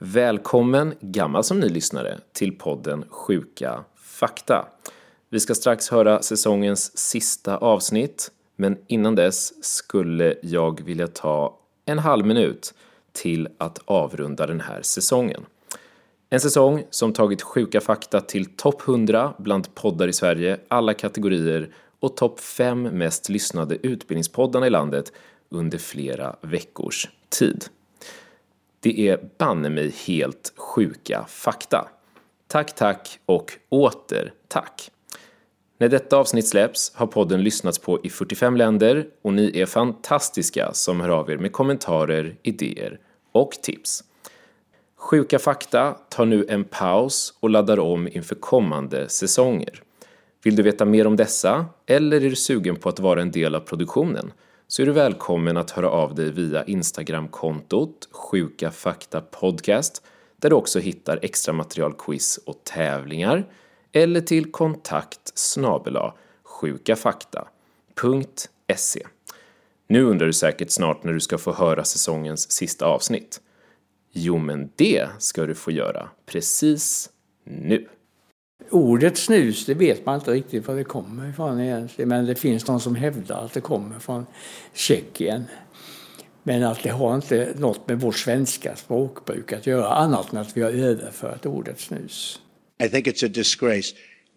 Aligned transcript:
Välkommen, 0.00 0.94
gammal 1.00 1.44
som 1.44 1.60
ny 1.60 1.68
lyssnare, 1.68 2.18
till 2.32 2.58
podden 2.58 3.04
Sjuka 3.08 3.84
fakta. 3.96 4.68
Vi 5.28 5.40
ska 5.40 5.54
strax 5.54 5.88
höra 5.88 6.22
säsongens 6.22 6.98
sista 6.98 7.56
avsnitt, 7.56 8.30
men 8.56 8.78
innan 8.86 9.14
dess 9.14 9.64
skulle 9.64 10.34
jag 10.42 10.84
vilja 10.84 11.06
ta 11.06 11.58
en 11.84 11.98
halv 11.98 12.26
minut 12.26 12.74
till 13.12 13.48
att 13.58 13.78
avrunda 13.84 14.46
den 14.46 14.60
här 14.60 14.82
säsongen. 14.82 15.46
En 16.30 16.40
säsong 16.40 16.84
som 16.90 17.12
tagit 17.12 17.42
sjuka 17.42 17.80
fakta 17.80 18.20
till 18.20 18.56
topp 18.56 18.88
100 18.88 19.34
bland 19.38 19.74
poddar 19.74 20.08
i 20.08 20.12
Sverige, 20.12 20.60
alla 20.68 20.94
kategorier 20.94 21.74
och 22.00 22.16
topp 22.16 22.40
5 22.40 22.82
mest 22.82 23.28
lyssnade 23.28 23.86
utbildningspoddarna 23.86 24.66
i 24.66 24.70
landet 24.70 25.12
under 25.48 25.78
flera 25.78 26.36
veckors 26.42 27.08
tid. 27.28 27.64
Det 28.80 29.08
är 29.08 29.20
banne 29.38 29.70
mig 29.70 29.94
helt 30.06 30.52
sjuka 30.56 31.24
fakta. 31.28 31.88
Tack, 32.46 32.74
tack 32.74 33.18
och 33.26 33.52
åter 33.68 34.32
tack. 34.48 34.90
När 35.78 35.88
detta 35.88 36.16
avsnitt 36.16 36.48
släpps 36.48 36.92
har 36.94 37.06
podden 37.06 37.42
lyssnats 37.42 37.78
på 37.78 38.00
i 38.02 38.10
45 38.10 38.56
länder 38.56 39.06
och 39.22 39.32
ni 39.32 39.60
är 39.60 39.66
fantastiska 39.66 40.72
som 40.72 41.00
hör 41.00 41.08
av 41.08 41.30
er 41.30 41.36
med 41.36 41.52
kommentarer, 41.52 42.36
idéer 42.42 43.00
och 43.32 43.50
tips. 43.50 44.04
Sjuka 44.96 45.38
fakta 45.38 45.96
tar 46.08 46.24
nu 46.24 46.46
en 46.48 46.64
paus 46.64 47.34
och 47.40 47.50
laddar 47.50 47.78
om 47.78 48.08
inför 48.08 48.34
kommande 48.34 49.08
säsonger. 49.08 49.82
Vill 50.42 50.56
du 50.56 50.62
veta 50.62 50.84
mer 50.84 51.06
om 51.06 51.16
dessa 51.16 51.66
eller 51.86 52.16
är 52.16 52.30
du 52.30 52.36
sugen 52.36 52.76
på 52.76 52.88
att 52.88 53.00
vara 53.00 53.22
en 53.22 53.30
del 53.30 53.54
av 53.54 53.60
produktionen 53.60 54.32
så 54.70 54.82
är 54.82 54.86
du 54.86 54.92
välkommen 54.92 55.56
att 55.56 55.70
höra 55.70 55.90
av 55.90 56.14
dig 56.14 56.32
via 56.32 56.64
Instagramkontot 56.64 58.08
Sjuka 58.10 58.70
Fakta 58.70 59.20
Podcast 59.20 60.02
där 60.36 60.50
du 60.50 60.56
också 60.56 60.78
hittar 60.78 61.18
extra 61.22 61.52
material, 61.52 61.94
quiz 61.98 62.38
och 62.46 62.64
tävlingar 62.64 63.52
eller 63.92 64.20
till 64.20 64.52
kontakt 64.52 65.38
snabela 65.38 66.14
sjukafakta.se. 66.42 69.06
Nu 69.86 70.04
undrar 70.04 70.26
du 70.26 70.32
säkert 70.32 70.70
snart 70.70 71.04
när 71.04 71.12
du 71.12 71.20
ska 71.20 71.38
få 71.38 71.52
höra 71.52 71.84
säsongens 71.84 72.50
sista 72.50 72.86
avsnitt. 72.86 73.40
Jo, 74.12 74.38
men 74.38 74.70
det 74.76 75.08
ska 75.18 75.46
du 75.46 75.54
få 75.54 75.70
göra 75.70 76.08
precis 76.26 77.10
nu. 77.44 77.88
Ordet 78.70 79.18
snus, 79.18 79.66
det 79.66 79.74
vet 79.74 80.06
man 80.06 80.14
inte 80.14 80.30
riktigt 80.30 80.68
var 80.68 80.74
det 80.74 80.84
kommer 80.84 81.30
ifrån 81.30 81.60
egentligen. 81.60 82.08
Men 82.08 82.26
det 82.26 82.34
finns 82.34 82.64
de 82.64 82.80
som 82.80 82.94
hävdar 82.94 83.44
att 83.44 83.52
det 83.52 83.60
kommer 83.60 83.98
från 83.98 84.26
Tjeckien. 84.74 85.44
Men 86.42 86.62
att 86.62 86.82
det 86.82 86.90
har 86.90 87.14
inte 87.14 87.54
något 87.56 87.88
med 87.88 88.00
vårt 88.00 88.16
svenska 88.16 88.76
språkbruk 88.76 89.52
att 89.52 89.66
göra 89.66 89.88
annat 89.88 90.32
än 90.32 90.38
att 90.38 90.56
vi 90.56 90.62
har 90.62 90.70
överfört 90.70 91.46
ordet 91.46 91.80
snus. 91.80 92.40
I 92.84 92.88
think 92.88 93.06
it's 93.06 93.26
a 93.26 93.28
disgrace 93.28 93.94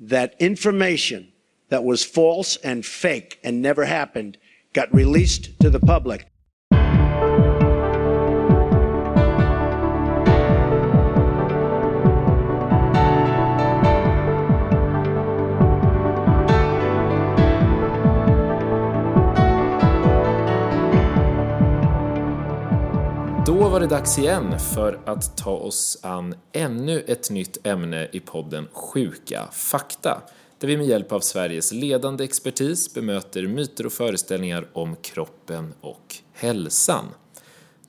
that 0.09 0.31
information 0.39 1.25
that 1.69 1.83
was 1.83 2.05
false 2.05 2.59
and 2.63 2.85
fake 2.85 3.29
and 3.43 3.61
never 3.61 3.85
happened 3.85 4.37
got 4.73 4.85
released 4.93 5.57
to 5.59 5.71
the 5.71 5.79
public. 5.79 6.21
Var 23.71 23.79
det 23.79 23.87
dags 23.87 24.17
igen 24.19 24.59
för 24.59 24.99
att 25.05 25.37
ta 25.37 25.51
oss 25.51 25.97
an 26.01 26.35
ännu 26.51 26.99
ett 26.99 27.29
nytt 27.29 27.67
ämne 27.67 28.09
i 28.11 28.19
podden 28.19 28.67
Sjuka 28.73 29.47
fakta 29.51 30.21
där 30.59 30.67
vi 30.67 30.77
med 30.77 30.85
hjälp 30.85 31.11
av 31.11 31.19
Sveriges 31.19 31.71
ledande 31.71 32.23
expertis 32.23 32.93
bemöter 32.93 33.47
myter 33.47 33.85
och 33.85 33.91
föreställningar 33.91 34.67
om 34.73 34.95
kroppen 34.95 35.73
och 35.81 36.15
hälsan. 36.33 37.05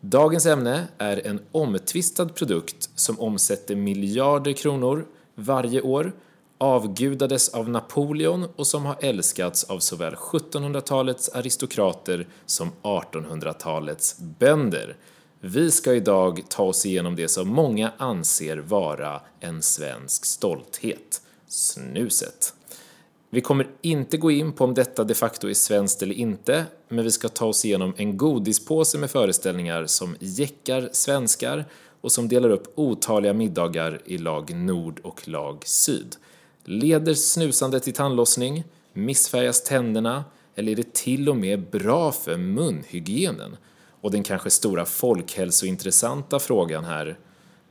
Dagens 0.01 0.47
ämne 0.47 0.87
är 0.99 1.27
en 1.27 1.41
omtvistad 1.53 2.29
produkt 2.29 2.91
som 2.95 3.21
omsätter 3.21 3.77
miljarder 3.77 4.53
kronor 4.53 5.07
varje 5.35 5.81
år, 5.81 6.13
avgudades 6.59 7.49
av 7.49 7.69
Napoleon 7.69 8.49
och 8.57 8.67
som 8.67 8.85
har 8.85 8.97
älskats 9.01 9.65
av 9.65 9.79
såväl 9.79 10.15
1700-talets 10.15 11.29
aristokrater 11.29 12.29
som 12.47 12.73
1800-talets 12.83 14.19
bönder. 14.19 14.97
Vi 15.45 15.71
ska 15.71 15.95
idag 15.95 16.43
ta 16.49 16.63
oss 16.63 16.87
igenom 16.87 17.17
det 17.17 17.29
som 17.29 17.49
många 17.49 17.93
anser 17.97 18.57
vara 18.57 19.21
en 19.41 19.63
svensk 19.63 20.25
stolthet, 20.25 21.23
snuset. 21.49 22.55
Vi 23.31 23.41
kommer 23.41 23.67
inte 23.81 24.17
gå 24.17 24.31
in 24.31 24.53
på 24.53 24.65
om 24.65 24.75
detta 24.75 25.05
de 25.05 25.15
facto 25.15 25.49
är 25.49 25.55
svenskt 25.55 26.03
eller 26.03 26.15
inte, 26.15 26.65
men 26.89 27.05
vi 27.05 27.11
ska 27.11 27.29
ta 27.29 27.47
oss 27.47 27.65
igenom 27.65 27.95
en 27.97 28.17
godispåse 28.17 28.99
med 28.99 29.11
föreställningar 29.11 29.87
som 29.87 30.17
jäckar 30.21 30.89
svenskar 30.93 31.65
och 32.01 32.13
som 32.13 32.29
delar 32.29 32.51
upp 32.51 32.73
otaliga 32.75 33.33
middagar 33.33 34.01
i 34.05 34.19
lag 34.19 34.55
nord 34.55 35.01
och 35.03 35.29
lag 35.29 35.63
syd. 35.67 36.17
Leder 36.65 37.15
snusandet 37.15 37.83
till 37.83 37.93
tandlossning? 37.93 38.65
Missfärgas 38.93 39.65
tänderna? 39.65 40.25
Eller 40.55 40.73
är 40.73 40.77
det 40.77 40.95
till 40.95 41.29
och 41.29 41.37
med 41.37 41.71
bra 41.71 42.13
för 42.13 42.37
munhygienen? 42.37 43.57
Och 44.03 44.11
den 44.11 44.23
kanske 44.23 44.51
stora 44.51 44.85
folkhälsointressanta 44.85 46.39
frågan 46.39 46.85
här, 46.85 47.19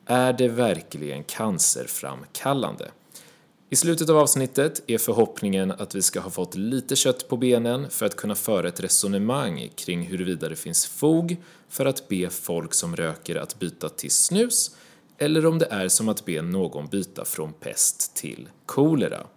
är 0.05 0.33
det 0.33 0.47
verkligen 0.47 1.23
cancerframkallande? 1.23 2.91
I 3.69 3.75
slutet 3.75 4.09
av 4.09 4.17
avsnittet 4.17 4.83
är 4.87 4.97
förhoppningen 4.97 5.71
att 5.71 5.95
vi 5.95 6.01
ska 6.01 6.19
ha 6.19 6.29
fått 6.29 6.55
lite 6.55 6.95
kött 6.95 7.27
på 7.29 7.37
benen 7.37 7.89
för 7.89 8.05
att 8.05 8.15
kunna 8.15 8.35
föra 8.35 8.67
ett 8.67 8.79
resonemang 8.79 9.69
kring 9.75 10.01
huruvida 10.01 10.49
det 10.49 10.55
finns 10.55 10.85
fog 10.85 11.37
för 11.69 11.85
att 11.85 12.07
be 12.07 12.29
folk 12.29 12.73
som 12.73 12.95
röker 12.95 13.35
att 13.35 13.59
byta 13.59 13.89
till 13.89 14.11
snus 14.11 14.75
eller 15.17 15.45
om 15.45 15.59
det 15.59 15.67
är 15.69 15.87
som 15.87 16.09
att 16.09 16.25
be 16.25 16.41
någon 16.41 16.87
byta 16.87 17.25
från 17.25 17.53
pest 17.53 18.15
till 18.15 18.49
kolera. 18.65 19.27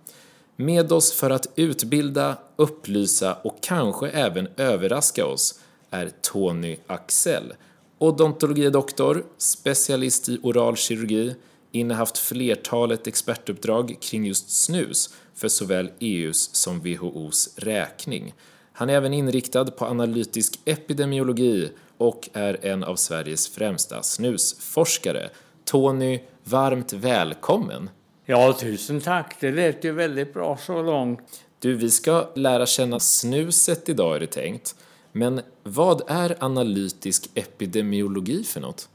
Med 0.56 0.93
oss 0.93 1.12
för 1.12 1.31
att 1.31 1.47
utbilda, 1.56 2.37
upplysa 2.56 3.34
och 3.34 3.59
kanske 3.62 4.09
även 4.09 4.49
överraska 4.56 5.26
oss 5.26 5.61
är 5.94 6.10
Tony 6.22 6.77
Axel, 6.87 7.55
odontologidoktor, 7.99 9.25
specialist 9.38 10.28
i 10.28 10.38
oral 10.43 10.77
kirurgi, 10.77 11.34
innehaft 11.72 12.19
flertalet 12.19 13.06
expertuppdrag 13.06 13.97
kring 14.00 14.27
just 14.27 14.65
snus 14.65 15.15
för 15.34 15.49
såväl 15.49 15.91
EUs 15.99 16.55
som 16.55 16.81
WHOs 16.81 17.55
räkning. 17.56 18.34
Han 18.72 18.91
är 18.91 18.94
även 18.94 19.15
inriktad 19.15 19.65
på 19.65 19.84
analytisk 19.84 20.60
epidemiologi 20.65 21.71
och 21.99 22.28
är 22.32 22.66
en 22.66 22.84
av 22.84 22.97
Sveriges 22.97 23.49
främsta 23.49 24.03
snusforskare. 24.03 25.31
Tony, 25.65 26.21
varmt 26.44 26.93
välkommen! 26.93 27.91
Ja, 28.26 28.53
tusen 28.53 29.00
tack. 29.00 29.37
Det 29.41 29.50
lät 29.50 29.84
ju 29.84 29.93
väldigt 29.93 30.34
bra 30.34 30.59
så 30.66 30.82
långt. 30.82 31.21
Du, 31.59 31.75
vi 31.75 31.91
ska 31.91 32.28
lära 32.34 32.66
känna 32.66 33.00
snuset 33.00 33.88
idag 33.88 34.16
är 34.16 34.21
det 34.21 34.26
tänkt. 34.26 34.75
Men 35.16 35.41
vad 35.62 36.02
är 36.06 36.36
analytisk 36.44 37.30
epidemiologi 37.34 38.44
för 38.44 38.60
något? 38.60 38.88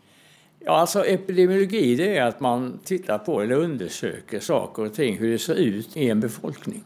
Ja, 0.59 0.71
alltså 0.71 1.05
epidemiologi 1.05 1.95
det 1.95 2.17
är 2.17 2.25
att 2.25 2.39
man 2.39 2.79
tittar 2.83 3.17
på 3.17 3.41
eller 3.41 3.55
undersöker 3.55 4.39
saker 4.39 4.85
och 4.85 4.93
ting, 4.93 5.17
hur 5.17 5.31
det 5.31 5.39
ser 5.39 5.55
ut 5.55 5.97
i 5.97 6.09
en 6.09 6.19
befolkning. 6.19 6.83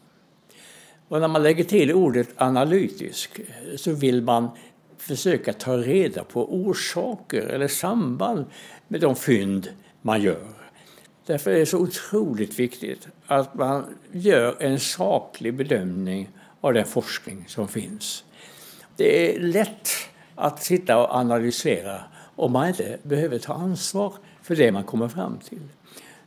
Och 1.07 1.21
när 1.21 1.27
man 1.27 1.43
lägger 1.43 1.63
till 1.63 1.93
ordet 1.93 2.29
analytisk 2.35 3.41
så 3.75 3.91
vill 3.91 4.21
man 4.21 4.49
försöka 4.97 5.53
ta 5.53 5.77
reda 5.77 6.23
på 6.23 6.55
orsaker 6.55 7.41
eller 7.41 7.67
samband 7.67 8.45
med 8.87 9.01
de 9.01 9.15
fynd 9.15 9.69
man 10.01 10.21
gör. 10.21 10.47
Därför 11.25 11.51
är 11.51 11.59
det 11.59 11.65
så 11.65 11.77
otroligt 11.77 12.59
viktigt 12.59 13.07
att 13.25 13.55
man 13.55 13.85
gör 14.11 14.55
en 14.59 14.79
saklig 14.79 15.53
bedömning 15.53 16.29
av 16.61 16.73
den 16.73 16.85
forskning 16.85 17.45
som 17.47 17.67
finns. 17.67 18.23
Det 18.95 19.35
är 19.35 19.39
lätt 19.39 19.89
att 20.35 20.63
sitta 20.63 20.97
och 20.97 21.15
analysera 21.15 22.01
om 22.35 22.51
man 22.51 22.67
inte 22.67 22.97
behöver 23.03 23.39
ta 23.39 23.53
ansvar 23.53 24.13
för 24.41 24.55
det 24.55 24.71
man 24.71 24.83
kommer 24.83 25.07
fram 25.07 25.37
till. 25.37 25.67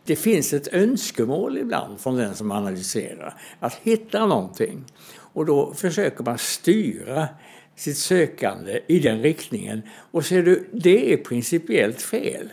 Det 0.04 0.16
finns 0.16 0.52
ett 0.52 0.74
önskemål 0.74 1.58
ibland 1.58 2.00
från 2.00 2.16
den 2.16 2.34
som 2.34 2.52
analyserar 2.52 3.34
att 3.60 3.74
hitta 3.74 4.26
någonting. 4.26 4.84
Och 5.18 5.46
då 5.46 5.74
försöker 5.74 6.24
man 6.24 6.38
styra 6.38 7.28
sitt 7.76 7.98
sökande 7.98 8.80
i 8.86 8.98
den 8.98 9.22
riktningen. 9.22 9.82
Och 10.10 10.24
ser 10.24 10.42
du, 10.42 10.68
det 10.72 11.12
är 11.12 11.16
principiellt 11.16 12.02
fel. 12.02 12.52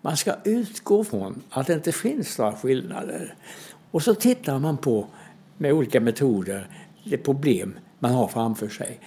Man 0.00 0.16
ska 0.16 0.34
utgå 0.44 1.04
från 1.04 1.42
att 1.50 1.66
det 1.66 1.74
inte 1.74 1.92
finns 1.92 2.38
några 2.38 2.52
skillnader. 2.52 3.34
Och 3.90 4.02
så 4.02 4.14
tittar 4.14 4.58
man 4.58 4.76
på, 4.76 5.06
med 5.58 5.72
olika 5.72 6.00
metoder, 6.00 6.68
det 7.04 7.18
problem 7.18 7.78
man 7.98 8.12
har 8.12 8.28
framför 8.28 8.68
sig. 8.68 9.00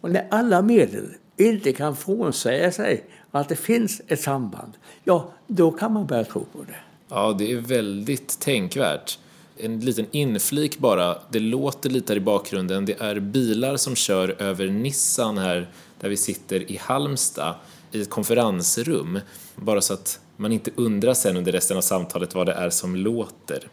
Och 0.00 0.10
när 0.10 0.26
alla 0.30 0.62
medel 0.62 1.08
inte 1.36 1.72
kan 1.72 1.96
frånsäga 1.96 2.72
sig 2.72 3.04
att 3.30 3.48
det 3.48 3.56
finns 3.56 4.02
ett 4.08 4.20
samband, 4.20 4.72
ja, 5.04 5.32
då 5.46 5.70
kan 5.70 5.92
man 5.92 6.06
börja 6.06 6.24
tro 6.24 6.44
på 6.52 6.58
det. 6.66 6.76
Ja, 7.08 7.32
det 7.38 7.52
är 7.52 7.56
väldigt 7.56 8.40
tänkvärt. 8.40 9.18
En 9.56 9.80
liten 9.80 10.06
inflik 10.10 10.78
bara. 10.78 11.18
Det 11.30 11.38
låter 11.38 11.90
lite 11.90 12.12
här 12.12 12.16
i 12.16 12.20
bakgrunden. 12.20 12.84
Det 12.84 13.00
är 13.00 13.20
bilar 13.20 13.76
som 13.76 13.96
kör 13.96 14.42
över 14.42 14.66
Nissan 14.66 15.38
här, 15.38 15.70
där 16.00 16.08
vi 16.08 16.16
sitter 16.16 16.72
i 16.72 16.76
Halmstad, 16.76 17.54
i 17.92 18.00
ett 18.00 18.10
konferensrum. 18.10 19.20
Bara 19.56 19.80
så 19.80 19.94
att 19.94 20.20
man 20.36 20.52
inte 20.52 20.70
undrar 20.76 21.14
sen 21.14 21.36
under 21.36 21.52
resten 21.52 21.76
av 21.76 21.80
samtalet 21.80 22.34
vad 22.34 22.46
det 22.46 22.52
är 22.52 22.70
som 22.70 22.96
låter. 22.96 23.68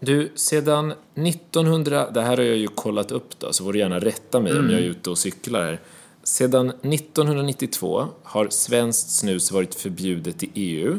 Du, 0.00 0.32
sedan 0.34 0.94
1900, 1.14 2.10
det 2.10 2.20
här 2.20 2.36
har 2.36 2.44
jag 2.44 2.56
ju 2.56 2.66
kollat 2.66 3.10
upp 3.10 3.38
då, 3.38 3.52
så 3.52 3.64
får 3.64 3.72
du 3.72 3.78
gärna 3.78 3.98
rätta 3.98 4.40
mig 4.40 4.58
om 4.58 4.70
jag 4.70 4.80
är 4.80 4.84
ute 4.84 5.10
och 5.10 5.18
cyklar 5.18 5.62
här. 5.62 5.80
Sedan 6.22 6.68
1992 6.70 8.06
har 8.22 8.48
svenskt 8.50 9.10
snus 9.10 9.52
varit 9.52 9.74
förbjudet 9.74 10.42
i 10.42 10.50
EU 10.54 10.98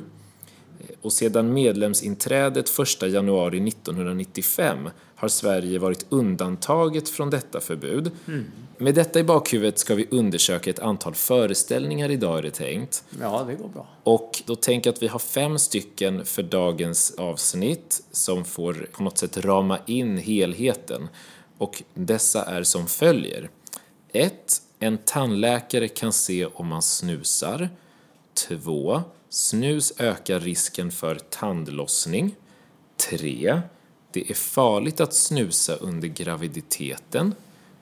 och 1.01 1.13
sedan 1.13 1.53
medlemsinträdet 1.53 2.79
1 2.79 3.11
januari 3.11 3.67
1995 3.67 4.89
har 5.15 5.27
Sverige 5.27 5.79
varit 5.79 6.05
undantaget 6.09 7.09
från 7.09 7.29
detta 7.29 7.59
förbud. 7.59 8.11
Med 8.77 8.95
detta 8.95 9.19
i 9.19 9.23
bakhuvudet 9.23 9.79
ska 9.79 9.95
vi 9.95 10.07
undersöka 10.11 10.69
ett 10.69 10.79
antal 10.79 11.13
föreställningar 11.13 12.11
idag 12.11 12.37
är 12.37 12.43
det 12.43 12.51
tänkt. 12.51 13.03
Ja, 13.21 13.43
det 13.47 13.55
går 13.55 13.67
bra. 13.67 13.87
Och 14.03 14.41
då 14.45 14.55
tänker 14.55 14.89
jag 14.89 14.93
att 14.93 15.03
vi 15.03 15.07
har 15.07 15.19
fem 15.19 15.59
stycken 15.59 16.25
för 16.25 16.43
dagens 16.43 17.15
avsnitt 17.17 18.03
som 18.11 18.45
får 18.45 18.87
på 18.91 19.03
något 19.03 19.17
sätt 19.17 19.37
rama 19.37 19.79
in 19.85 20.17
helheten. 20.17 21.07
Och 21.57 21.83
dessa 21.93 22.43
är 22.43 22.63
som 22.63 22.87
följer. 22.87 23.49
1. 24.11 24.61
En 24.79 24.97
tandläkare 24.97 25.87
kan 25.87 26.13
se 26.13 26.45
om 26.45 26.67
man 26.67 26.81
snusar. 26.81 27.69
2. 28.49 29.01
Snus 29.29 29.93
ökar 29.99 30.39
risken 30.39 30.91
för 30.91 31.15
tandlossning. 31.15 32.35
3. 33.09 33.61
Det 34.15 34.29
är 34.29 34.33
farligt 34.33 34.99
att 34.99 35.13
snusa 35.13 35.75
under 35.75 36.07
graviditeten. 36.07 37.35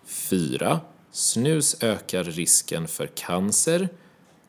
4. 0.06 0.80
Snus 1.12 1.84
ökar 1.84 2.24
risken 2.24 2.88
för 2.88 3.08
cancer. 3.08 3.90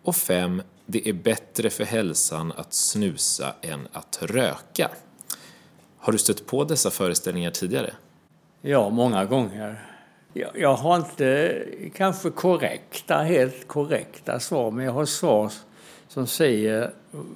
Och 0.03 0.17
5. 0.17 0.63
Det 0.87 1.09
är 1.09 1.13
bättre 1.13 1.71
för 1.71 1.85
hälsan 1.85 2.53
att 2.57 2.75
snusa 2.75 3.55
än 3.63 3.89
att 3.93 4.19
röka. 4.23 4.91
Har 5.99 6.13
du 6.13 6.19
stött 6.19 6.47
på 6.47 6.65
dessa 6.65 6.91
föreställningar 6.91 7.51
tidigare? 7.51 7.95
Ja, 8.61 8.91
många 8.91 9.25
gånger. 9.25 9.89
Jag, 10.33 10.51
jag 10.55 10.75
har 10.75 10.97
inte 10.97 11.59
kanske 11.95 12.31
korrekta, 12.31 13.17
helt 13.19 13.69
korrekta 13.69 14.41
svar, 14.41 14.71
men 14.71 14.85
jag 14.85 14.93
har 14.93 15.05
svar 15.05 15.53
som 16.15 16.27
säger 16.27 16.91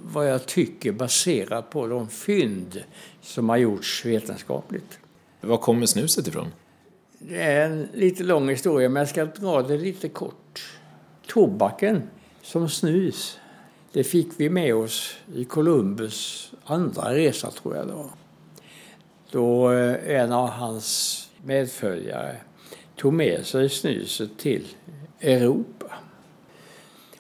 vad 0.05 0.31
jag 0.31 0.47
tycker 0.47 0.93
baserat 0.93 1.71
på 1.71 1.87
de 1.87 2.09
fynd 2.09 2.83
som 3.23 3.49
har 3.49 3.57
gjorts 3.57 4.05
vetenskapligt. 4.05 4.99
Var 5.41 5.57
kommer 5.57 5.87
snuset 5.87 6.27
ifrån? 6.27 6.47
Det 7.19 7.43
är 7.43 7.71
en 7.71 7.89
lite 7.95 8.23
lång 8.23 8.49
historia, 8.49 8.89
men 8.89 9.01
jag 9.01 9.09
ska 9.09 9.25
dra 9.25 9.63
det 9.63 9.79
lite 9.79 10.09
kort. 10.09 10.79
Tobaken 11.27 12.03
som 12.43 12.69
snus, 12.69 13.39
det 13.93 14.05
fick 14.05 14.29
vi 14.37 14.51
med 14.51 14.75
oss 14.75 15.17
i 15.35 15.45
Columbus 15.45 16.53
andra 16.65 17.15
resa, 17.15 17.51
tror 17.51 17.77
jag 17.77 17.87
det 17.87 17.93
var. 17.93 18.11
Då 19.31 19.73
eh, 19.73 20.21
en 20.21 20.33
av 20.33 20.49
hans 20.49 21.31
medföljare 21.45 22.37
tog 22.97 23.13
med 23.13 23.47
sig 23.47 23.69
snuset 23.69 24.39
till 24.39 24.67
Europa. 25.21 25.78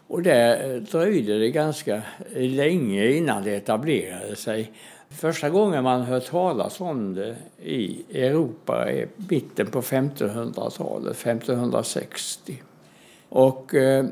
Och 0.08 0.22
där 0.22 0.80
dröjde 0.80 1.38
det 1.38 1.50
ganska 1.50 2.02
länge 2.34 3.10
innan 3.10 3.42
det 3.44 3.56
etablerade 3.56 4.36
sig. 4.36 4.72
Första 5.10 5.50
gången 5.50 5.84
man 5.84 6.02
hör 6.02 6.20
talas 6.20 6.80
om 6.80 7.14
det 7.14 7.36
i 7.62 8.04
Europa 8.12 8.90
är 8.90 9.08
mitten 9.16 9.66
på 9.66 9.80
1500-talet, 9.80 11.16
1560. 11.26 12.62
Och 13.28 13.74
eh, 13.74 14.04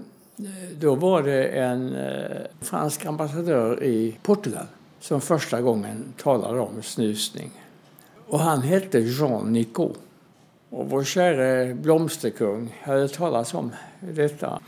då 0.80 0.94
var 0.94 1.22
det 1.22 1.44
en 1.44 1.94
eh, 1.94 2.36
fransk 2.60 3.06
ambassadör 3.06 3.82
i 3.82 4.18
Portugal 4.22 4.66
som 5.00 5.20
första 5.20 5.60
gången 5.60 6.04
talade 6.16 6.60
om 6.60 6.82
snusning. 6.82 7.50
Och 8.26 8.40
han 8.40 8.62
hette 8.62 8.98
Jean 8.98 9.52
Nicot. 9.52 9.98
Och 10.70 10.90
vår 10.90 11.04
käre 11.04 11.74
blomsterkung 11.74 12.76
hade 12.82 13.08
talat 13.08 13.54
om 13.54 13.70
detta. 14.00 14.60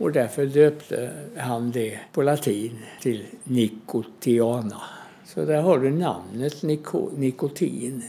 Och 0.00 0.12
därför 0.12 0.46
döpte 0.46 1.10
han 1.36 1.70
det 1.70 1.98
på 2.12 2.22
latin 2.22 2.78
till 3.00 3.24
Nicotiana. 3.44 4.82
Så 5.24 5.44
där 5.44 5.62
har 5.62 5.78
du 5.78 5.90
namnet 5.90 6.62
niko, 6.62 7.10
nikotin. 7.16 8.02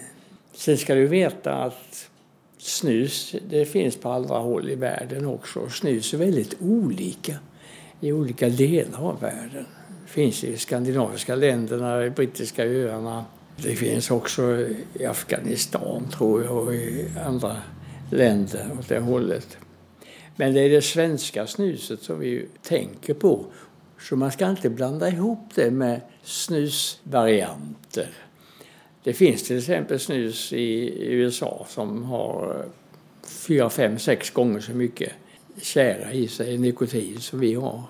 Sen 0.53 0.77
ska 0.77 0.95
du 0.95 1.07
veta 1.07 1.53
att 1.53 2.09
snus 2.57 3.35
det 3.49 3.65
finns 3.65 3.95
på 3.95 4.09
andra 4.09 4.37
håll 4.37 4.69
i 4.69 4.75
världen 4.75 5.25
också. 5.25 5.69
Snus 5.69 6.13
är 6.13 6.17
väldigt 6.17 6.55
olika 6.61 7.35
i 7.99 8.11
olika 8.11 8.49
delar 8.49 8.99
av 8.99 9.21
världen. 9.21 9.65
Det 10.05 10.11
finns 10.11 10.43
i 10.43 10.57
skandinaviska 10.57 11.35
länderna, 11.35 12.05
i 12.05 12.09
brittiska 12.09 12.65
öarna. 12.65 13.25
Det 13.57 13.75
finns 13.75 14.11
också 14.11 14.65
i 14.93 15.05
Afghanistan 15.05 16.07
tror 16.11 16.43
jag 16.43 16.57
och 16.57 16.73
i 16.73 17.05
andra 17.25 17.57
länder 18.11 18.67
åt 18.79 18.87
det 18.87 18.99
hållet. 18.99 19.57
Men 20.41 20.53
det 20.53 20.59
är 20.59 20.69
det 20.69 20.81
svenska 20.81 21.47
snuset 21.47 22.01
som 22.01 22.19
vi 22.19 22.47
tänker 22.61 23.13
på. 23.13 23.45
Så 23.99 24.15
man 24.15 24.31
ska 24.31 24.49
inte 24.49 24.69
blanda 24.69 25.09
ihop 25.09 25.49
det 25.55 25.71
med 25.71 26.01
snusvarianter. 26.23 28.09
Det 29.03 29.13
finns 29.13 29.43
till 29.43 29.57
exempel 29.57 29.99
snus 29.99 30.53
i 30.53 30.93
USA 31.13 31.65
som 31.69 32.03
har 32.03 32.55
eh, 32.59 32.65
fyra, 33.27 33.69
fem, 33.69 33.99
sex 33.99 34.29
gånger 34.29 34.59
så 34.59 34.71
mycket 34.71 35.11
tjära 35.61 36.13
i 36.13 36.27
sig, 36.27 36.57
nikotin, 36.57 37.19
som 37.19 37.39
vi 37.39 37.53
har. 37.53 37.83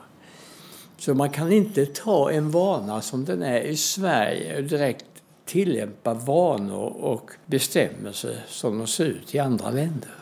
Så 0.97 1.13
man 1.13 1.30
kan 1.30 1.51
inte 1.51 1.86
ta 1.86 2.31
en 2.31 2.51
vana 2.51 3.01
som 3.01 3.25
den 3.25 3.44
är 3.44 3.62
i 3.62 3.77
Sverige 3.77 4.57
och 4.57 4.63
direkt 4.63 5.06
tillämpa 5.45 6.13
vanor 6.13 7.04
och 7.04 7.31
bestämmelser 7.45 8.44
som 8.47 8.77
de 8.77 8.88
ser 8.88 9.06
ut 9.06 9.36
i 9.36 9.39
andra 9.39 9.69
länder. 9.69 10.15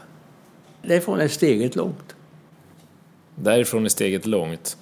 Därifrån 0.81 1.19
är 1.19 1.27
steget 1.27 1.75
långt. 1.75 2.15
Därifrån 3.41 3.85
är 3.85 3.89
steget 3.89 4.25
långt. 4.25 4.77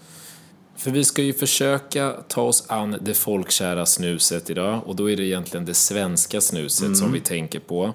För 0.78 0.92
vi 0.92 1.04
ska 1.04 1.22
ju 1.22 1.34
försöka 1.34 2.12
ta 2.28 2.42
oss 2.42 2.64
an 2.68 2.98
det 3.02 3.14
folkkära 3.14 3.86
snuset 3.86 4.50
idag 4.50 4.82
och 4.86 4.96
då 4.96 5.10
är 5.10 5.18
det 5.18 5.24
egentligen 5.24 5.66
det 5.66 5.74
svenska 5.74 6.42
snuset 6.42 6.86
mm. 6.86 6.96
som 6.96 7.12
vi 7.12 7.20
tänker 7.20 7.60
på. 7.60 7.94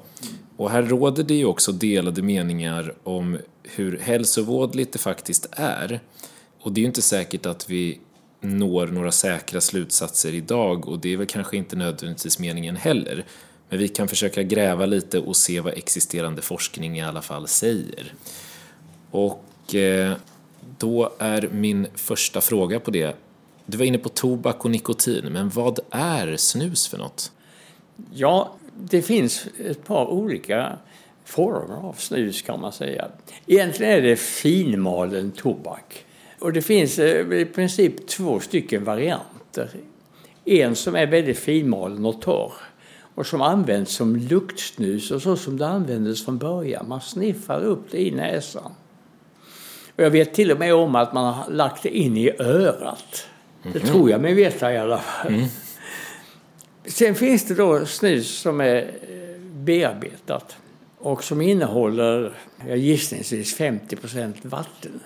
Och 0.57 0.71
här 0.71 0.83
råder 0.83 1.23
det 1.23 1.35
ju 1.35 1.45
också 1.45 1.73
delade 1.73 2.23
meningar 2.23 2.95
om 3.03 3.39
hur 3.63 3.99
hälsovådligt 3.99 4.93
det 4.93 4.99
faktiskt 4.99 5.47
är. 5.51 6.01
Och 6.61 6.73
det 6.73 6.81
är 6.81 6.83
ju 6.83 6.87
inte 6.87 7.03
säkert 7.03 7.47
att 7.47 7.71
vi 7.71 8.01
når 8.41 8.87
några 8.87 9.13
säkra 9.13 9.61
slutsatser 9.61 10.35
idag 10.35 10.89
och 10.89 10.99
det 10.99 11.13
är 11.13 11.17
väl 11.17 11.27
kanske 11.27 11.57
inte 11.57 11.77
nödvändigtvis 11.77 12.39
meningen 12.39 12.77
heller. 12.77 13.25
Men 13.69 13.79
vi 13.79 13.89
kan 13.89 14.09
försöka 14.09 14.43
gräva 14.43 14.87
lite 14.87 15.19
och 15.19 15.37
se 15.37 15.61
vad 15.61 15.73
existerande 15.73 16.43
forskning 16.43 16.99
i 16.99 17.03
alla 17.03 17.23
fall 17.23 17.49
säger. 17.49 18.15
Och 19.11 19.75
eh, 19.75 20.13
då 20.83 21.13
är 21.19 21.49
min 21.53 21.87
första 21.95 22.41
fråga 22.41 22.81
på 22.81 22.91
det. 22.91 23.17
Du 23.67 23.79
var 23.79 23.85
inne 23.85 23.99
på 23.99 24.09
tobak 24.09 24.65
och 24.65 24.71
nikotin, 24.71 25.33
men 25.33 25.49
vad 25.49 25.79
är 25.91 26.37
snus 26.37 26.89
för 26.89 26.99
något? 26.99 27.33
Ja, 28.13 28.55
det 28.81 29.03
finns 29.03 29.47
ett 29.59 29.85
par 29.85 30.07
olika 30.07 30.79
former 31.25 31.89
av 31.89 31.93
snus 31.93 32.43
kan 32.43 32.61
man 32.61 32.73
säga. 32.73 33.09
Egentligen 33.47 33.93
är 33.93 34.03
det 34.03 34.17
finmalen 34.17 35.31
tobak. 35.31 36.05
Och 36.39 36.53
det 36.53 36.63
finns 36.63 36.99
eh, 36.99 37.33
i 37.33 37.45
princip 37.45 38.07
två 38.07 38.41
stycken 38.41 38.85
varianter. 38.85 39.71
En 40.45 40.77
som 40.77 40.97
är 40.97 41.07
väldigt 41.07 41.39
finmalen 41.39 42.07
och 42.07 42.23
torr 42.23 42.53
och 43.15 43.27
som 43.27 43.41
används 43.41 43.93
som 43.93 44.17
luktsnus 44.17 45.11
och 45.11 45.23
så 45.23 45.37
som 45.37 45.57
det 45.57 45.67
användes 45.67 46.25
från 46.25 46.39
början. 46.39 46.89
Man 46.89 47.01
sniffar 47.01 47.61
upp 47.61 47.91
det 47.91 48.01
i 48.01 48.11
näsan. 48.11 48.73
Och 50.03 50.07
jag 50.07 50.11
vet 50.11 50.35
till 50.35 50.51
och 50.51 50.59
med 50.59 50.75
om 50.75 50.95
att 50.95 51.13
man 51.13 51.35
har 51.35 51.51
lagt 51.51 51.83
det 51.83 51.97
in 51.97 52.17
i 52.17 52.31
örat. 52.39 53.27
Det 53.63 53.79
mm. 53.79 53.89
tror 53.89 54.11
jag 54.11 54.21
mig 54.21 54.35
veta 54.35 54.73
i 54.73 54.79
alla 54.79 54.99
fall. 54.99 55.35
Mm. 55.35 55.47
Sen 56.85 57.15
finns 57.15 57.45
det 57.45 57.55
då 57.55 57.87
snus 57.87 58.39
som 58.39 58.61
är 58.61 58.77
eh, 58.77 59.41
bearbetat 59.41 60.57
och 60.99 61.25
som 61.25 61.41
innehåller 61.41 62.33
gissningsvis 62.67 63.59
50% 63.59 64.35
vatten. 64.43 65.01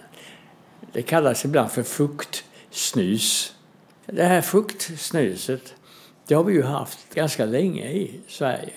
Det 0.93 1.03
kallas 1.03 1.45
ibland 1.45 1.71
för 1.71 1.83
fruktsnus. 1.83 3.55
Det 4.07 4.25
här 4.25 4.41
fruktsnuset 4.41 5.75
det 6.27 6.35
har 6.35 6.45
vi 6.45 6.55
ju 6.55 6.63
haft 6.63 7.15
ganska 7.15 7.45
länge 7.45 7.91
i 7.91 8.21
Sverige. 8.29 8.73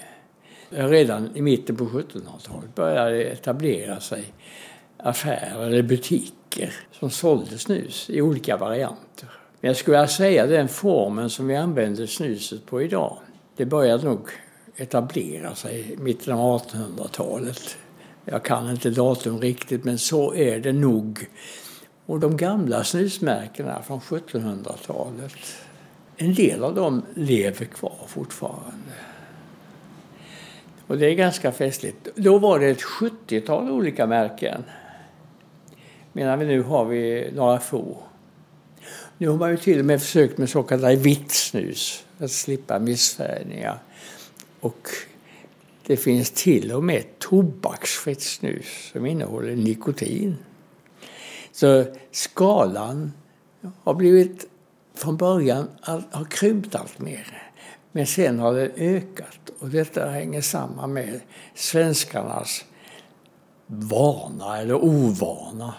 Redan 0.69 1.35
i 1.35 1.41
mitten 1.41 1.75
på 1.75 1.85
1700-talet 1.85 2.75
började 2.75 3.11
det 3.11 3.23
etablera 3.23 3.99
sig 3.99 4.33
affärer 4.99 5.67
eller 5.67 5.83
butiker 5.83 6.73
som 6.91 7.09
sålde 7.09 7.57
snus 7.57 8.09
i 8.09 8.21
olika 8.21 8.57
varianter. 8.57 9.29
Men 9.61 9.69
jag 9.69 9.77
skulle 9.77 10.07
säga 10.07 10.47
den 10.47 10.67
formen 10.67 11.29
som 11.29 11.47
vi 11.47 11.55
använder 11.55 12.05
snuset 12.05 12.65
på 12.65 12.81
idag. 12.81 13.17
Det 13.55 13.65
började 13.65 14.05
nog 14.05 14.29
etablera 14.75 15.55
sig 15.55 15.93
i 15.93 15.97
mitten 15.97 16.33
av 16.33 16.61
1800-talet. 16.61 17.77
Jag 18.25 18.43
kan 18.43 18.69
inte 18.69 18.89
datum 18.89 19.41
riktigt 19.41 19.83
men 19.83 19.97
så 19.97 20.33
är 20.33 20.59
det 20.59 20.73
nog. 20.73 21.27
Och 22.05 22.19
de 22.19 22.37
gamla 22.37 22.83
snusmärkena 22.83 23.81
från 23.81 23.99
1700-talet, 23.99 25.55
en 26.17 26.33
del 26.33 26.63
av 26.63 26.75
dem 26.75 27.05
lever 27.13 27.65
kvar 27.65 27.97
fortfarande. 28.07 28.93
Och 30.87 30.97
det 30.97 31.05
är 31.05 31.13
ganska 31.13 31.51
festligt. 31.51 32.07
Då 32.15 32.37
var 32.37 32.59
det 32.59 32.67
ett 32.67 32.81
70-tal 32.81 33.71
olika 33.71 34.07
märken. 34.07 34.63
Medan 36.19 36.39
vi 36.39 36.45
nu 36.45 36.61
har 36.61 36.85
vi 36.85 37.31
några 37.35 37.59
få. 37.59 37.97
Nu 39.17 39.27
har 39.27 39.37
man 39.37 39.51
ju 39.51 39.57
till 39.57 39.79
och 39.79 39.85
med 39.85 40.01
försökt 40.01 40.37
med 40.37 40.49
så 40.49 40.63
kallade 40.63 40.95
vitt 40.95 41.31
snus 41.31 42.05
för 42.17 42.25
att 42.25 42.31
slippa 42.31 42.79
missfärgningar. 42.79 43.79
Och 44.59 44.89
det 45.85 45.97
finns 45.97 46.31
till 46.31 46.71
och 46.71 46.83
med 46.83 47.19
tobaksfritt 47.19 48.21
snus 48.21 48.89
som 48.91 49.05
innehåller 49.05 49.55
nikotin. 49.55 50.37
Så 51.51 51.85
skalan 52.11 53.13
har 53.83 53.93
blivit 53.93 54.45
från 54.95 55.17
början 55.17 55.67
har 56.11 56.25
krympt 56.25 56.75
allt 56.75 56.99
mer. 56.99 57.51
Men 57.91 58.07
sen 58.07 58.39
har 58.39 58.53
den 58.53 58.71
ökat 58.75 59.49
och 59.59 59.69
detta 59.69 60.09
hänger 60.09 60.41
samman 60.41 60.93
med 60.93 61.19
svenskarnas 61.55 62.65
vana 63.67 64.57
eller 64.57 64.75
ovana 64.75 65.73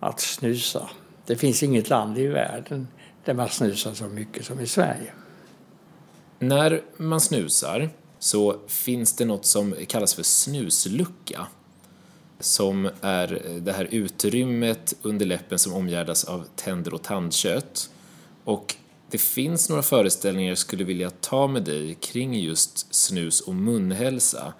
att 0.00 0.20
snusa. 0.20 0.90
Det 1.26 1.36
finns 1.36 1.62
inget 1.62 1.88
land 1.88 2.18
i 2.18 2.26
världen 2.26 2.88
där 3.24 3.34
man 3.34 3.48
snusar 3.48 3.94
så 3.94 4.04
mycket 4.04 4.44
som 4.44 4.60
i 4.60 4.66
Sverige. 4.66 5.12
När 6.38 6.82
man 6.96 7.20
snusar 7.20 7.90
så 8.18 8.60
finns 8.66 9.12
det 9.12 9.24
något 9.24 9.46
som 9.46 9.74
kallas 9.88 10.14
för 10.14 10.22
snuslucka 10.22 11.46
som 12.40 12.90
är 13.00 13.60
det 13.60 13.72
här 13.72 13.88
utrymmet 13.90 14.94
under 15.02 15.26
läppen 15.26 15.58
som 15.58 15.72
omgärdas 15.72 16.24
av 16.24 16.46
tänder 16.56 16.94
och 16.94 17.02
tandkött. 17.02 17.90
Och 18.44 18.76
det 19.10 19.18
finns 19.18 19.68
några 19.68 19.82
föreställningar 19.82 20.48
jag 20.48 20.58
skulle 20.58 20.84
vilja 20.84 21.10
ta 21.10 21.46
med 21.46 21.62
dig 21.62 21.94
kring 21.94 22.34
just 22.34 22.94
snus 22.94 23.40
och 23.40 23.54
munhälsa 23.54 24.52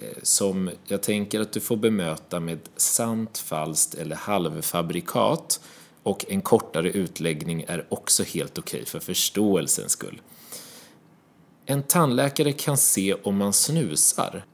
Eh, 0.00 0.08
som 0.22 0.70
jag 0.84 1.02
tänker 1.02 1.40
att 1.40 1.52
du 1.52 1.60
får 1.60 1.76
bemöta 1.76 2.40
med 2.40 2.58
sant, 2.76 3.38
falskt 3.38 3.94
eller 3.94 4.16
halvfabrikat 4.16 5.60
och 6.02 6.24
en 6.28 6.42
kortare 6.42 6.90
utläggning 6.90 7.64
är 7.68 7.86
också 7.88 8.22
helt 8.22 8.58
okej 8.58 8.78
okay 8.78 8.86
för 8.86 9.00
förståelsens 9.00 9.92
skull. 9.92 10.20
En 11.66 11.82
tandläkare 11.82 12.52
kan 12.52 12.76
se 12.76 13.14
om 13.14 13.36
man 13.36 13.52
snusar. 13.52 14.44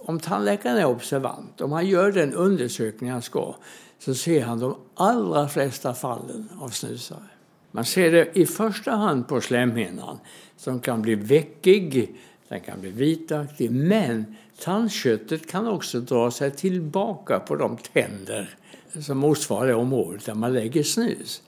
Om 0.00 0.20
tandläkaren 0.20 0.76
är 0.76 0.84
observant, 0.84 1.60
om 1.60 1.72
han 1.72 1.86
gör 1.86 2.12
den 2.12 2.34
undersökning 2.34 3.10
han 3.10 3.22
ska, 3.22 3.54
så 3.98 4.14
ser 4.14 4.42
han 4.42 4.58
de 4.58 4.76
allra 4.94 5.48
flesta 5.48 5.94
fallen 5.94 6.48
av 6.60 6.68
snusare. 6.68 7.28
Man 7.70 7.84
ser 7.84 8.12
det 8.12 8.38
i 8.38 8.46
första 8.46 8.90
hand 8.90 9.28
på 9.28 9.40
slemhinnan 9.40 10.18
som 10.56 10.80
kan 10.80 11.02
bli 11.02 11.14
veckig, 11.14 12.16
den 12.48 12.60
kan 12.60 12.80
bli 12.80 12.90
vitaktig, 12.90 13.70
men 13.70 14.36
tandköttet 14.60 15.50
kan 15.50 15.66
också 15.66 16.00
dra 16.00 16.30
sig 16.30 16.50
tillbaka 16.50 17.40
på 17.40 17.56
de 17.56 17.76
tänder 17.76 18.56
som 19.00 19.18
motsvarar 19.18 19.66
det 19.66 19.74
området 19.74 20.24
där 20.24 20.34
man 20.34 20.52
lägger 20.52 20.82
snus. 20.82 21.42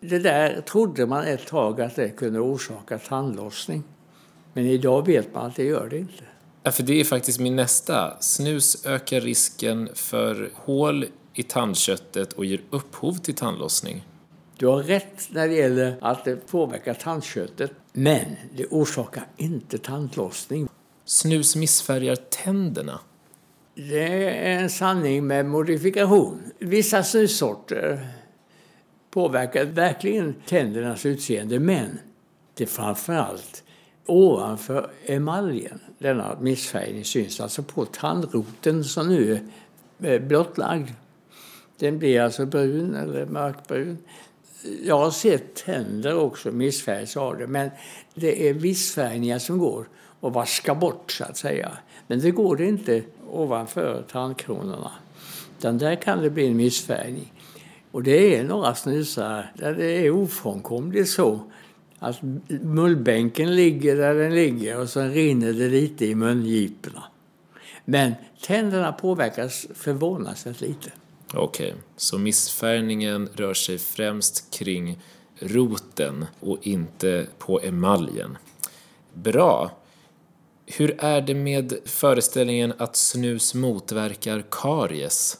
Det 0.00 0.18
där 0.18 0.60
trodde 0.60 1.06
man 1.06 1.24
ett 1.24 1.46
tag 1.46 1.80
att 1.80 1.96
det 1.96 2.08
kunde 2.08 2.40
orsaka 2.40 2.98
tandlossning. 2.98 3.82
Men 4.52 4.66
idag 4.66 5.06
vet 5.06 5.34
man 5.34 5.46
att 5.46 5.56
det 5.56 5.64
gör 5.64 5.88
det 5.88 5.98
inte. 5.98 6.24
Ja, 6.62 6.70
för 6.70 6.82
det 6.82 7.00
är 7.00 7.04
faktiskt 7.04 7.40
min 7.40 7.56
nästa. 7.56 8.20
Snus 8.20 8.86
ökar 8.86 9.20
risken 9.20 9.88
för 9.94 10.50
hål 10.54 11.06
i 11.34 11.42
tandköttet 11.42 12.32
och 12.32 12.44
ger 12.44 12.60
upphov 12.70 13.14
till 13.14 13.34
tandlossning. 13.34 14.06
Du 14.56 14.66
har 14.66 14.82
rätt 14.82 15.28
när 15.30 15.48
det 15.48 15.54
gäller 15.54 15.96
att 16.00 16.24
det 16.24 16.36
påverkar 16.36 16.94
tandköttet, 16.94 17.72
men 17.92 18.36
det 18.56 18.66
orsakar 18.66 19.26
inte 19.36 19.78
tandlossning. 19.78 20.68
Snus 21.04 21.56
missfärgar 21.56 22.16
tänderna. 22.16 23.00
Det 23.74 24.28
är 24.48 24.60
en 24.60 24.70
sanning 24.70 25.26
med 25.26 25.46
modifikation. 25.46 26.42
Vissa 26.58 27.02
snussorter 27.02 28.08
påverkar 29.10 29.64
verkligen 29.64 30.34
tändernas 30.46 31.06
utseende, 31.06 31.60
men 31.60 31.98
det 32.54 32.64
är 32.64 32.68
framförallt 32.68 33.64
ovanför 34.06 34.90
emaljen. 35.06 35.80
Denna 35.98 36.40
missfärgning 36.40 37.04
syns 37.04 37.40
alltså 37.40 37.62
på 37.62 37.84
tandroten 37.84 38.84
som 38.84 39.08
nu 39.08 39.48
är 39.98 40.20
blottlagd. 40.20 40.90
Den 41.78 41.98
blir 41.98 42.20
alltså 42.20 42.46
brun 42.46 42.94
eller 42.94 43.26
mörkbrun 43.26 43.98
jag 44.84 44.98
har 44.98 45.10
sett 45.10 45.54
tänder 45.54 46.16
också 46.16 46.50
missfärgas 46.50 47.16
av 47.16 47.38
det, 47.38 47.46
men 47.46 47.70
det 48.14 48.48
är 48.48 48.54
missfärgningar 48.54 49.38
som 49.38 49.58
går 49.58 49.88
och 50.20 50.32
vaska 50.32 50.74
bort 50.74 51.12
så 51.12 51.24
att 51.24 51.36
säga. 51.36 51.70
Men 52.06 52.20
det 52.20 52.30
går 52.30 52.56
det 52.56 52.66
inte 52.66 53.02
ovanför 53.30 54.04
tandkronorna. 54.12 54.90
Utan 55.58 55.78
där 55.78 55.94
kan 55.94 56.22
det 56.22 56.30
bli 56.30 56.46
en 56.46 56.56
missfärgning. 56.56 57.32
Och 57.90 58.02
det 58.02 58.36
är 58.36 58.44
några 58.44 58.74
snusar 58.74 59.52
där 59.54 59.74
det 59.74 60.06
är 60.06 60.10
ofrånkomligt 60.10 61.08
så 61.08 61.40
att 61.98 62.18
mullbänken 62.62 63.56
ligger 63.56 63.96
där 63.96 64.14
den 64.14 64.34
ligger 64.34 64.80
och 64.80 64.88
så 64.88 65.02
rinner 65.02 65.52
det 65.52 65.68
lite 65.68 66.06
i 66.06 66.14
mungiporna. 66.14 67.02
Men 67.84 68.14
tänderna 68.42 68.92
påverkas 68.92 69.66
förvånansvärt 69.74 70.60
lite. 70.60 70.90
Okej, 71.34 71.68
okay. 71.68 71.80
så 71.96 72.18
missfärgningen 72.18 73.28
rör 73.34 73.54
sig 73.54 73.78
främst 73.78 74.50
kring 74.50 74.98
roten 75.38 76.26
och 76.40 76.58
inte 76.62 77.26
på 77.38 77.60
emaljen. 77.60 78.38
Bra. 79.14 79.70
Hur 80.66 80.96
är 80.98 81.20
det 81.20 81.34
med 81.34 81.74
föreställningen 81.84 82.72
att 82.78 82.96
snus 82.96 83.54
motverkar 83.54 84.44
karies? 84.50 85.38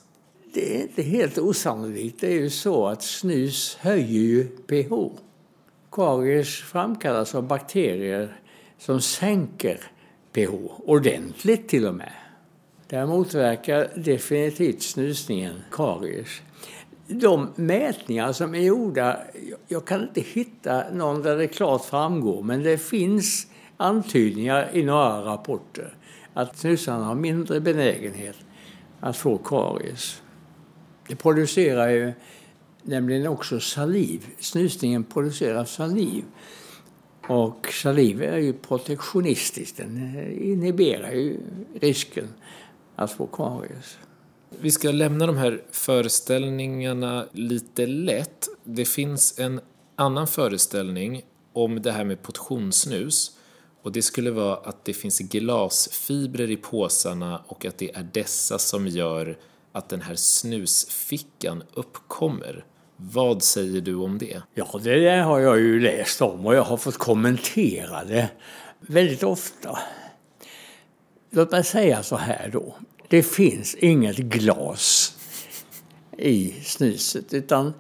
Det 0.54 0.76
är 0.76 0.82
inte 0.82 1.02
helt 1.02 1.38
osannolikt. 1.38 2.20
Det 2.20 2.26
är 2.26 2.40
ju 2.40 2.50
så 2.50 2.86
att 2.86 3.02
snus 3.02 3.76
höjer 3.80 4.20
ju 4.20 4.44
pH. 4.44 4.92
Karies 5.92 6.48
framkallas 6.48 7.34
av 7.34 7.42
bakterier 7.46 8.40
som 8.78 9.00
sänker 9.00 9.80
pH 10.32 10.50
ordentligt 10.86 11.68
till 11.68 11.86
och 11.86 11.94
med. 11.94 12.12
Där 12.90 13.06
motverkar 13.06 13.88
definitivt 13.94 14.82
snusningen 14.82 15.54
karies. 15.70 16.42
De 17.06 17.48
mätningar 17.56 18.32
som 18.32 18.54
är 18.54 18.58
gjorda, 18.58 19.20
jag 19.68 19.84
kan 19.84 20.02
inte 20.02 20.20
hitta 20.20 20.90
någon 20.92 21.22
där 21.22 21.36
det 21.36 21.46
klart 21.46 21.84
framgår, 21.84 22.42
men 22.42 22.62
det 22.62 22.78
finns 22.78 23.46
antydningar 23.76 24.70
i 24.72 24.82
några 24.82 25.24
rapporter 25.24 25.94
att 26.34 26.58
snusarna 26.58 27.04
har 27.04 27.14
mindre 27.14 27.60
benägenhet 27.60 28.36
att 29.00 29.16
få 29.16 29.38
karies. 29.38 30.22
Det 31.08 31.16
producerar 31.16 31.88
ju 31.88 32.12
nämligen 32.82 33.26
också 33.26 33.60
saliv. 33.60 34.26
Snusningen 34.38 35.04
producerar 35.04 35.64
saliv. 35.64 36.24
Och 37.28 37.72
saliv 37.82 38.22
är 38.22 38.38
ju 38.38 38.52
protektionistiskt. 38.52 39.76
Den 39.76 40.16
inhiberar 40.42 41.10
ju 41.10 41.36
risken 41.80 42.28
att 43.00 43.12
få 43.12 43.26
karies. 43.26 43.98
Vi 44.60 44.70
ska 44.70 44.90
lämna 44.90 45.26
de 45.26 45.36
här 45.36 45.62
föreställningarna 45.70 47.26
lite 47.32 47.86
lätt. 47.86 48.48
Det 48.64 48.84
finns 48.84 49.38
en 49.38 49.60
annan 49.96 50.26
föreställning 50.26 51.22
om 51.52 51.82
det 51.82 51.92
här 51.92 52.04
med 52.04 52.22
portionssnus. 52.22 53.36
Och 53.82 53.92
det 53.92 54.02
skulle 54.02 54.30
vara 54.30 54.56
att 54.56 54.84
det 54.84 54.92
finns 54.92 55.18
glasfibrer 55.18 56.50
i 56.50 56.56
påsarna 56.56 57.42
och 57.46 57.64
att 57.64 57.78
det 57.78 57.94
är 57.94 58.08
dessa 58.12 58.58
som 58.58 58.86
gör 58.86 59.38
att 59.72 59.88
den 59.88 60.00
här 60.00 60.14
snusfickan 60.14 61.62
uppkommer. 61.74 62.64
Vad 62.96 63.42
säger 63.42 63.80
du 63.80 63.94
om 63.94 64.18
det? 64.18 64.42
Ja, 64.54 64.80
det 64.82 65.00
där 65.00 65.22
har 65.22 65.40
jag 65.40 65.58
ju 65.58 65.80
läst 65.80 66.22
om 66.22 66.46
och 66.46 66.54
jag 66.54 66.62
har 66.62 66.76
fått 66.76 66.98
kommentera 66.98 68.04
det 68.04 68.30
väldigt 68.80 69.22
ofta. 69.22 69.78
Låt 71.30 71.52
mig 71.52 71.64
säga 71.64 72.02
så 72.02 72.16
här 72.16 72.50
då. 72.52 72.74
Det 73.08 73.22
finns 73.22 73.74
inget 73.74 74.16
glas 74.16 75.14
i 76.18 76.54
snuset 76.62 77.34
utan 77.34 77.72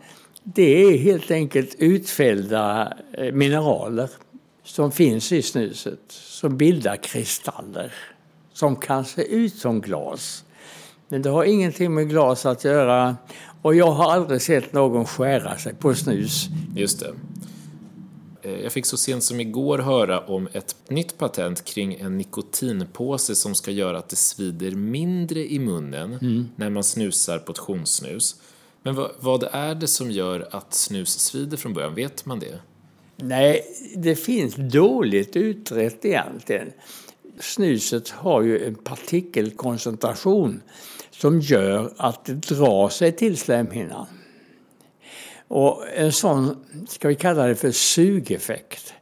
det 0.44 0.82
är 0.82 0.98
helt 0.98 1.30
enkelt 1.30 1.74
utfällda 1.78 2.96
eh, 3.12 3.32
mineraler 3.32 4.10
som 4.64 4.92
finns 4.92 5.32
i 5.32 5.42
snuset 5.42 6.00
som 6.08 6.56
bildar 6.56 6.96
kristaller 6.96 7.92
som 8.52 8.76
kan 8.76 9.04
se 9.04 9.22
ut 9.22 9.54
som 9.54 9.80
glas. 9.80 10.44
Men 11.08 11.22
det 11.22 11.30
har 11.30 11.44
ingenting 11.44 11.94
med 11.94 12.08
glas 12.08 12.46
att 12.46 12.64
göra 12.64 13.16
Och 13.62 13.74
jag 13.74 13.90
har 13.90 14.12
aldrig 14.12 14.42
sett 14.42 14.72
någon 14.72 15.06
skära 15.06 15.56
sig 15.56 15.74
på 15.74 15.94
snus. 15.94 16.48
Just 16.76 17.00
det. 17.00 17.14
Eh, 18.42 18.60
jag 18.60 18.72
fick 18.72 18.86
så 18.86 18.96
sent 18.96 19.24
som 19.24 19.40
igår 19.40 19.78
höra 19.78 20.20
om 20.20 20.48
ett 20.52 20.76
nytt 20.88 21.18
patent 21.18 21.64
kring 21.64 21.94
en 21.94 22.18
nikotinpåse 22.18 23.34
som 23.34 23.54
ska 23.54 23.70
göra 23.70 23.98
att 23.98 24.08
det 24.08 24.16
svider 24.16 24.70
mindre 24.70 25.52
i 25.52 25.58
munnen 25.58 26.18
mm. 26.22 26.48
när 26.56 26.70
man 26.70 26.84
snusar 26.84 27.38
portionssnus. 27.38 28.36
Men 28.82 28.94
vad, 28.94 29.10
vad 29.20 29.44
är 29.52 29.74
det 29.74 29.88
som 29.88 30.10
gör 30.10 30.48
att 30.50 30.74
snus 30.74 31.18
svider 31.18 31.56
från 31.56 31.74
början? 31.74 31.94
Vet 31.94 32.26
man 32.26 32.38
det? 32.38 32.58
Nej, 33.16 33.62
det 33.96 34.16
finns 34.16 34.54
dåligt 34.56 35.36
utrett 35.36 36.04
egentligen. 36.04 36.72
Snuset 37.40 38.08
har 38.08 38.42
ju 38.42 38.66
en 38.66 38.74
partikelkoncentration 38.74 40.62
som 41.10 41.40
gör 41.40 41.92
att 41.96 42.24
det 42.24 42.34
drar 42.34 42.88
sig 42.88 43.12
till 43.12 43.36
slemhinnan. 43.36 44.06
Och 45.50 45.88
en 45.94 46.12
sån, 46.12 46.56
ska 46.88 47.08
vi 47.08 47.14
kalla 47.14 47.46
det 47.46 47.56
för 47.56 47.70
sugeffekt, 47.70 48.94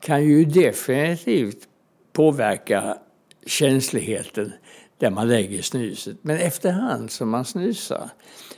kan 0.00 0.24
ju 0.24 0.44
definitivt 0.44 1.68
påverka 2.12 2.98
känsligheten 3.46 4.52
där 4.98 5.10
man 5.10 5.28
lägger 5.28 5.62
snuset. 5.62 6.16
Men 6.22 6.36
efterhand 6.36 7.10
som 7.10 7.30
man 7.30 7.44
snusar 7.44 8.10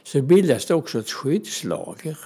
så 0.05 0.23
bildas 0.23 0.67
det 0.67 0.75
också 0.75 0.99
ett 0.99 1.11
skyddslager. 1.11 2.19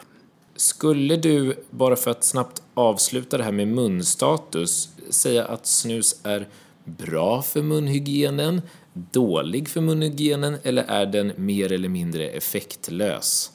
Skulle 0.56 1.16
du, 1.16 1.54
bara 1.70 1.96
för 1.96 2.10
att 2.10 2.24
snabbt 2.24 2.62
avsluta 2.74 3.38
det 3.38 3.44
här 3.44 3.52
med 3.52 3.68
munstatus, 3.68 4.88
säga 5.10 5.44
att 5.44 5.66
snus 5.66 6.20
är 6.24 6.48
bra 6.84 7.42
för 7.42 7.62
munhygienen, 7.62 8.62
dålig 8.92 9.68
för 9.68 9.80
munhygienen 9.80 10.56
eller 10.62 10.82
är 10.82 11.06
den 11.06 11.32
mer 11.36 11.72
eller 11.72 11.88
mindre 11.88 12.28
effektlös? 12.28 13.52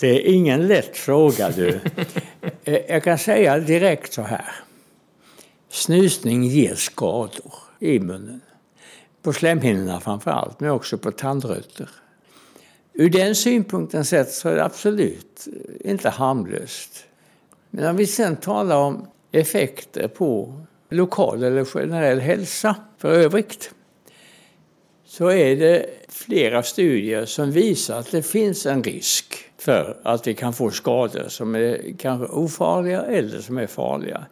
Det 0.00 0.08
är 0.08 0.34
ingen 0.34 0.66
lätt 0.66 0.96
fråga 0.96 1.50
du. 1.50 1.80
Eh, 2.64 2.80
jag 2.88 3.04
kan 3.04 3.18
säga 3.18 3.58
direkt 3.58 4.12
så 4.12 4.22
här. 4.22 4.54
Snusning 5.70 6.44
ger 6.44 6.74
skador 6.74 7.54
i 7.78 7.98
munnen. 7.98 8.40
På 9.22 9.32
slemhinnorna 9.32 10.00
framför 10.00 10.30
allt, 10.30 10.60
men 10.60 10.70
också 10.70 10.98
på 10.98 11.10
tandrötter. 11.10 11.88
Ur 12.92 13.10
den 13.10 13.34
synpunkten 13.34 14.04
sett 14.04 14.30
så 14.30 14.48
är 14.48 14.54
det 14.54 14.64
absolut 14.64 15.48
inte 15.80 16.08
harmlöst. 16.08 17.04
Men 17.70 17.90
om 17.90 17.96
vi 17.96 18.06
sen 18.06 18.36
talar 18.36 18.76
om 18.76 19.06
effekter 19.32 20.08
på 20.08 20.60
lokal 20.90 21.42
eller 21.42 21.64
generell 21.64 22.20
hälsa 22.20 22.76
för 22.98 23.12
övrigt 23.12 23.70
så 25.06 25.30
är 25.30 25.56
det 25.56 25.86
flera 26.08 26.62
studier 26.62 27.24
som 27.24 27.50
visar 27.50 27.98
att 27.98 28.10
det 28.10 28.22
finns 28.22 28.66
en 28.66 28.82
risk 28.82 29.47
för 29.58 29.96
att 30.02 30.26
vi 30.26 30.34
kan 30.34 30.52
få 30.52 30.70
skador 30.70 31.28
som 31.28 31.54
är 31.54 31.94
kanske 31.98 32.26
ofarliga 32.26 33.02
eller 33.02 33.40
som 33.40 33.58
är 33.58 33.66
farliga. 33.66 34.26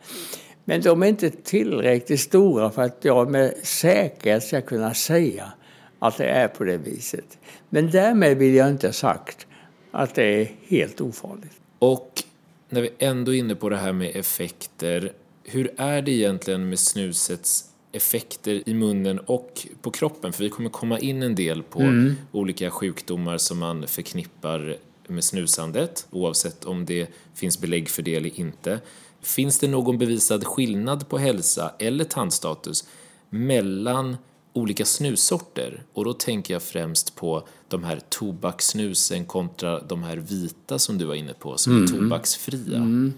Men 0.64 0.80
de 0.80 1.02
är 1.02 1.06
inte 1.06 1.30
tillräckligt 1.30 2.21
stora 2.21 2.71
för 2.71 2.83
att 2.83 2.99
jag 3.02 3.30
med 3.30 3.54
säkerhet 3.62 4.45
ska 4.45 4.61
kunna 4.61 4.95
säga 4.95 5.52
att 5.99 6.16
det 6.16 6.28
är 6.28 6.49
på 6.49 6.64
det 6.64 6.76
viset. 6.76 7.38
Men 7.68 7.90
därmed 7.90 8.38
vill 8.38 8.54
jag 8.54 8.68
inte 8.68 8.87
ha 8.87 8.92
sagt 8.92 9.47
att 9.90 10.14
det 10.14 10.25
är 10.25 10.52
helt 10.66 11.00
ofarligt. 11.00 11.61
Och 11.78 12.23
när 12.68 12.80
vi 12.80 12.90
ändå 12.99 13.35
är 13.35 13.38
inne 13.38 13.54
på 13.54 13.68
det 13.68 13.76
här 13.76 13.92
med 13.92 14.16
effekter, 14.16 15.12
hur 15.45 15.71
är 15.76 16.02
det 16.02 16.11
egentligen 16.11 16.68
med 16.68 16.78
snusets 16.78 17.64
effekter 17.92 18.68
i 18.68 18.75
munnen 18.75 19.18
och 19.18 19.66
på 19.83 19.90
kroppen? 19.90 20.33
För 20.33 20.45
vi 20.45 20.50
kommer 20.50 20.71
komma 20.71 20.99
in 20.99 21.23
en 21.23 21.35
del 21.35 21.62
på 21.62 21.80
mm. 21.80 22.14
olika 22.33 22.71
sjukdomar 22.71 23.38
som 23.38 23.59
man 23.59 23.87
förknippar 23.87 24.76
med 25.08 25.25
snusandet, 25.25 26.06
oavsett 26.10 26.64
om 26.64 26.86
det 26.86 27.06
finns 27.34 27.60
belägg 27.60 27.88
för 27.88 28.02
det 28.02 28.14
eller 28.14 28.40
inte. 28.40 28.80
Finns 29.20 29.58
det 29.58 29.68
någon 29.68 29.98
bevisad 29.98 30.46
skillnad 30.46 31.08
på 31.08 31.18
hälsa 31.18 31.72
eller 31.78 32.04
tandstatus 32.04 32.88
mellan 33.30 34.16
olika 34.52 34.84
snussorter? 34.84 35.82
Och 35.92 36.04
då 36.04 36.12
tänker 36.12 36.54
jag 36.54 36.62
främst 36.62 37.16
på 37.16 37.49
de 37.69 37.84
här 37.84 38.00
tobakssnusen 38.08 39.25
kontra 39.25 39.80
de 39.80 40.02
här 40.02 40.16
vita 40.16 40.78
som 40.78 40.99
du 40.99 41.04
var 41.04 41.14
inne 41.14 41.32
på, 41.32 41.58
som 41.58 41.73
mm. 41.73 41.84
är 41.84 41.88
tobaksfria. 41.88 42.76
Mm. 42.76 43.14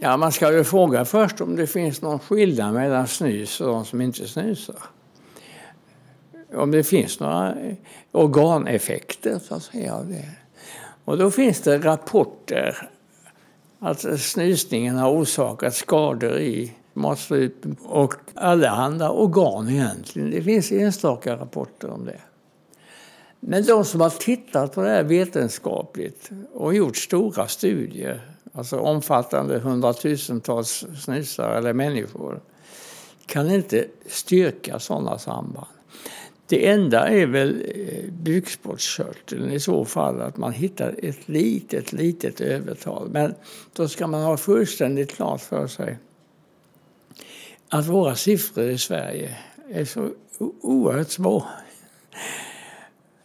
Ja, 0.00 0.16
man 0.16 0.32
ska 0.32 0.52
ju 0.52 0.64
fråga 0.64 1.04
först 1.04 1.40
om 1.40 1.56
det 1.56 1.66
finns 1.66 2.02
någon 2.02 2.18
skillnad 2.18 2.74
mellan 2.74 3.08
snus 3.08 3.60
och 3.60 3.66
de 3.66 3.84
som 3.84 4.00
inte 4.00 4.28
snusar. 4.28 4.76
Om 6.54 6.70
det 6.70 6.84
finns 6.84 7.20
några 7.20 7.54
organeffekter 8.12 9.40
så 9.48 9.54
att 9.54 9.62
säga 9.62 9.94
av 9.94 10.08
det. 10.08 10.30
Och 11.06 11.18
då 11.18 11.30
finns 11.30 11.60
det 11.60 11.78
rapporter 11.78 12.90
att 13.78 14.20
snusningen 14.20 14.96
har 14.96 15.10
orsakat 15.10 15.74
skador 15.74 16.38
i 16.38 16.72
matstrupen 16.92 17.76
och 17.82 18.14
allehanda 18.34 19.10
organ 19.10 19.68
egentligen. 19.68 20.30
Det 20.30 20.42
finns 20.42 20.72
enstaka 20.72 21.36
rapporter 21.36 21.90
om 21.90 22.04
det. 22.04 22.20
Men 23.40 23.64
de 23.64 23.84
som 23.84 24.00
har 24.00 24.10
tittat 24.10 24.74
på 24.74 24.82
det 24.82 24.88
här 24.88 25.02
vetenskapligt 25.02 26.30
och 26.52 26.74
gjort 26.74 26.96
stora 26.96 27.48
studier, 27.48 28.20
alltså 28.52 28.78
omfattande 28.78 29.58
hundratusentals 29.58 30.84
snusare 31.04 31.58
eller 31.58 31.72
människor, 31.72 32.40
kan 33.26 33.50
inte 33.50 33.86
styrka 34.06 34.78
sådana 34.78 35.18
samband. 35.18 35.75
Det 36.48 36.68
enda 36.68 37.08
är 37.08 37.26
väl 37.26 37.64
eh, 37.74 38.12
bukspottkörteln 38.12 39.52
i 39.52 39.60
så 39.60 39.84
fall, 39.84 40.20
att 40.20 40.36
man 40.36 40.52
hittar 40.52 40.94
ett 41.02 41.28
litet, 41.28 41.92
litet 41.92 42.40
övertal. 42.40 43.08
Men 43.10 43.34
då 43.72 43.88
ska 43.88 44.06
man 44.06 44.22
ha 44.22 44.36
fullständigt 44.36 45.16
klart 45.16 45.40
för 45.40 45.66
sig 45.66 45.98
att 47.68 47.86
våra 47.86 48.14
siffror 48.14 48.64
i 48.64 48.78
Sverige 48.78 49.36
är 49.70 49.84
så 49.84 50.10
oerhört 50.60 51.10
små. 51.10 51.46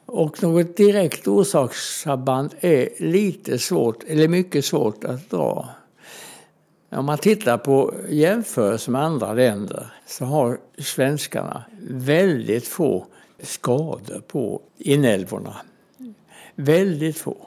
Och 0.05 0.43
något 0.43 0.77
direkt 0.77 1.27
orsakssamband 1.27 2.55
är 2.59 2.89
lite 2.99 3.59
svårt, 3.59 4.03
eller 4.07 4.27
mycket 4.27 4.65
svårt 4.65 5.03
att 5.03 5.29
dra. 5.29 5.69
Om 6.89 7.05
man 7.05 7.17
tittar 7.17 7.57
på 7.57 7.93
jämförelser 8.09 8.91
med 8.91 9.03
andra 9.03 9.33
länder 9.33 9.93
så 10.07 10.25
har 10.25 10.57
svenskarna 10.77 11.63
väldigt 11.89 12.67
få 12.67 13.05
skador 13.43 14.21
på 14.27 14.61
inälvorna. 14.77 15.55
Väldigt 16.55 17.17
få. 17.17 17.37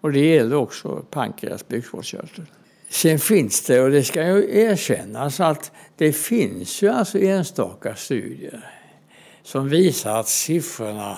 Och 0.00 0.12
det 0.12 0.26
gäller 0.26 0.56
också 0.56 1.04
pankreas 1.10 1.68
bukspottkörtel. 1.68 2.44
Sen 2.88 3.18
finns 3.18 3.66
det, 3.66 3.80
och 3.80 3.90
det 3.90 4.04
ska 4.04 4.26
ju 4.26 4.60
erkännas, 4.60 5.40
att 5.40 5.72
det 5.96 6.12
finns 6.12 6.82
ju 6.82 6.88
alltså 6.88 7.18
enstaka 7.18 7.94
studier 7.96 8.70
som 9.42 9.68
visar 9.68 10.20
att 10.20 10.28
siffrorna, 10.28 11.16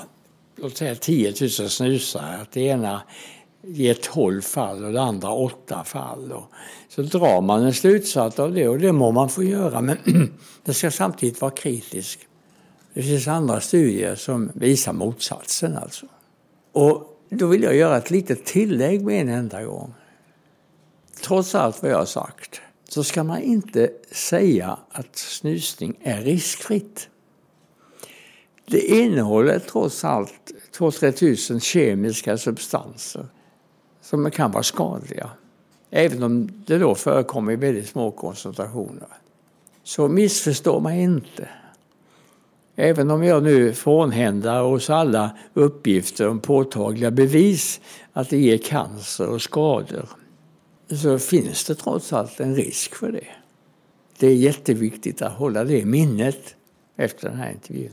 låt 0.57 0.77
säga 0.77 0.94
10 0.94 1.35
000 1.40 1.51
snusare, 1.51 2.37
att 2.42 2.53
det 2.53 2.61
ena 2.61 3.03
ger 3.66 3.94
12 3.94 4.40
fall 4.42 4.85
och 4.85 4.92
det 4.92 5.03
andra 5.03 5.31
8 5.31 5.85
fall. 5.85 6.33
Och 6.33 6.51
så 6.88 7.03
drar 7.03 7.40
man 7.40 7.62
en 7.62 7.75
slutsats 7.75 8.38
av 8.38 8.55
det 8.55 8.68
och 8.68 8.79
det 8.79 8.92
må 8.92 9.12
man 9.12 9.29
få 9.29 9.42
göra 9.42 9.81
men 9.81 9.99
det 10.64 10.75
ska 10.75 10.90
samtidigt 10.90 11.40
vara 11.40 11.51
kritisk. 11.51 12.29
Det 12.94 13.02
finns 13.02 13.28
andra 13.28 13.61
studier 13.61 14.14
som 14.14 14.52
visar 14.54 14.92
motsatsen 14.92 15.76
alltså. 15.76 16.07
Och 16.72 17.20
då 17.28 17.46
vill 17.46 17.62
jag 17.62 17.76
göra 17.76 17.96
ett 17.96 18.11
litet 18.11 18.44
tillägg 18.44 19.04
med 19.04 19.20
en 19.20 19.28
enda 19.28 19.64
gång. 19.64 19.94
Trots 21.22 21.54
allt 21.54 21.83
vad 21.83 21.90
jag 21.90 21.98
har 21.98 22.04
sagt 22.04 22.61
så 22.88 23.04
ska 23.04 23.24
man 23.24 23.42
inte 23.42 23.90
säga 24.11 24.78
att 24.90 25.16
snusning 25.16 25.98
är 26.02 26.22
riskfritt. 26.22 27.09
Det 28.66 28.80
innehåller 28.80 29.59
trots 29.59 30.04
allt 30.04 30.52
2-3 30.76 31.12
tusen 31.12 31.61
kemiska 31.61 32.38
substanser 32.38 33.26
som 34.02 34.30
kan 34.30 34.50
vara 34.50 34.62
skadliga. 34.62 35.30
Även 35.90 36.22
om 36.22 36.64
det 36.66 36.78
då 36.78 36.94
förekommer 36.94 37.52
i 37.52 37.57
väldigt 37.57 37.88
små 37.88 38.11
koncentrationer. 38.11 39.09
Så 39.83 40.09
missförstå 40.09 40.80
mig 40.80 41.02
inte. 41.02 41.48
Även 42.77 43.11
om 43.11 43.25
jag 43.25 43.43
nu 43.43 43.73
frånhänder 43.73 44.63
oss 44.63 44.91
alla 44.91 45.37
uppgifter 45.55 46.29
om 46.29 46.41
påtagliga 46.41 47.11
bevis 47.11 47.81
att 48.13 48.31
det 48.31 48.39
ger 48.39 48.59
cancer 48.59 49.29
och 49.29 49.43
skador 49.43 50.09
så 50.89 51.19
finns 51.19 51.65
det 51.65 51.75
trots 51.75 52.13
allt 52.13 52.41
en 52.41 52.57
risk 52.57 52.95
för 52.95 53.13
det. 53.13 53.27
Det 54.19 54.27
är 54.27 54.35
jätteviktigt 54.35 55.23
att 55.23 55.33
hålla 55.33 55.65
det 55.65 55.79
i 55.79 55.85
minnet 55.85 56.57
efter 56.97 57.29
den 57.29 57.39
här 57.39 57.53
intervjun. 57.53 57.93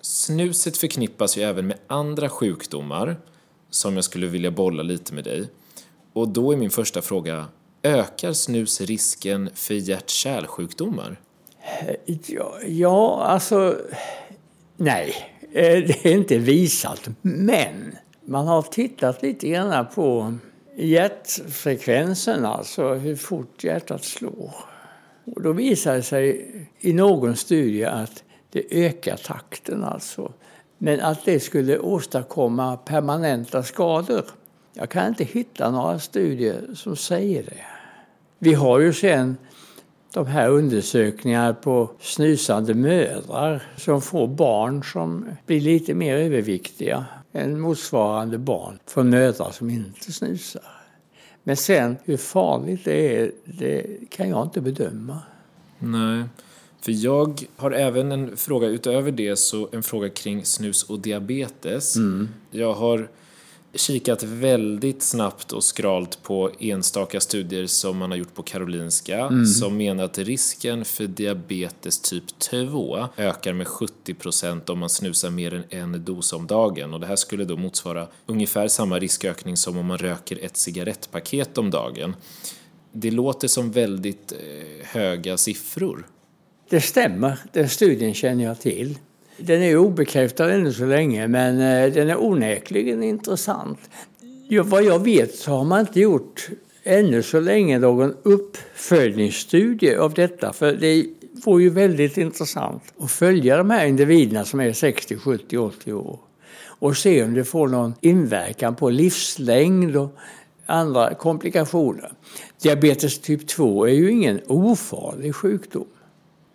Snuset 0.00 0.76
förknippas 0.76 1.38
ju 1.38 1.42
även 1.42 1.66
med 1.66 1.78
andra 1.86 2.28
sjukdomar 2.28 3.16
som 3.70 3.94
jag 3.94 4.04
skulle 4.04 4.26
vilja 4.26 4.50
bolla 4.50 4.82
lite 4.82 5.14
med 5.14 5.24
dig. 5.24 5.48
Och 6.12 6.28
då 6.28 6.52
är 6.52 6.56
min 6.56 6.70
första 6.70 7.02
fråga, 7.02 7.46
ökar 7.82 8.32
snus 8.32 8.80
risken 8.80 9.50
för 9.54 9.74
hjärt-kärlsjukdomar? 9.74 11.20
Ja, 12.26 12.58
ja, 12.66 13.22
alltså... 13.24 13.76
Nej, 14.76 15.14
eh, 15.52 15.62
det 15.62 16.06
är 16.06 16.12
inte 16.12 16.38
visat, 16.38 17.08
men 17.22 17.96
man 18.24 18.46
har 18.46 18.62
tittat 18.62 19.22
lite 19.22 19.48
grann 19.48 19.86
på 19.94 20.34
hjärtfrekvensen, 20.76 22.46
alltså 22.46 22.94
hur 22.94 23.16
fort 23.16 23.64
hjärtat 23.64 24.04
slår. 24.04 24.54
Och 25.24 25.42
då 25.42 25.52
visar 25.52 25.94
det 25.94 26.02
sig 26.02 26.52
i 26.80 26.92
någon 26.92 27.36
studie 27.36 27.84
att 27.84 28.24
det 28.50 28.64
ökar 28.70 29.16
takten 29.16 29.84
alltså. 29.84 30.32
Men 30.78 31.00
att 31.00 31.24
det 31.24 31.40
skulle 31.40 31.78
åstadkomma 31.78 32.76
permanenta 32.76 33.62
skador. 33.62 34.24
Jag 34.74 34.88
kan 34.88 35.08
inte 35.08 35.24
hitta 35.24 35.70
några 35.70 35.98
studier 35.98 36.74
som 36.74 36.96
säger 36.96 37.42
det. 37.42 37.64
Vi 38.42 38.54
har 38.54 38.78
ju 38.80 38.92
sen 38.92 39.36
de 40.14 40.26
här 40.26 40.48
undersökningarna 40.48 41.54
på 41.54 41.90
snusande 42.00 42.74
mödrar 42.74 43.62
som 43.76 44.02
får 44.02 44.28
barn 44.28 44.84
som 44.84 45.28
blir 45.46 45.60
lite 45.60 45.94
mer 45.94 46.16
överviktiga 46.16 47.04
än 47.32 47.60
motsvarande 47.60 48.38
barn 48.38 48.78
från 48.86 49.10
mödrar 49.10 49.50
som 49.50 49.70
inte 49.70 50.12
snusar. 50.12 50.62
Men 51.42 51.56
sen 51.56 51.96
hur 52.04 52.16
farligt 52.16 52.84
det 52.84 53.16
är, 53.16 53.32
det 53.44 53.86
kan 54.10 54.28
jag 54.28 54.42
inte 54.42 54.60
bedöma. 54.60 55.18
Nej, 55.78 56.24
för 56.80 56.92
jag 57.04 57.44
har 57.56 57.70
även 57.70 58.12
en 58.12 58.36
fråga 58.36 58.68
utöver 58.68 59.12
det, 59.12 59.36
så 59.36 59.68
en 59.72 59.82
fråga 59.82 60.08
kring 60.08 60.44
snus 60.44 60.82
och 60.82 60.98
diabetes. 61.00 61.96
Mm. 61.96 62.28
Jag 62.50 62.74
har 62.74 63.08
kikat 63.74 64.22
väldigt 64.22 65.02
snabbt 65.02 65.52
och 65.52 65.64
skralt 65.64 66.22
på 66.22 66.50
enstaka 66.58 67.20
studier 67.20 67.66
som 67.66 67.96
man 67.96 68.10
har 68.10 68.18
gjort 68.18 68.34
på 68.34 68.42
Karolinska 68.42 69.18
mm. 69.18 69.46
som 69.46 69.76
menar 69.76 70.04
att 70.04 70.18
risken 70.18 70.84
för 70.84 71.06
diabetes 71.06 72.00
typ 72.00 72.38
2 72.38 73.08
ökar 73.16 73.52
med 73.52 73.68
70 73.68 74.14
procent 74.14 74.70
om 74.70 74.78
man 74.78 74.88
snusar 74.88 75.30
mer 75.30 75.54
än 75.54 75.64
en 75.94 76.04
dos 76.04 76.32
om 76.32 76.46
dagen 76.46 76.94
och 76.94 77.00
det 77.00 77.06
här 77.06 77.16
skulle 77.16 77.44
då 77.44 77.56
motsvara 77.56 78.08
ungefär 78.26 78.68
samma 78.68 78.98
riskökning 78.98 79.56
som 79.56 79.76
om 79.76 79.86
man 79.86 79.98
röker 79.98 80.44
ett 80.44 80.56
cigarettpaket 80.56 81.58
om 81.58 81.70
dagen. 81.70 82.16
Det 82.92 83.10
låter 83.10 83.48
som 83.48 83.72
väldigt 83.72 84.32
eh, 84.32 84.86
höga 84.86 85.36
siffror. 85.36 86.06
Det 86.70 86.80
stämmer, 86.80 87.38
den 87.52 87.68
studien 87.68 88.14
känner 88.14 88.44
jag 88.44 88.60
till. 88.60 88.98
Den 89.40 89.62
är 89.62 89.76
obekräftad 89.76 90.52
ännu 90.52 90.72
så 90.72 90.84
länge 90.84 91.28
men 91.28 91.60
eh, 91.60 91.92
den 91.92 92.10
är 92.10 92.22
onekligen 92.22 93.02
intressant. 93.02 93.78
Ja, 94.48 94.62
vad 94.62 94.84
jag 94.84 95.04
vet 95.04 95.34
så 95.34 95.50
har 95.50 95.64
man 95.64 95.80
inte 95.80 96.00
gjort 96.00 96.48
ännu 96.82 97.22
så 97.22 97.40
länge 97.40 97.78
någon 97.78 98.14
uppföljningsstudie 98.22 99.96
av 99.96 100.14
detta. 100.14 100.52
För 100.52 100.72
det 100.72 101.06
vore 101.44 101.62
ju 101.62 101.70
väldigt 101.70 102.18
intressant 102.18 102.82
att 102.98 103.10
följa 103.10 103.56
de 103.56 103.70
här 103.70 103.86
individerna 103.86 104.44
som 104.44 104.60
är 104.60 104.72
60, 104.72 105.16
70, 105.16 105.58
80 105.58 105.92
år 105.92 106.18
och 106.80 106.96
se 106.96 107.24
om 107.24 107.34
det 107.34 107.44
får 107.44 107.68
någon 107.68 107.94
inverkan 108.00 108.76
på 108.76 108.90
livslängd 108.90 109.96
och 109.96 110.16
andra 110.66 111.14
komplikationer. 111.14 112.12
Diabetes 112.62 113.18
typ 113.18 113.48
2 113.48 113.86
är 113.86 113.92
ju 113.92 114.10
ingen 114.10 114.40
ofarlig 114.46 115.34
sjukdom. 115.34 115.86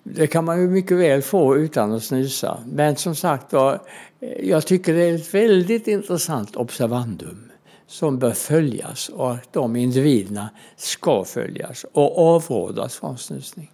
Det 0.07 0.27
kan 0.27 0.45
man 0.45 0.61
ju 0.61 0.67
mycket 0.67 0.97
väl 0.97 1.21
få 1.21 1.57
utan 1.57 1.93
att 1.93 2.03
snusa. 2.03 2.63
Men 2.67 2.95
som 2.95 3.15
sagt 3.15 3.53
var, 3.53 3.81
jag 4.39 4.67
tycker 4.67 4.93
det 4.93 5.03
är 5.03 5.15
ett 5.15 5.33
väldigt 5.33 5.87
intressant 5.87 6.55
observandum 6.55 7.51
som 7.87 8.19
bör 8.19 8.31
följas 8.31 9.09
och 9.09 9.31
att 9.31 9.53
de 9.53 9.75
individerna 9.75 10.49
ska 10.77 11.23
följas 11.23 11.85
och 11.91 12.35
avrådas 12.35 12.95
från 12.95 13.17
snusning. 13.17 13.71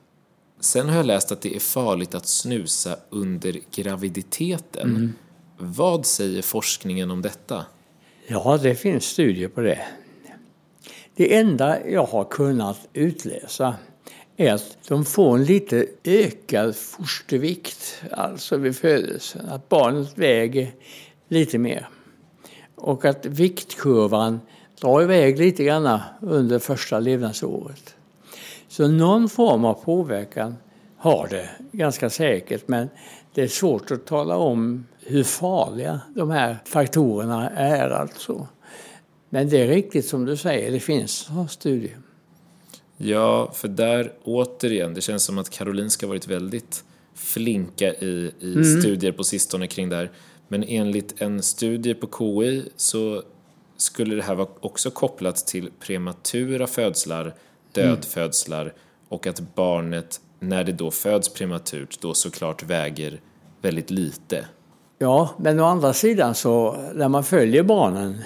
Sen 0.59 0.89
har 0.89 0.97
jag 0.97 1.05
läst 1.05 1.31
att 1.31 1.41
det 1.41 1.55
är 1.55 1.59
farligt 1.59 2.15
att 2.15 2.27
snusa 2.27 2.95
under 3.09 3.59
graviditeten. 3.75 4.89
Mm. 4.89 5.13
Vad 5.57 6.05
säger 6.05 6.41
forskningen 6.41 7.11
om 7.11 7.21
detta? 7.21 7.65
Ja, 8.27 8.59
det 8.63 8.75
finns 8.75 9.03
studier 9.03 9.47
på 9.47 9.61
det. 9.61 9.79
Det 11.15 11.35
enda 11.35 11.89
jag 11.89 12.05
har 12.05 12.23
kunnat 12.23 12.79
utläsa 12.93 13.75
är 14.41 14.53
att 14.53 14.77
de 14.87 15.05
får 15.05 15.35
en 15.35 15.43
lite 15.43 15.85
ökad 16.03 16.75
fostervikt, 16.75 18.03
alltså 18.11 18.57
vid 18.57 18.75
födelsen. 18.75 19.49
Att 19.49 19.69
barnet 19.69 20.17
väger 20.17 20.71
lite 21.27 21.57
mer. 21.57 21.89
Och 22.75 23.05
att 23.05 23.25
viktkurvan 23.25 24.39
drar 24.81 25.01
iväg 25.01 25.39
lite 25.39 25.63
grann 25.63 25.99
under 26.21 26.59
första 26.59 26.99
levnadsåret. 26.99 27.95
Så 28.67 28.87
någon 28.87 29.29
form 29.29 29.65
av 29.65 29.73
påverkan 29.73 30.55
har 30.97 31.27
det, 31.29 31.49
ganska 31.71 32.09
säkert. 32.09 32.67
Men 32.67 32.89
det 33.33 33.41
är 33.41 33.47
svårt 33.47 33.91
att 33.91 34.05
tala 34.05 34.37
om 34.37 34.85
hur 34.99 35.23
farliga 35.23 36.01
de 36.15 36.29
här 36.29 36.57
faktorerna 36.65 37.49
är 37.49 37.89
alltså. 37.89 38.47
Men 39.29 39.49
det 39.49 39.61
är 39.61 39.67
riktigt 39.67 40.05
som 40.05 40.25
du 40.25 40.37
säger, 40.37 40.71
det 40.71 40.79
finns 40.79 41.29
studier. 41.49 41.97
Ja, 43.03 43.51
för 43.53 43.67
där 43.67 44.11
återigen, 44.23 44.93
det 44.93 45.01
känns 45.01 45.23
som 45.23 45.37
att 45.37 45.49
Karolinska 45.49 46.07
varit 46.07 46.27
väldigt 46.27 46.83
flinka 47.15 47.93
i, 47.93 48.31
i 48.39 48.53
mm. 48.53 48.81
studier 48.81 49.11
på 49.11 49.23
sistone 49.23 49.67
kring 49.67 49.89
det 49.89 49.95
här. 49.95 50.11
Men 50.47 50.63
enligt 50.63 51.21
en 51.21 51.43
studie 51.43 51.93
på 51.93 52.07
KI 52.17 52.63
så 52.75 53.23
skulle 53.77 54.15
det 54.15 54.21
här 54.23 54.35
vara 54.35 54.47
också 54.59 54.91
kopplat 54.91 55.47
till 55.47 55.69
prematura 55.79 56.67
födslar, 56.67 57.33
dödfödslar 57.71 58.61
mm. 58.61 58.73
och 59.07 59.27
att 59.27 59.55
barnet, 59.55 60.21
när 60.39 60.63
det 60.63 60.71
då 60.71 60.91
föds 60.91 61.29
prematurt, 61.29 62.01
då 62.01 62.13
såklart 62.13 62.63
väger 62.63 63.21
väldigt 63.61 63.89
lite. 63.89 64.45
Ja, 64.97 65.29
men 65.39 65.59
å 65.59 65.65
andra 65.65 65.93
sidan 65.93 66.35
så 66.35 66.77
när 66.93 67.09
man 67.09 67.23
följer 67.23 67.63
barnen 67.63 68.17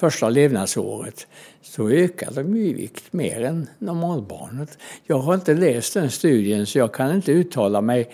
första 0.00 0.28
levnadsåret 0.28 1.26
så 1.62 1.90
ökar 1.90 2.30
de 2.30 2.56
i 2.56 2.72
vikt 2.72 3.12
mer 3.12 3.44
än 3.44 3.68
normalbarnet. 3.78 4.78
Jag 5.04 5.18
har 5.18 5.34
inte 5.34 5.54
läst 5.54 5.94
den 5.94 6.10
studien 6.10 6.66
så 6.66 6.78
jag 6.78 6.92
kan 6.92 7.14
inte 7.14 7.32
uttala 7.32 7.80
mig 7.80 8.10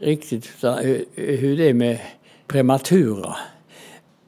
riktigt 0.00 0.46
hur 1.14 1.56
det 1.56 1.68
är 1.68 1.74
med 1.74 2.00
prematura. 2.46 3.36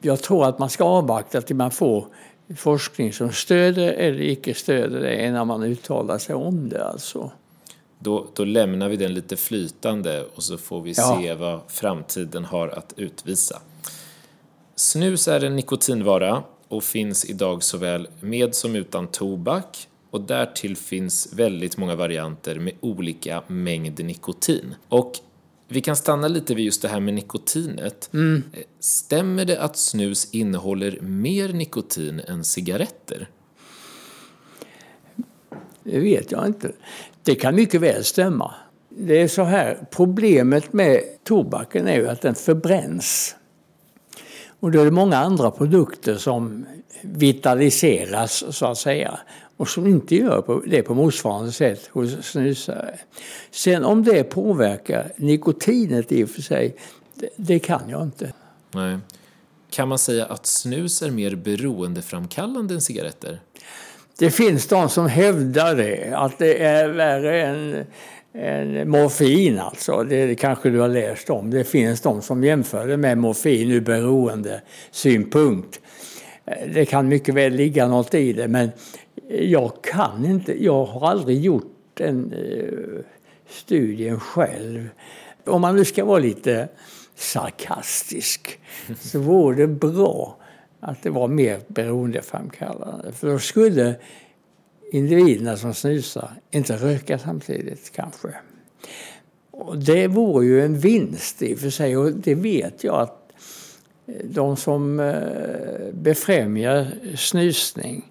Jag 0.01 0.23
tror 0.23 0.49
att 0.49 0.59
man 0.59 0.71
ska 0.71 0.85
avvakta 0.85 1.41
till 1.41 1.57
man 1.57 1.71
får 1.71 2.07
forskning 2.57 3.13
som 3.13 3.33
stöder 3.33 3.93
eller 3.93 4.21
icke 4.21 4.55
stöder 4.55 5.01
det 5.01 5.27
innan 5.27 5.47
man 5.47 5.63
uttalar 5.63 6.19
sig 6.19 6.35
om 6.35 6.69
det. 6.69 6.85
Alltså. 6.85 7.31
Då, 7.99 8.27
då 8.35 8.45
lämnar 8.45 8.89
vi 8.89 8.97
den 8.97 9.15
lite 9.15 9.37
flytande 9.37 10.25
och 10.35 10.43
så 10.43 10.59
får 10.59 10.81
vi 10.81 10.93
ja. 10.97 11.19
se 11.21 11.35
vad 11.35 11.61
framtiden 11.69 12.45
har 12.45 12.69
att 12.69 12.93
utvisa. 12.97 13.61
Snus 14.75 15.29
är 15.29 15.45
en 15.45 15.57
nikotinvara 15.57 16.43
och 16.71 16.85
finns 16.85 17.25
idag 17.25 17.63
såväl 17.63 18.09
med 18.21 18.55
som 18.55 18.77
utan 18.77 19.07
tobak 19.07 19.89
och 20.11 20.21
därtill 20.21 20.77
finns 20.77 21.33
väldigt 21.33 21.77
många 21.77 21.95
varianter 21.95 22.59
med 22.59 22.73
olika 22.81 23.43
mängd 23.47 24.05
nikotin. 24.05 24.75
Och 24.89 25.13
vi 25.69 25.81
kan 25.81 25.97
stanna 25.97 26.29
lite 26.29 26.55
vid 26.55 26.65
just 26.65 26.83
det 26.83 26.89
här 26.89 27.01
med 27.01 27.15
nikotinet. 27.15 28.11
Mm. 28.13 28.43
Stämmer 28.81 29.45
det 29.45 29.61
att 29.61 29.77
snus 29.77 30.29
innehåller 30.33 30.99
mer 31.01 31.49
nikotin 31.49 32.21
än 32.29 32.45
cigaretter? 32.45 33.29
Det 35.83 36.01
vet 36.01 36.33
jag 36.33 36.47
inte. 36.47 36.73
Det 37.23 37.35
kan 37.35 37.55
mycket 37.55 37.81
väl 37.81 38.05
stämma. 38.05 38.55
Det 38.89 39.23
är 39.23 39.29
så 39.29 39.43
här, 39.43 39.87
problemet 39.91 40.73
med 40.73 41.01
tobaken 41.25 41.89
är 41.89 41.97
ju 41.97 42.09
att 42.09 42.21
den 42.21 42.35
förbränns. 42.35 43.37
Och 44.61 44.71
då 44.71 44.81
är 44.81 44.85
det 44.85 44.91
många 44.91 45.17
andra 45.19 45.51
produkter 45.51 46.17
som 46.17 46.67
vitaliseras 47.03 48.57
så 48.57 48.67
att 48.67 48.79
säga 48.79 49.19
och 49.57 49.69
som 49.69 49.87
inte 49.87 50.17
gör 50.17 50.63
det 50.67 50.83
på 50.83 50.95
motsvarande 50.95 51.53
sätt 51.53 51.91
hos 51.93 52.25
snusare. 52.25 52.99
Sen 53.51 53.85
om 53.85 54.05
det 54.05 54.25
påverkar 54.25 55.13
nikotinet 55.17 56.13
i 56.13 56.25
och 56.25 56.31
för 56.31 56.43
sig, 56.43 56.77
det, 57.37 57.59
kan 57.59 57.83
jag 57.89 58.03
inte. 58.03 58.33
Nej. 58.71 58.99
Kan 59.71 59.89
man 59.89 59.99
säga 59.99 60.27
att 60.27 60.47
snus 60.47 61.03
är 61.03 61.11
mer 61.11 61.35
beroendeframkallande 61.35 62.75
än 62.75 62.81
cigaretter? 62.81 63.41
Det 64.19 64.31
finns 64.31 64.69
de 64.69 64.89
som 64.89 65.07
hävdar 65.07 65.75
det, 65.75 66.15
att 66.17 66.39
det 66.39 66.63
är 66.63 66.89
värre 66.89 67.43
än 67.43 67.75
en 67.75 67.87
morfin 68.87 69.59
alltså, 69.59 70.05
det 70.05 70.35
kanske 70.35 70.71
du 70.71 70.79
har 70.79 70.89
läst 70.89 71.31
om. 71.31 71.51
Det 71.51 71.65
finns 71.65 72.01
de 72.01 72.23
som 72.23 72.45
jämför 72.45 72.87
det 72.87 72.97
med 72.97 73.19
morfin 73.19 73.71
ur 73.71 73.81
beroendesynpunkt. 73.81 75.81
Det 76.75 76.85
kan 76.85 77.09
mycket 77.09 77.35
väl 77.35 77.53
ligga 77.53 77.89
något 77.89 78.15
i 78.15 78.33
det 78.33 78.49
men 78.49 78.71
jag 79.29 79.73
kan 79.83 80.25
inte, 80.25 80.65
jag 80.65 80.85
har 80.85 81.09
aldrig 81.09 81.41
gjort 81.41 81.77
den 81.95 82.33
eh, 82.33 83.05
studien 83.49 84.21
själv. 84.21 84.89
Om 85.47 85.61
man 85.61 85.77
nu 85.77 85.85
ska 85.85 86.05
vara 86.05 86.19
lite 86.19 86.69
sarkastisk 87.15 88.59
så 89.01 89.19
vore 89.19 89.57
det 89.57 89.67
bra 89.67 90.37
att 90.81 91.03
det 91.03 91.11
var 91.11 91.29
mer 91.29 91.61
beroendeframkallande. 91.69 93.13
För 93.13 93.29
då 93.29 93.39
skulle 93.39 93.95
individerna 94.93 95.57
som 95.57 95.75
snusar 95.75 96.31
inte 96.51 96.77
röka 96.77 97.19
samtidigt 97.19 97.93
kanske. 97.95 98.29
Och 99.51 99.79
det 99.79 100.07
vore 100.07 100.47
ju 100.47 100.65
en 100.65 100.79
vinst 100.79 101.43
i 101.43 101.55
och 101.55 101.59
för 101.59 101.71
sig 101.71 101.97
och 101.97 102.13
det 102.13 102.35
vet 102.35 102.85
jag 102.85 102.95
att 102.95 103.33
eh, 104.07 104.15
de 104.25 104.57
som 104.57 105.01
eh, 105.01 105.93
befrämjar 105.93 106.87
snusning 107.17 108.11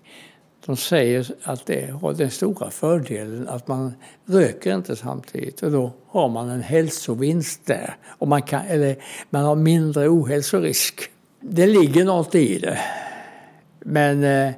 de 0.69 0.77
säger 0.77 1.27
att 1.43 1.65
det 1.65 1.91
har 2.01 2.13
den 2.13 2.31
stora 2.31 2.69
fördelen 2.71 3.47
att 3.47 3.67
man 3.67 3.93
röker 4.25 4.75
inte 4.75 4.95
samtidigt 4.95 5.63
och 5.63 5.71
då 5.71 5.91
har 6.07 6.29
man 6.29 6.49
en 6.49 6.61
hälsovinst 6.61 7.65
där. 7.65 7.95
Och 8.07 8.27
man, 8.27 8.41
kan, 8.41 8.61
eller 8.61 8.95
man 9.29 9.43
har 9.43 9.55
mindre 9.55 10.09
ohälsorisk. 10.09 11.01
Det 11.41 11.67
ligger 11.67 12.05
något 12.05 12.35
i 12.35 12.59
det. 12.59 12.79
Men 13.79 14.23
eh, 14.23 14.53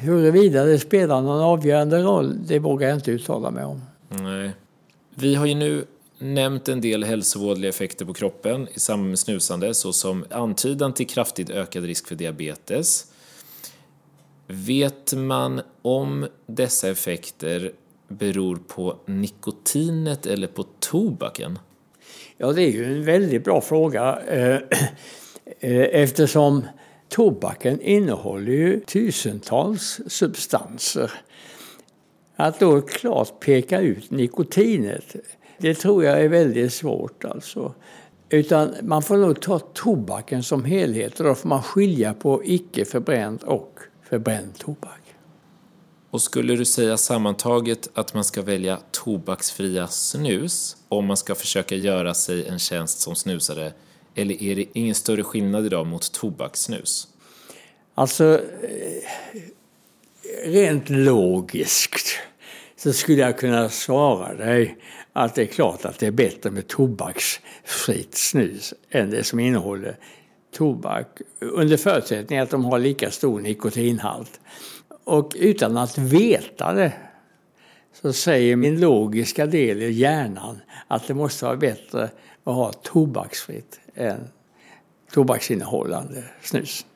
huruvida 0.00 0.64
det 0.64 0.78
spelar 0.78 1.20
någon 1.22 1.40
avgörande 1.40 2.02
roll, 2.02 2.46
det 2.46 2.58
vågar 2.58 2.88
jag 2.88 2.96
inte 2.96 3.10
uttala 3.10 3.50
mig 3.50 3.64
om. 3.64 3.82
Nej. 4.08 4.50
Vi 5.14 5.34
har 5.34 5.46
ju 5.46 5.54
nu 5.54 5.84
nämnt 6.18 6.68
en 6.68 6.80
del 6.80 7.04
hälsovådliga 7.04 7.68
effekter 7.68 8.04
på 8.04 8.14
kroppen 8.14 8.68
i 8.74 8.80
samband 8.80 9.08
med 9.08 9.18
snusande 9.18 9.74
såsom 9.74 10.24
antydan 10.30 10.92
till 10.92 11.06
kraftigt 11.06 11.50
ökad 11.50 11.84
risk 11.84 12.08
för 12.08 12.14
diabetes. 12.14 13.06
Vet 14.46 15.12
man 15.12 15.60
om 15.82 16.26
dessa 16.46 16.88
effekter 16.88 17.72
beror 18.08 18.56
på 18.56 18.96
nikotinet 19.06 20.26
eller 20.26 20.46
på 20.46 20.62
tobaken? 20.78 21.58
Ja, 22.36 22.52
det 22.52 22.62
är 22.62 22.70
ju 22.70 22.84
en 22.84 23.04
väldigt 23.04 23.44
bra 23.44 23.60
fråga 23.60 24.18
eh, 24.20 24.60
eftersom 26.02 26.64
tobaken 27.08 27.80
innehåller 27.80 28.52
ju 28.52 28.80
tusentals 28.80 30.00
substanser. 30.06 31.12
Att 32.36 32.60
då 32.60 32.80
klart 32.80 33.40
peka 33.40 33.80
ut 33.80 34.10
nikotinet 34.10 35.16
det 35.58 35.74
tror 35.74 36.04
jag 36.04 36.22
är 36.22 36.28
väldigt 36.28 36.72
svårt 36.72 37.24
alltså. 37.24 37.74
Utan 38.28 38.74
man 38.82 39.02
får 39.02 39.16
nog 39.16 39.40
ta 39.40 39.58
tobaken 39.58 40.42
som 40.42 40.64
helhet 40.64 41.20
och 41.20 41.26
då 41.26 41.34
får 41.34 41.48
man 41.48 41.62
skilja 41.62 42.14
på 42.14 42.42
icke 42.44 42.84
förbränd 42.84 43.42
och 43.42 43.78
förbränd 44.02 44.58
tobak. 44.58 45.00
Och 46.10 46.22
skulle 46.22 46.56
du 46.56 46.64
säga 46.64 46.96
sammantaget 46.96 47.88
att 47.94 48.14
man 48.14 48.24
ska 48.24 48.42
välja 48.42 48.78
tobaksfria 48.90 49.88
snus 49.88 50.76
om 50.88 51.06
man 51.06 51.16
ska 51.16 51.34
försöka 51.34 51.74
göra 51.74 52.14
sig 52.14 52.48
en 52.48 52.58
tjänst 52.58 53.00
som 53.00 53.14
snusare? 53.14 53.72
Eller 54.18 54.42
är 54.42 54.56
det 54.56 54.66
ingen 54.72 54.94
större 54.94 55.22
skillnad 55.22 55.66
idag 55.66 55.86
mot 55.86 56.12
tobakssnus? 56.12 57.08
Alltså, 57.94 58.40
eh, 58.62 59.02
rent 60.44 60.90
logiskt 60.90 62.18
så 62.76 62.92
skulle 62.92 63.22
jag 63.22 63.38
kunna 63.38 63.68
svara 63.68 64.34
dig 64.34 64.76
att 65.12 65.34
det 65.34 65.42
är 65.42 65.46
klart 65.46 65.84
att 65.84 65.98
det 65.98 66.06
är 66.06 66.10
bättre 66.10 66.50
med 66.50 66.68
tobaksfritt 66.68 68.14
snus 68.14 68.74
än 68.90 69.10
det 69.10 69.24
som 69.24 69.40
innehåller 69.40 69.96
tobak 70.52 71.20
under 71.40 71.76
förutsättning 71.76 72.38
att 72.38 72.50
de 72.50 72.64
har 72.64 72.78
lika 72.78 73.10
stor 73.10 73.40
nikotinhalt. 73.40 74.40
Och 75.04 75.32
utan 75.38 75.76
att 75.76 75.98
veta 75.98 76.72
det 76.72 76.92
så 78.02 78.12
säger 78.12 78.56
min 78.56 78.80
logiska 78.80 79.46
del 79.46 79.82
i 79.82 79.90
hjärnan 79.90 80.60
att 80.88 81.06
det 81.06 81.14
måste 81.14 81.44
vara 81.44 81.56
bättre 81.56 82.10
att 82.44 82.54
ha 82.54 82.72
tobaksfritt 82.72 83.80
än 83.98 84.28
tobaksinnehållande 85.12 86.24
snus. 86.42 86.86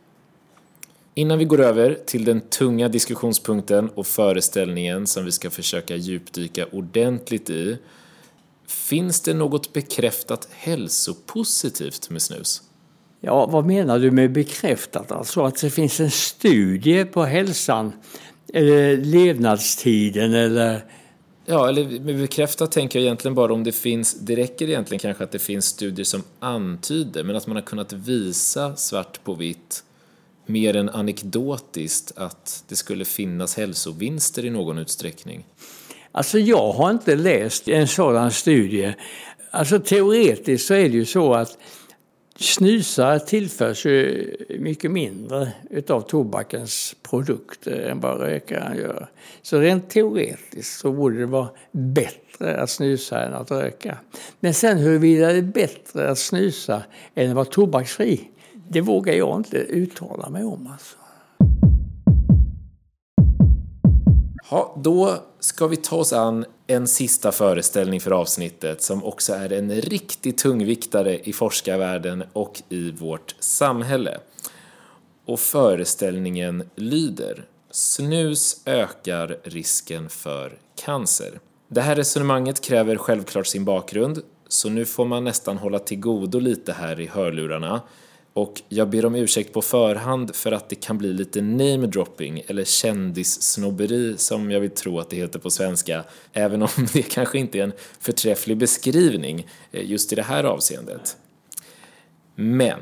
Innan 1.15 1.39
vi 1.39 1.45
går 1.45 1.61
över 1.61 1.99
till 2.07 2.25
den 2.25 2.41
tunga 2.41 2.89
diskussionspunkten 2.89 3.89
och 3.89 4.07
föreställningen 4.07 5.07
som 5.07 5.25
vi 5.25 5.33
ska 5.33 5.51
försöka 5.51 5.97
djupdyka 5.97 6.67
ordentligt 6.73 7.51
i. 7.51 7.79
Finns 8.67 9.21
det 9.21 9.35
något 9.35 9.73
bekräftat 9.73 10.49
hälsopositivt 10.51 12.11
med 12.11 12.23
snus? 12.23 12.63
Ja, 13.21 13.47
vad 13.47 13.67
menar 13.67 13.99
du 13.99 14.11
med 14.11 14.33
bekräftat? 14.33 15.13
Alltså 15.13 15.45
att 15.45 15.61
det 15.61 15.71
finns 15.71 16.01
en 16.01 16.11
studie 16.11 17.05
på 17.05 17.25
hälsan 17.25 17.93
eller 18.55 18.97
levnadstiden 18.97 20.35
eller? 20.35 20.85
Ja, 21.47 21.69
eller 21.69 22.01
med 22.01 22.19
bekräftat 22.19 22.73
tänker 22.73 22.99
jag 22.99 23.05
egentligen 23.05 23.35
bara 23.35 23.53
om 23.53 23.65
det 23.65 23.73
finns, 23.73 24.15
det 24.15 24.37
räcker 24.37 24.69
egentligen 24.69 24.99
kanske 24.99 25.25
att 25.25 25.33
det 25.33 25.39
finns 25.39 25.67
studier 25.67 26.05
som 26.05 26.23
antyder, 26.41 27.25
men 27.25 27.37
att 27.37 27.47
man 27.47 27.57
har 27.57 27.63
kunnat 27.63 27.93
visa 27.93 28.77
svart 28.77 29.25
på 29.25 29.35
vitt 29.35 29.85
mer 30.47 30.77
än 30.77 30.89
anekdotiskt 30.89 32.13
att 32.17 32.65
det 32.69 32.77
skulle 32.77 33.05
finnas 33.05 33.57
hälsovinster 33.57 34.45
i 34.45 34.51
någon 34.51 34.79
utsträckning? 34.79 35.45
Alltså 36.13 36.39
jag 36.39 36.73
har 36.73 36.91
inte 36.91 37.17
läst 37.17 37.69
en 37.69 37.89
sådan 37.89 38.31
studie. 38.31 38.95
Alltså 39.51 39.79
teoretiskt 39.79 40.67
så 40.67 40.75
är 40.75 40.89
det 40.89 40.97
ju 40.97 41.05
så 41.05 41.35
att 41.35 41.59
snusare 42.43 43.21
tillförs 43.21 43.87
ju 43.87 44.37
mycket 44.59 44.91
mindre 44.91 45.53
utav 45.71 46.01
tobakens 46.01 46.97
produkter 47.03 47.81
än 47.81 48.01
vad 48.01 48.21
rökaren 48.21 48.77
gör. 48.77 49.09
Så 49.43 49.59
rent 49.59 49.91
teoretiskt 49.91 50.81
så 50.81 50.93
borde 50.93 51.19
det 51.19 51.27
vara 51.27 51.49
bättre 51.73 52.57
att 52.57 52.71
snusa 52.71 53.23
än 53.23 53.35
att 53.35 53.51
röka. 53.51 53.99
Men 54.41 54.55
sen 54.55 54.79
huruvida 54.79 55.27
det 55.27 55.39
är 55.39 55.43
bättre 55.43 56.11
att 56.11 56.19
snusa 56.19 56.83
än 57.15 57.31
att 57.31 57.37
vara 57.37 57.45
tobaksfri, 57.45 58.21
det 58.69 58.81
vågar 58.81 59.15
jag 59.15 59.37
inte 59.37 59.57
uttala 59.57 60.31
mig 60.31 60.45
om. 60.45 60.69
Alltså. 60.73 60.97
Ja, 64.51 64.81
då 64.85 65.15
ska 65.41 65.67
vi 65.67 65.77
ta 65.77 65.97
oss 65.97 66.13
an 66.13 66.45
en 66.73 66.89
sista 66.89 67.33
föreställning 67.33 68.01
för 68.01 68.11
avsnittet 68.11 68.83
som 68.83 69.05
också 69.05 69.33
är 69.33 69.53
en 69.53 69.71
riktig 69.81 70.39
tungviktare 70.39 71.19
i 71.19 71.33
forskarvärlden 71.33 72.25
och 72.33 72.63
i 72.69 72.91
vårt 72.91 73.35
samhälle. 73.39 74.19
Och 75.27 75.41
föreställningen 75.41 76.69
lyder 76.75 77.45
Snus 77.71 78.63
ökar 78.67 79.39
risken 79.43 80.09
för 80.09 80.59
cancer. 80.85 81.41
Det 81.69 81.81
här 81.81 81.97
resonemanget 81.97 82.61
kräver 82.61 82.97
självklart 82.97 83.47
sin 83.47 83.65
bakgrund, 83.65 84.23
så 84.49 84.69
nu 84.69 84.85
får 84.85 85.05
man 85.05 85.25
nästan 85.25 85.59
hålla 85.59 85.79
till 85.79 86.01
godo 86.01 86.39
lite 86.39 86.73
här 86.73 87.01
i 87.01 87.07
hörlurarna 87.07 87.83
och 88.35 88.63
jag 88.69 88.91
ber 88.91 89.05
om 89.05 89.15
ursäkt 89.15 89.53
på 89.53 89.63
förhand 89.63 90.35
för 90.35 90.53
att 90.53 90.69
det 90.69 90.75
kan 90.75 90.99
bli 90.99 91.13
lite 91.13 91.41
name-dropping 91.41 92.43
eller 92.47 92.65
kändissnobberi 92.65 94.15
som 94.19 94.51
jag 94.51 94.61
vill 94.61 94.71
tro 94.71 95.01
att 95.01 95.11
det 95.11 95.17
heter 95.17 95.39
på 95.39 95.51
svenska, 95.51 96.05
även 96.33 96.63
om 96.63 96.69
det 96.93 97.03
kanske 97.03 97.39
inte 97.39 97.59
är 97.59 97.63
en 97.63 97.73
förträfflig 98.01 98.57
beskrivning 98.57 99.47
eh, 99.73 99.91
just 99.91 100.13
i 100.13 100.17
det 100.17 100.23
här 100.23 100.45
avseendet. 100.45 101.17
Men 102.35 102.81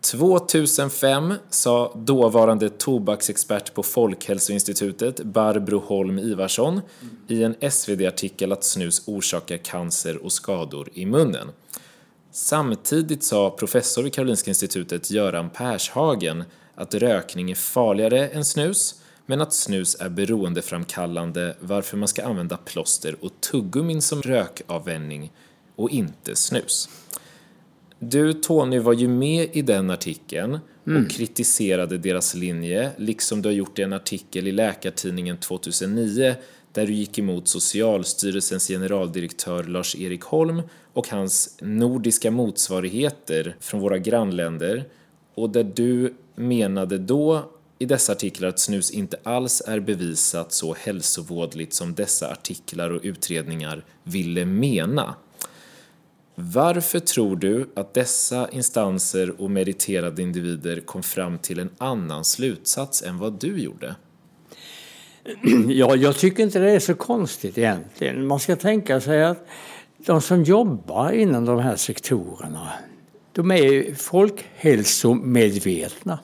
2005 0.00 1.34
sa 1.50 1.94
dåvarande 1.96 2.70
tobaksexpert 2.70 3.74
på 3.74 3.82
Folkhälsoinstitutet 3.82 5.20
Barbro 5.20 5.78
Holm 5.78 6.18
Ivarsson 6.18 6.80
i 7.28 7.42
en 7.42 7.70
SvD-artikel 7.70 8.52
att 8.52 8.64
snus 8.64 9.02
orsakar 9.06 9.56
cancer 9.56 10.24
och 10.24 10.32
skador 10.32 10.88
i 10.94 11.06
munnen. 11.06 11.48
Samtidigt 12.32 13.24
sa 13.24 13.50
professor 13.50 14.02
vid 14.02 14.14
Karolinska 14.14 14.50
institutet 14.50 15.10
Göran 15.10 15.50
Pershagen 15.50 16.44
att 16.74 16.94
rökning 16.94 17.50
är 17.50 17.54
farligare 17.54 18.28
än 18.28 18.44
snus, 18.44 18.94
men 19.26 19.40
att 19.40 19.52
snus 19.52 19.96
är 20.00 20.08
beroendeframkallande 20.08 21.56
varför 21.60 21.96
man 21.96 22.08
ska 22.08 22.24
använda 22.24 22.56
plåster 22.56 23.16
och 23.20 23.40
tuggummin 23.40 24.02
som 24.02 24.22
rökavvänjning 24.22 25.32
och 25.76 25.90
inte 25.90 26.36
snus. 26.36 26.88
Du 27.98 28.32
Tony 28.32 28.78
var 28.78 28.92
ju 28.92 29.08
med 29.08 29.48
i 29.52 29.62
den 29.62 29.90
artikeln 29.90 30.58
och 30.82 30.88
mm. 30.88 31.08
kritiserade 31.08 31.98
deras 31.98 32.34
linje, 32.34 32.90
liksom 32.96 33.42
du 33.42 33.48
har 33.48 33.54
gjort 33.54 33.78
i 33.78 33.82
en 33.82 33.92
artikel 33.92 34.48
i 34.48 34.52
Läkartidningen 34.52 35.36
2009 35.36 36.34
där 36.72 36.86
du 36.86 36.92
gick 36.92 37.18
emot 37.18 37.48
Socialstyrelsens 37.48 38.68
generaldirektör 38.68 39.64
Lars-Erik 39.64 40.22
Holm 40.22 40.62
och 40.92 41.08
hans 41.08 41.56
nordiska 41.60 42.30
motsvarigheter 42.30 43.56
från 43.60 43.80
våra 43.80 43.98
grannländer 43.98 44.84
och 45.34 45.50
där 45.50 45.64
du 45.64 46.14
menade 46.34 46.98
då 46.98 47.50
i 47.78 47.86
dessa 47.86 48.12
artiklar 48.12 48.48
att 48.48 48.58
snus 48.58 48.90
inte 48.90 49.16
alls 49.22 49.62
är 49.66 49.80
bevisat 49.80 50.52
så 50.52 50.74
hälsovådligt 50.74 51.74
som 51.74 51.94
dessa 51.94 52.30
artiklar 52.30 52.90
och 52.90 53.00
utredningar 53.02 53.84
ville 54.02 54.44
mena. 54.44 55.14
Varför 56.34 57.00
tror 57.00 57.36
du 57.36 57.70
att 57.76 57.94
dessa 57.94 58.48
instanser 58.48 59.40
och 59.40 59.50
meriterade 59.50 60.22
individer 60.22 60.80
kom 60.80 61.02
fram 61.02 61.38
till 61.38 61.58
en 61.58 61.70
annan 61.78 62.24
slutsats 62.24 63.02
än 63.02 63.18
vad 63.18 63.40
du 63.40 63.62
gjorde? 63.62 63.94
Ja, 65.68 65.96
jag 65.96 66.16
tycker 66.16 66.42
inte 66.42 66.58
det 66.58 66.70
är 66.70 66.78
så 66.78 66.94
konstigt 66.94 67.58
egentligen. 67.58 68.26
Man 68.26 68.40
ska 68.40 68.56
tänka 68.56 69.00
sig 69.00 69.24
att 69.24 69.46
de 70.06 70.20
som 70.20 70.42
jobbar 70.42 71.12
inom 71.12 71.44
de 71.44 71.58
här 71.58 71.76
sektorerna, 71.76 72.68
de 73.32 73.50
är 73.50 73.94
folkhälsomedvetna. 73.94 76.18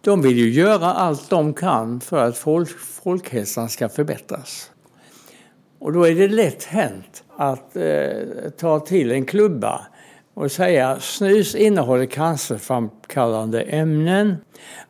De 0.00 0.22
vill 0.22 0.38
ju 0.38 0.50
göra 0.50 0.92
allt 0.92 1.30
de 1.30 1.54
kan 1.54 2.00
för 2.00 2.28
att 2.28 2.38
folk, 2.38 2.78
folkhälsan 2.78 3.68
ska 3.68 3.88
förbättras. 3.88 4.70
Och 5.78 5.92
då 5.92 6.06
är 6.06 6.14
det 6.14 6.28
lätt 6.28 6.64
hänt 6.64 7.24
att 7.36 7.76
eh, 7.76 8.10
ta 8.58 8.80
till 8.80 9.12
en 9.12 9.24
klubba 9.24 9.86
och 10.38 10.52
säga 10.52 11.00
snus 11.00 11.54
innehåller 11.54 12.06
cancerframkallande 12.06 13.62
ämnen. 13.62 14.36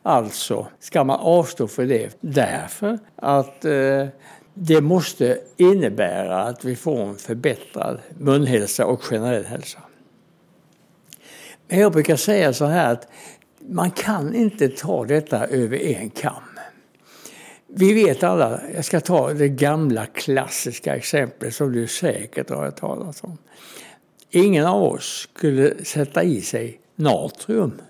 Alltså 0.03 0.67
ska 0.79 1.03
man 1.03 1.19
avstå 1.19 1.67
för 1.67 1.85
det 1.85 2.17
därför 2.21 2.99
att 3.15 3.65
eh, 3.65 4.07
det 4.53 4.81
måste 4.81 5.39
innebära 5.57 6.43
att 6.43 6.65
vi 6.65 6.75
får 6.75 7.01
en 7.01 7.15
förbättrad 7.15 7.99
munhälsa 8.17 8.85
och 8.85 9.03
generell 9.03 9.45
hälsa. 9.45 9.79
Men 11.67 11.79
jag 11.79 11.91
brukar 11.91 12.15
säga 12.15 12.53
så 12.53 12.65
här 12.65 12.93
att 12.93 13.07
man 13.59 13.91
kan 13.91 14.35
inte 14.35 14.69
ta 14.69 15.05
detta 15.05 15.45
över 15.45 15.77
en 15.77 16.09
kam. 16.09 16.43
Vi 17.67 17.93
vet 17.93 18.23
alla, 18.23 18.61
jag 18.75 18.85
ska 18.85 18.99
ta 18.99 19.33
det 19.33 19.49
gamla 19.49 20.05
klassiska 20.05 20.95
exemplet 20.95 21.55
som 21.55 21.71
du 21.71 21.87
säkert 21.87 22.49
har 22.49 22.65
hört 22.65 22.79
talas 22.79 23.23
om. 23.23 23.37
Ingen 24.31 24.65
av 24.65 24.83
oss 24.83 25.27
skulle 25.35 25.85
sätta 25.85 26.23
i 26.23 26.41
sig 26.41 26.81
natrium. 26.95 27.81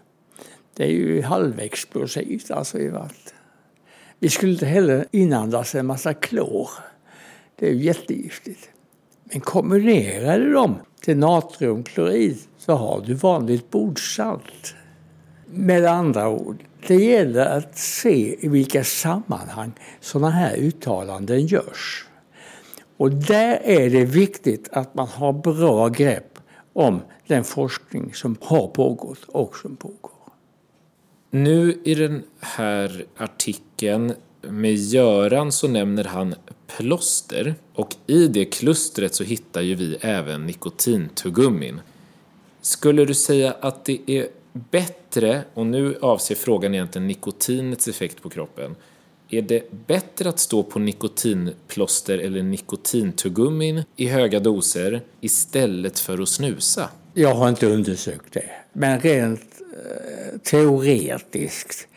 Det 0.73 0.84
är 0.84 0.88
ju 0.88 1.21
halvexplosivt 1.21 2.52
alltså. 2.52 2.78
Vi 4.19 4.30
skulle 4.30 4.52
inte 4.52 4.65
heller 4.65 5.06
inandas 5.12 5.75
en 5.75 5.86
massa 5.86 6.13
klor. 6.13 6.69
Det 7.56 7.67
är 7.67 7.71
ju 7.73 7.84
jättegiftigt. 7.84 8.69
Men 9.23 9.41
kombinerar 9.41 10.39
du 10.39 10.54
dem 10.54 10.75
till 11.02 11.17
natriumklorid 11.17 12.38
så 12.58 12.73
har 12.73 13.02
du 13.06 13.13
vanligt 13.13 13.69
bordsalt. 13.69 14.75
Med 15.45 15.86
andra 15.86 16.30
ord, 16.30 16.58
det 16.88 16.95
gäller 16.95 17.45
att 17.45 17.78
se 17.78 18.45
i 18.45 18.47
vilka 18.47 18.84
sammanhang 18.84 19.71
sådana 19.99 20.30
här 20.30 20.56
uttalanden 20.56 21.47
görs. 21.47 22.06
Och 22.97 23.12
där 23.12 23.62
är 23.63 23.89
det 23.89 24.06
viktigt 24.06 24.69
att 24.71 24.95
man 24.95 25.08
har 25.08 25.34
bra 25.34 25.88
grepp 25.88 26.28
om 26.79 27.01
den 27.27 27.43
forskning 27.43 28.13
som 28.13 28.37
har 28.41 28.67
pågått 28.67 29.23
och 29.27 29.57
som 29.57 29.75
pågår. 29.75 30.11
Nu 31.29 31.81
i 31.83 31.95
den 31.95 32.23
här 32.39 33.05
artikeln 33.17 34.13
med 34.41 34.75
Göran 34.75 35.51
så 35.51 35.67
nämner 35.67 36.03
han 36.03 36.35
plåster 36.77 37.55
och 37.73 37.95
i 38.07 38.27
det 38.27 38.45
klustret 38.45 39.15
så 39.15 39.23
hittar 39.23 39.61
ju 39.61 39.75
vi 39.75 39.97
även 40.01 40.45
nikotintuggummin. 40.45 41.81
Skulle 42.61 43.05
du 43.05 43.13
säga 43.13 43.55
att 43.61 43.85
det 43.85 43.99
är 44.05 44.27
bättre, 44.53 45.43
och 45.53 45.65
nu 45.65 45.97
avser 46.01 46.35
frågan 46.35 46.73
egentligen 46.73 47.07
nikotinets 47.07 47.87
effekt 47.87 48.21
på 48.21 48.29
kroppen, 48.29 48.75
är 49.29 49.41
det 49.41 49.87
bättre 49.87 50.29
att 50.29 50.39
stå 50.39 50.63
på 50.63 50.79
nikotinplåster 50.79 52.17
eller 52.17 52.43
nikotintuggummin 52.43 53.83
i 53.95 54.07
höga 54.07 54.39
doser 54.39 55.01
istället 55.21 55.99
för 55.99 56.21
att 56.21 56.29
snusa? 56.29 56.89
Jag 57.13 57.35
har 57.35 57.49
inte 57.49 57.67
undersökt 57.67 58.33
det, 58.33 58.49
men 58.73 58.99
rent 58.99 59.41
eh, 59.41 60.39
teoretiskt 60.39 61.87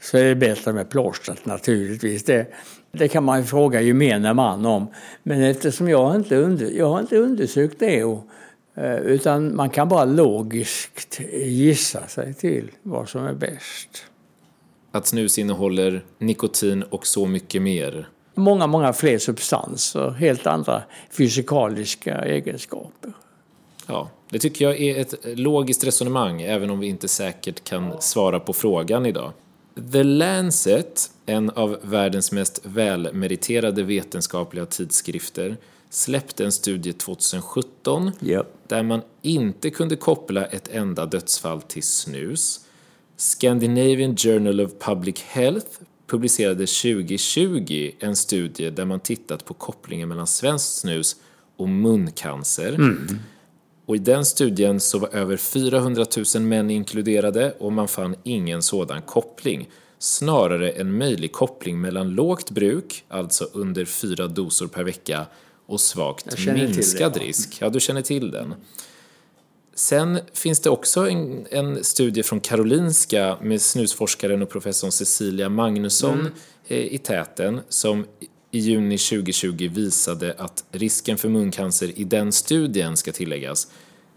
så 0.00 0.18
är 0.18 0.24
det 0.24 0.34
bättre 0.34 0.72
med 0.72 0.90
plåstret 0.90 1.46
naturligtvis. 1.46 2.24
Det, 2.24 2.46
det 2.92 3.08
kan 3.08 3.24
man 3.24 3.38
ju 3.38 3.44
fråga 3.44 3.80
gemene 3.80 4.34
man 4.34 4.66
om. 4.66 4.86
Men 5.22 5.42
eftersom 5.42 5.88
jag 5.88 6.16
inte, 6.16 6.36
under, 6.36 6.70
jag 6.70 6.88
har 6.88 7.00
inte 7.00 7.16
undersökt 7.16 7.78
det 7.78 8.04
och, 8.04 8.26
eh, 8.74 8.96
utan 8.96 9.56
man 9.56 9.70
kan 9.70 9.88
bara 9.88 10.04
logiskt 10.04 11.20
gissa 11.32 12.06
sig 12.06 12.34
till 12.34 12.70
vad 12.82 13.08
som 13.08 13.24
är 13.24 13.34
bäst. 13.34 14.06
Att 14.92 15.06
snus 15.06 15.38
innehåller 15.38 16.04
nikotin 16.18 16.82
och 16.82 17.06
så 17.06 17.26
mycket 17.26 17.62
mer? 17.62 18.08
Många, 18.34 18.66
många 18.66 18.92
fler 18.92 19.18
substanser, 19.18 20.10
helt 20.10 20.46
andra 20.46 20.82
fysikaliska 21.10 22.18
egenskaper. 22.18 23.12
Ja, 23.86 24.10
det 24.30 24.38
tycker 24.38 24.64
jag 24.64 24.80
är 24.80 25.00
ett 25.00 25.14
logiskt 25.38 25.84
resonemang, 25.84 26.42
även 26.42 26.70
om 26.70 26.80
vi 26.80 26.86
inte 26.86 27.08
säkert 27.08 27.64
kan 27.64 28.02
svara 28.02 28.40
på 28.40 28.52
frågan 28.52 29.06
idag. 29.06 29.32
The 29.92 30.02
Lancet, 30.02 31.10
en 31.26 31.50
av 31.50 31.78
världens 31.82 32.32
mest 32.32 32.60
välmeriterade 32.62 33.82
vetenskapliga 33.82 34.66
tidskrifter, 34.66 35.56
släppte 35.90 36.44
en 36.44 36.52
studie 36.52 36.92
2017 36.92 38.10
yep. 38.20 38.46
där 38.68 38.82
man 38.82 39.02
inte 39.22 39.70
kunde 39.70 39.96
koppla 39.96 40.44
ett 40.44 40.68
enda 40.72 41.06
dödsfall 41.06 41.62
till 41.62 41.82
snus. 41.82 42.60
Scandinavian 43.16 44.16
Journal 44.16 44.60
of 44.60 44.70
Public 44.78 45.22
Health 45.22 45.66
publicerade 46.06 46.66
2020 46.66 47.90
en 47.98 48.16
studie 48.16 48.70
där 48.70 48.84
man 48.84 49.00
tittat 49.00 49.44
på 49.44 49.54
kopplingen 49.54 50.08
mellan 50.08 50.26
svenskt 50.26 50.78
snus 50.78 51.16
och 51.56 51.68
muncancer. 51.68 52.74
Mm. 52.74 53.18
Och 53.86 53.96
i 53.96 53.98
den 53.98 54.24
studien 54.24 54.80
så 54.80 54.98
var 54.98 55.08
över 55.08 55.36
400 55.36 56.04
000 56.34 56.42
män 56.42 56.70
inkluderade 56.70 57.54
och 57.58 57.72
man 57.72 57.88
fann 57.88 58.14
ingen 58.22 58.62
sådan 58.62 59.02
koppling. 59.02 59.68
Snarare 59.98 60.70
en 60.70 60.98
möjlig 60.98 61.32
koppling 61.32 61.80
mellan 61.80 62.10
lågt 62.10 62.50
bruk, 62.50 63.04
alltså 63.08 63.48
under 63.52 63.84
fyra 63.84 64.28
dosor 64.28 64.66
per 64.66 64.84
vecka, 64.84 65.26
och 65.66 65.80
svagt 65.80 66.46
minskad 66.46 67.16
risk. 67.16 67.56
Ja, 67.60 67.68
du 67.68 67.80
känner 67.80 68.02
till 68.02 68.30
den. 68.30 68.54
Sen 69.74 70.18
finns 70.32 70.60
det 70.60 70.70
också 70.70 71.08
en, 71.08 71.46
en, 71.50 71.84
studie 71.84 72.22
från 72.22 72.40
Karolinska 72.40 73.38
med 73.42 73.62
snusforskaren 73.62 74.42
och 74.42 74.50
professorn 74.50 74.92
Cecilia 74.92 75.48
Magnusson 75.48 76.20
mm. 76.20 76.32
i 76.68 76.98
täten 76.98 77.60
som 77.68 78.06
i 78.50 78.58
juni 78.58 78.98
2020 78.98 79.70
visade 79.74 80.34
att 80.38 80.64
risken 80.70 81.18
för 81.18 81.28
muncancer 81.28 81.98
i 81.98 82.04
den 82.04 82.32
studien, 82.32 82.96
ska 82.96 83.12
tilläggas, 83.12 83.68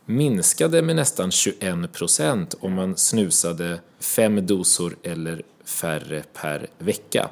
minskade 0.05 0.81
med 0.81 0.95
nästan 0.95 1.31
21 1.31 1.93
procent 1.93 2.55
om 2.59 2.73
man 2.73 2.97
snusade 2.97 3.79
fem 3.99 4.45
dosor 4.45 4.97
eller 5.03 5.41
färre 5.65 6.23
per 6.33 6.67
vecka. 6.77 7.29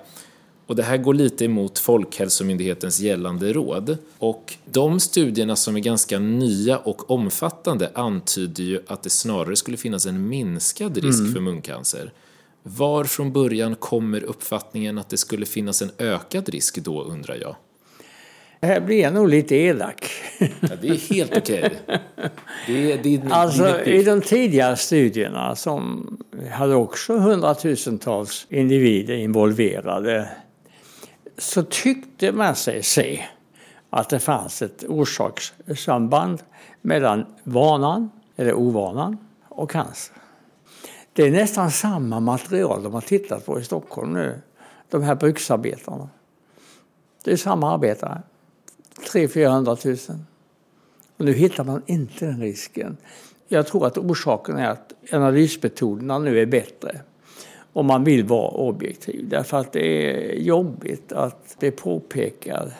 Och 0.67 0.75
det 0.75 0.83
här 0.83 0.97
går 0.97 1.13
lite 1.13 1.45
emot 1.45 1.79
Folkhälsomyndighetens 1.79 2.99
gällande 2.99 3.53
råd. 3.53 3.97
Och 4.19 4.53
de 4.65 4.99
studierna 4.99 5.55
som 5.55 5.75
är 5.75 5.79
ganska 5.79 6.19
nya 6.19 6.77
och 6.77 7.11
omfattande 7.11 7.91
antyder 7.93 8.63
ju 8.63 8.79
att 8.87 9.03
det 9.03 9.09
snarare 9.09 9.55
skulle 9.55 9.77
finnas 9.77 10.05
en 10.05 10.27
minskad 10.27 10.97
risk 10.97 11.19
mm. 11.19 11.33
för 11.33 11.39
muncancer. 11.39 12.11
Var 12.63 13.03
från 13.03 13.33
början 13.33 13.75
kommer 13.75 14.23
uppfattningen 14.23 14.97
att 14.97 15.09
det 15.09 15.17
skulle 15.17 15.45
finnas 15.45 15.81
en 15.81 15.91
ökad 15.97 16.49
risk 16.49 16.77
då, 16.77 17.03
undrar 17.03 17.35
jag? 17.35 17.55
Här 18.61 18.81
blir 18.81 19.01
jag 19.01 19.13
nog 19.13 19.29
lite 19.29 19.55
elak. 19.55 20.05
Ja, 20.39 20.47
det 20.81 20.87
är 20.87 21.13
helt 21.13 21.37
okej. 21.37 21.71
Okay. 21.83 21.99
Det 22.67 22.97
det 22.97 23.21
alltså, 23.29 23.83
I 23.85 24.03
de 24.03 24.21
tidigare 24.21 24.75
studierna 24.75 25.55
som 25.55 26.07
hade 26.51 26.75
också 26.75 27.17
hundratusentals 27.17 28.47
individer 28.49 29.13
involverade 29.13 30.29
så 31.37 31.63
tyckte 31.63 32.31
man 32.31 32.55
sig 32.55 32.83
se 32.83 33.25
att 33.89 34.09
det 34.09 34.19
fanns 34.19 34.61
ett 34.61 34.83
orsakssamband 34.83 36.43
mellan 36.81 37.25
vanan, 37.43 38.11
eller 38.35 38.53
ovanan, 38.53 39.17
och 39.49 39.71
cancer. 39.71 40.15
Det 41.13 41.23
är 41.23 41.31
nästan 41.31 41.71
samma 41.71 42.19
material 42.19 42.83
de 42.83 42.93
har 42.93 43.01
tittat 43.01 43.45
på 43.45 43.59
i 43.59 43.63
Stockholm 43.63 44.13
nu, 44.13 44.41
de 44.89 45.03
här 45.03 45.15
bruksarbetarna. 45.15 46.09
Det 47.23 47.31
är 47.31 47.37
samma 47.37 47.73
arbetare, 47.73 48.21
300-400 49.13 50.09
000. 50.11 50.19
Och 51.17 51.25
nu 51.25 51.33
hittar 51.33 51.63
man 51.63 51.81
inte 51.85 52.25
den 52.25 52.41
risken. 52.41 52.97
Jag 53.47 53.67
tror 53.67 53.87
att 53.87 53.97
orsaken 53.97 54.57
är 54.57 54.69
att 54.69 54.93
analysmetoderna 55.11 56.19
nu 56.19 56.41
är 56.41 56.45
bättre 56.45 57.01
om 57.73 57.85
man 57.85 58.03
vill 58.03 58.23
vara 58.23 58.49
objektiv. 58.49 59.29
Därför 59.29 59.57
att 59.57 59.71
det 59.71 60.11
är 60.11 60.35
jobbigt 60.35 61.11
att 61.11 61.55
bli 61.59 61.71
påpekad 61.71 62.71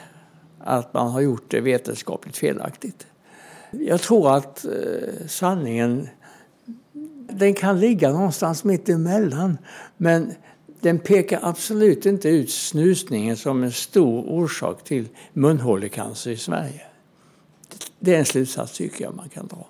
att 0.58 0.94
man 0.94 1.10
har 1.10 1.20
gjort 1.20 1.44
det 1.48 1.60
vetenskapligt 1.60 2.36
felaktigt. 2.36 3.06
Jag 3.70 4.00
tror 4.00 4.36
att 4.36 4.64
eh, 4.64 5.26
sanningen 5.26 6.08
den 7.30 7.54
kan 7.54 7.80
ligga 7.80 8.12
någonstans 8.12 8.64
mitt 8.64 8.88
emellan. 8.88 9.58
Men 9.96 10.32
den 10.80 10.98
pekar 10.98 11.38
absolut 11.42 12.06
inte 12.06 12.28
ut 12.28 12.50
snusningen 12.50 13.36
som 13.36 13.62
en 13.62 13.72
stor 13.72 14.24
orsak 14.28 14.84
till 14.84 15.08
munhålecancer 15.32 16.30
i 16.30 16.36
Sverige. 16.36 16.82
Det 17.98 18.14
är 18.14 18.18
en 18.18 18.24
slutsats 18.24 18.72
tycker 18.72 19.04
jag 19.04 19.14
man 19.14 19.28
kan 19.28 19.46
dra. 19.46 19.66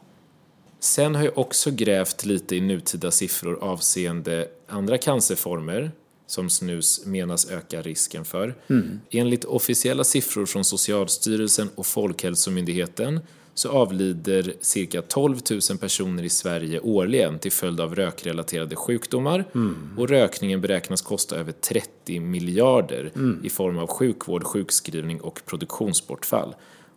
Sen 0.85 1.14
har 1.14 1.24
jag 1.24 1.39
också 1.39 1.70
grävt 1.70 2.24
lite 2.24 2.57
i 2.57 2.61
nutida 2.61 3.11
siffror 3.11 3.59
avseende 3.61 4.49
andra 4.68 4.99
cancerformer 4.99 5.93
som 6.26 6.51
snus 6.51 7.07
menas 7.07 7.51
öka 7.51 7.82
risken 7.82 8.24
för. 8.24 8.55
Mm. 8.70 9.01
Enligt 9.11 9.45
officiella 9.45 10.05
siffror 10.05 10.47
från 10.47 10.64
Socialstyrelsen 10.64 11.68
och 11.74 11.87
Folkhälsomyndigheten 11.87 13.20
så 13.55 13.68
avlider 13.68 14.55
cirka 14.61 15.03
12 15.03 15.39
000 15.70 15.78
personer 15.78 16.22
i 16.22 16.28
Sverige 16.28 16.80
årligen 16.80 17.39
till 17.39 17.53
följd 17.53 17.80
av 17.80 17.95
rökrelaterade 17.95 18.76
sjukdomar 18.76 19.45
mm. 19.55 19.95
och 19.99 20.09
rökningen 20.09 20.61
beräknas 20.61 21.03
kosta 21.03 21.37
över 21.37 21.53
30 21.53 22.20
miljarder 22.20 23.12
mm. 23.14 23.41
i 23.45 23.51
form 23.51 23.78
av 23.78 23.87
sjukvård, 23.87 24.45
sjukskrivning 24.45 25.20
och 25.20 25.41
produktionsbortfall 25.47 26.55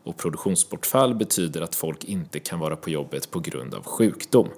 och 0.07 0.17
produktionsbortfall 0.17 1.15
betyder 1.15 1.61
att 1.61 1.75
folk 1.75 2.03
inte 2.03 2.39
kan 2.39 2.59
vara 2.59 2.75
på 2.75 2.89
jobbet 2.89 3.31
på 3.31 3.39
grund 3.39 3.73
av 3.73 3.83
sjukdom. 3.83 4.49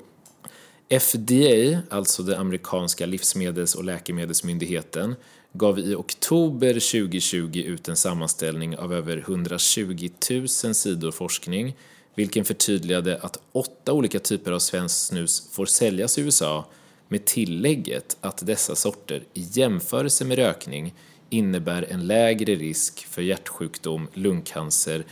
FDA, 0.90 1.82
alltså 1.90 2.24
den 2.24 2.40
amerikanska 2.40 3.06
livsmedels 3.06 3.76
och 3.76 3.84
läkemedelsmyndigheten, 3.84 5.16
gav 5.54 5.80
i 5.80 5.96
oktober 5.96 6.74
2020 6.74 7.58
ut 7.66 7.88
en 7.88 7.96
sammanställning 7.96 8.78
av 8.78 8.94
över 8.94 9.18
120 9.18 10.10
000 10.30 10.48
sidor 10.48 11.12
forskning 11.12 11.76
vilken 12.16 12.46
förtydligade 12.46 13.18
att 13.18 13.38
åtta 13.52 13.94
olika 13.94 14.20
typer 14.20 14.52
av 14.52 14.60
svenskt 14.60 15.08
snus 15.08 15.50
får 15.52 15.66
säljas 15.66 16.18
i 16.18 16.22
USA 16.22 16.66
med 17.08 17.26
tillägget 17.26 18.18
att 18.22 18.46
dessa 18.46 18.76
sorter 18.76 19.24
i 19.34 19.48
jämförelse 19.52 20.26
med 20.26 20.38
rökning 20.38 20.94
innebär 21.30 21.86
en 21.90 22.08
lägre 22.08 22.56
risk 22.56 23.06
för 23.06 23.22
hjärtsjukdom, 23.22 24.08
lungcancer, 24.14 25.04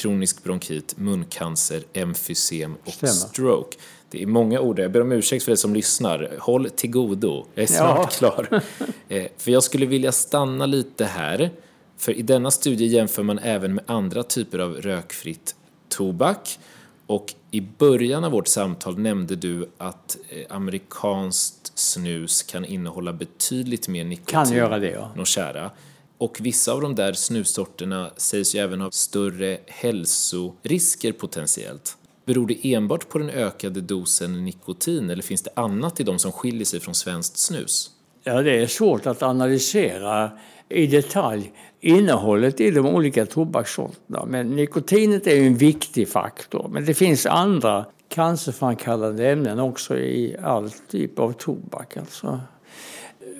kronisk 0.00 0.44
bronkit, 0.44 0.94
muncancer, 0.98 1.82
emfysem 1.92 2.76
och 2.84 2.92
Stämmer. 2.92 3.12
stroke. 3.12 3.76
Det 4.10 4.22
är 4.22 4.26
många 4.26 4.60
ord, 4.60 4.78
jag 4.78 4.90
ber 4.92 5.00
om 5.00 5.12
ursäkt 5.12 5.44
för 5.44 5.52
er 5.52 5.56
som 5.56 5.74
lyssnar. 5.74 6.30
Håll 6.38 6.70
till 6.70 6.90
godo, 6.90 7.46
jag 7.54 7.62
är 7.62 7.66
snart 7.66 8.12
klar. 8.18 8.62
Eh, 9.08 9.26
För 9.36 9.50
jag 9.50 9.62
skulle 9.62 9.86
vilja 9.86 10.12
stanna 10.12 10.66
lite 10.66 11.04
här. 11.04 11.50
För 11.96 12.12
i 12.12 12.22
denna 12.22 12.50
studie 12.50 12.86
jämför 12.86 13.22
man 13.22 13.38
även 13.38 13.74
med 13.74 13.84
andra 13.86 14.22
typer 14.22 14.58
av 14.58 14.74
rökfritt 14.74 15.54
tobak. 15.88 16.58
Och 17.06 17.34
i 17.50 17.60
början 17.60 18.24
av 18.24 18.32
vårt 18.32 18.48
samtal 18.48 18.98
nämnde 18.98 19.36
du 19.36 19.68
att 19.78 20.16
eh, 20.28 20.56
amerikanskt 20.56 21.72
snus 21.74 22.42
kan 22.42 22.64
innehålla 22.64 23.12
betydligt 23.12 23.88
mer 23.88 24.04
nikotin 24.04 24.32
Kan 24.32 24.52
göra 24.52 24.78
det, 24.78 24.90
ja. 24.90 25.10
och 25.18 25.26
kära. 25.26 25.70
Och 26.18 26.38
vissa 26.40 26.72
av 26.72 26.80
de 26.80 26.94
där 26.94 27.12
snussorterna 27.12 28.10
sägs 28.16 28.54
ju 28.54 28.58
även 28.58 28.80
ha 28.80 28.90
större 28.90 29.58
hälsorisker 29.66 31.12
potentiellt. 31.12 31.96
Beror 32.24 32.46
det 32.46 32.74
enbart 32.74 33.08
på 33.08 33.18
den 33.18 33.30
ökade 33.30 33.80
dosen 33.80 34.44
nikotin 34.44 35.10
eller 35.10 35.22
finns 35.22 35.42
det 35.42 35.50
annat 35.54 36.00
i 36.00 36.02
dem 36.02 36.18
som 36.18 36.32
skiljer 36.32 36.64
sig 36.64 36.80
från 36.80 36.94
svenskt 36.94 37.38
snus? 37.38 37.90
Ja, 38.24 38.42
det 38.42 38.62
är 38.62 38.66
svårt 38.66 39.06
att 39.06 39.22
analysera 39.22 40.30
i 40.68 40.86
detalj 40.86 41.52
innehållet 41.80 42.60
i 42.60 42.70
de 42.70 42.86
olika 42.86 43.26
tobakssorterna. 43.26 44.24
Men 44.26 44.50
nikotinet 44.50 45.26
är 45.26 45.34
ju 45.34 45.46
en 45.46 45.56
viktig 45.56 46.08
faktor. 46.08 46.68
Men 46.72 46.84
det 46.84 46.94
finns 46.94 47.26
andra 47.26 47.84
cancerframkallande 48.08 49.30
ämnen 49.30 49.58
också 49.58 49.98
i 49.98 50.36
all 50.42 50.70
typ 50.70 51.18
av 51.18 51.32
tobak. 51.32 51.96
Alltså. 51.96 52.40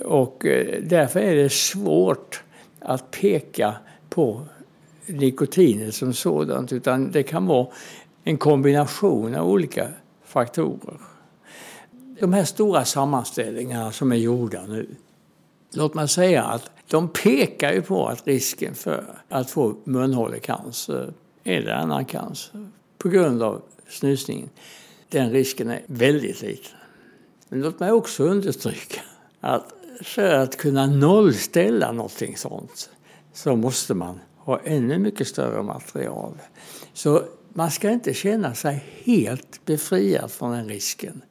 Och 0.05 0.47
eh, 0.47 0.83
därför 0.83 1.21
är 1.21 1.35
det 1.35 1.53
svårt 1.53 2.43
att 2.81 3.11
peka 3.11 3.75
på 4.09 4.43
nikotinet 5.07 5.95
som 5.95 6.13
sådant. 6.13 6.73
Utan 6.73 7.11
det 7.11 7.23
kan 7.23 7.47
vara 7.47 7.67
en 8.25 8.39
kombination 8.39 9.35
av 9.35 9.49
olika 9.49 9.89
faktorer. 10.25 11.01
De 12.21 12.33
här 12.33 12.45
stora 12.45 12.85
sammanställningarna 12.85 13.93
som 13.93 14.13
är 14.13 14.17
gjorda 14.17 14.67
nu. 14.67 14.89
Låt 15.75 15.95
mig 15.95 16.09
säga 16.09 16.45
att 16.45 16.71
de 16.89 17.09
pekar 17.09 17.73
ju 17.73 17.83
på 17.83 18.07
att 18.07 18.27
risken 18.27 18.75
för 18.75 19.05
att 19.29 19.51
få 19.51 19.77
munhålecancer 19.85 21.13
eller 21.45 21.73
annan 21.73 22.05
cancer 22.05 22.69
på 22.99 23.09
grund 23.09 23.43
av 23.43 23.63
snusningen, 23.89 24.49
den 25.09 25.31
risken 25.31 25.71
är 25.71 25.83
väldigt 25.87 26.43
liten. 26.43 26.73
Men 27.49 27.61
låt 27.61 27.81
mig 27.81 27.93
också 27.93 28.25
understryka 28.25 29.01
att 29.41 29.75
för 30.01 30.35
att 30.35 30.57
kunna 30.57 30.87
nollställa 30.87 31.93
någonting 31.93 32.37
sånt 32.37 32.91
så 33.33 33.57
måste 33.57 33.95
man 33.95 34.21
ha 34.37 34.61
ännu 34.65 34.99
mycket 34.99 35.29
större 35.29 35.63
material. 35.63 36.33
Så 36.93 37.23
man 37.53 37.71
ska 37.71 37.91
inte 37.91 38.15
känna 38.15 38.55
sig 38.55 38.85
helt 39.05 39.65
befriad 39.65 40.31
från 40.31 40.53
den 40.53 40.69
risken 40.69 41.23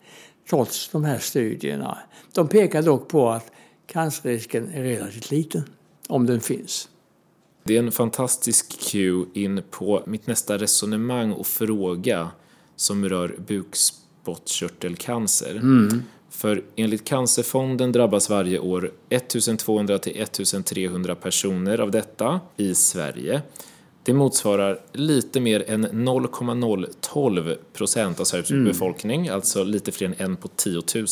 trots 0.50 0.90
de 0.90 1.06
här 1.06 1.20
studierna. 1.20 1.98
De 2.34 2.48
pekar 2.48 2.82
dock 2.82 3.08
på 3.08 3.30
att 3.30 3.52
cancerrisken 3.88 4.74
är 4.74 4.84
relativt 4.84 5.32
liten, 5.32 5.64
om 6.08 6.26
den 6.26 6.42
finns. 6.42 6.90
Det 7.64 7.76
är 7.76 7.80
en 7.80 7.92
fantastisk 7.92 8.92
cue 8.92 9.26
in 9.34 9.62
på 9.72 10.04
mitt 10.06 10.28
nästa 10.28 10.58
resonemang 10.58 11.32
och 11.32 11.48
fråga 11.48 12.30
som 12.76 13.10
rör 13.10 13.36
bukspottkörtelcancer. 13.48 15.62
För 16.38 16.64
enligt 16.76 17.06
Cancerfonden 17.06 17.92
drabbas 17.92 18.30
varje 18.30 18.60
år 18.60 18.92
1200 19.10 20.00
till 20.00 20.22
1300 20.22 21.16
personer 21.16 21.80
av 21.80 21.92
detta 21.92 22.40
i 22.58 22.76
Sverige. 22.76 23.42
Det 24.04 24.14
motsvarar 24.14 24.80
lite 24.92 25.40
mer 25.40 25.64
än 25.68 25.82
0,012 25.82 27.56
procent 27.74 28.20
av 28.20 28.24
Sveriges 28.24 28.50
befolkning, 28.50 29.28
alltså 29.30 29.64
lite 29.64 29.92
fler 29.92 30.08
än 30.08 30.16
en 30.18 30.36
på 30.36 30.48
10 30.48 30.82
000. 30.96 31.06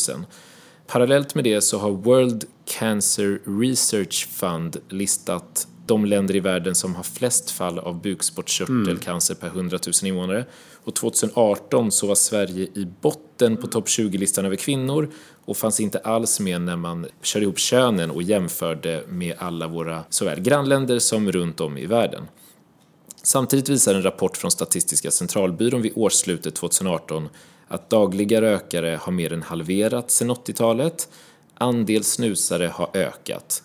Parallellt 0.86 1.34
med 1.34 1.44
det 1.44 1.60
så 1.60 1.78
har 1.78 1.90
World 1.90 2.44
Cancer 2.64 3.60
Research 3.60 4.28
Fund 4.28 4.76
listat 4.88 5.68
de 5.86 6.04
länder 6.04 6.36
i 6.36 6.40
världen 6.40 6.74
som 6.74 6.94
har 6.94 7.02
flest 7.02 7.50
fall 7.50 7.78
av 7.78 8.02
bukspottkörtelcancer 8.02 9.34
per 9.34 9.46
100 9.46 9.78
000 9.86 10.08
invånare. 10.08 10.44
Och 10.84 10.94
2018 10.94 11.92
så 11.92 12.06
var 12.06 12.14
Sverige 12.14 12.62
i 12.62 12.86
botten 13.00 13.56
på 13.56 13.66
topp 13.66 13.86
20-listan 13.86 14.44
över 14.44 14.56
kvinnor 14.56 15.10
och 15.44 15.56
fanns 15.56 15.80
inte 15.80 15.98
alls 15.98 16.40
med 16.40 16.60
när 16.60 16.76
man 16.76 17.06
kör 17.22 17.40
ihop 17.40 17.58
könen 17.58 18.10
och 18.10 18.22
jämförde 18.22 19.04
med 19.08 19.34
alla 19.38 19.68
våra 19.68 20.04
såväl 20.10 20.40
grannländer 20.40 20.98
som 20.98 21.32
runt 21.32 21.60
om 21.60 21.78
i 21.78 21.86
världen. 21.86 22.28
Samtidigt 23.22 23.68
visar 23.68 23.94
en 23.94 24.02
rapport 24.02 24.36
från 24.36 24.50
Statistiska 24.50 25.10
centralbyrån 25.10 25.82
vid 25.82 25.92
årsslutet 25.94 26.54
2018 26.54 27.28
att 27.68 27.90
dagliga 27.90 28.40
rökare 28.40 28.98
har 29.02 29.12
mer 29.12 29.32
än 29.32 29.42
halverats 29.42 30.16
sedan 30.16 30.30
80-talet. 30.30 31.08
Andel 31.54 32.04
snusare 32.04 32.66
har 32.66 32.90
ökat. 32.94 33.62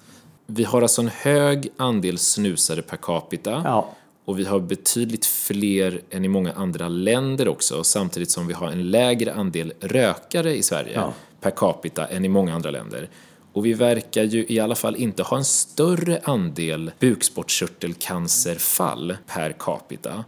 Vi 0.52 0.64
har 0.64 0.82
alltså 0.82 1.02
en 1.02 1.08
hög 1.08 1.70
andel 1.78 2.18
snusare 2.18 2.82
per 2.82 2.98
capita 2.98 3.62
Ja. 3.66 3.96
och 4.26 4.40
vi 4.40 4.46
har 4.46 4.60
betydligt 4.60 5.26
fler 5.26 6.02
än 6.10 6.26
i 6.26 6.28
många 6.28 6.54
andra 6.54 6.88
länder 6.88 7.48
också 7.48 7.84
samtidigt 7.84 8.32
som 8.32 8.48
vi 8.48 8.54
har 8.54 8.68
en 8.68 8.92
lägre 8.92 9.34
andel 9.34 9.74
rökare 9.80 10.56
i 10.58 10.64
Sverige 10.64 10.92
Ja. 10.96 11.14
per 11.42 11.52
capita 11.52 12.08
än 12.08 12.26
i 12.26 12.30
många 12.30 12.56
andra 12.56 12.72
länder. 12.72 13.10
Och 13.54 13.66
vi 13.66 13.74
verkar 13.74 14.24
ju 14.24 14.46
i 14.50 14.60
alla 14.60 14.76
fall 14.76 14.96
inte 14.96 15.24
ha 15.24 15.38
en 15.38 15.46
större 15.46 16.22
andel 16.24 16.92
bukspottkörtelcancerfall 17.00 19.18
per 19.28 19.56
capita. 19.60 20.24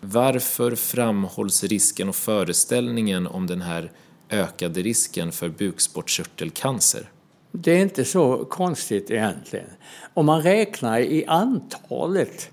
Varför 0.00 0.74
framhålls 0.74 1.64
risken 1.64 2.08
och 2.08 2.16
föreställningen 2.16 3.26
om 3.26 3.46
den 3.46 3.62
här 3.62 3.90
ökade 4.30 4.82
risken 4.82 5.32
för 5.32 5.48
bukspottkörtelcancer? 5.48 7.10
Det 7.58 7.72
är 7.72 7.78
inte 7.78 8.04
så 8.04 8.44
konstigt 8.44 9.10
egentligen. 9.10 9.66
Om 10.14 10.26
man 10.26 10.42
räknar 10.42 10.98
i 10.98 11.24
antalet 11.26 12.50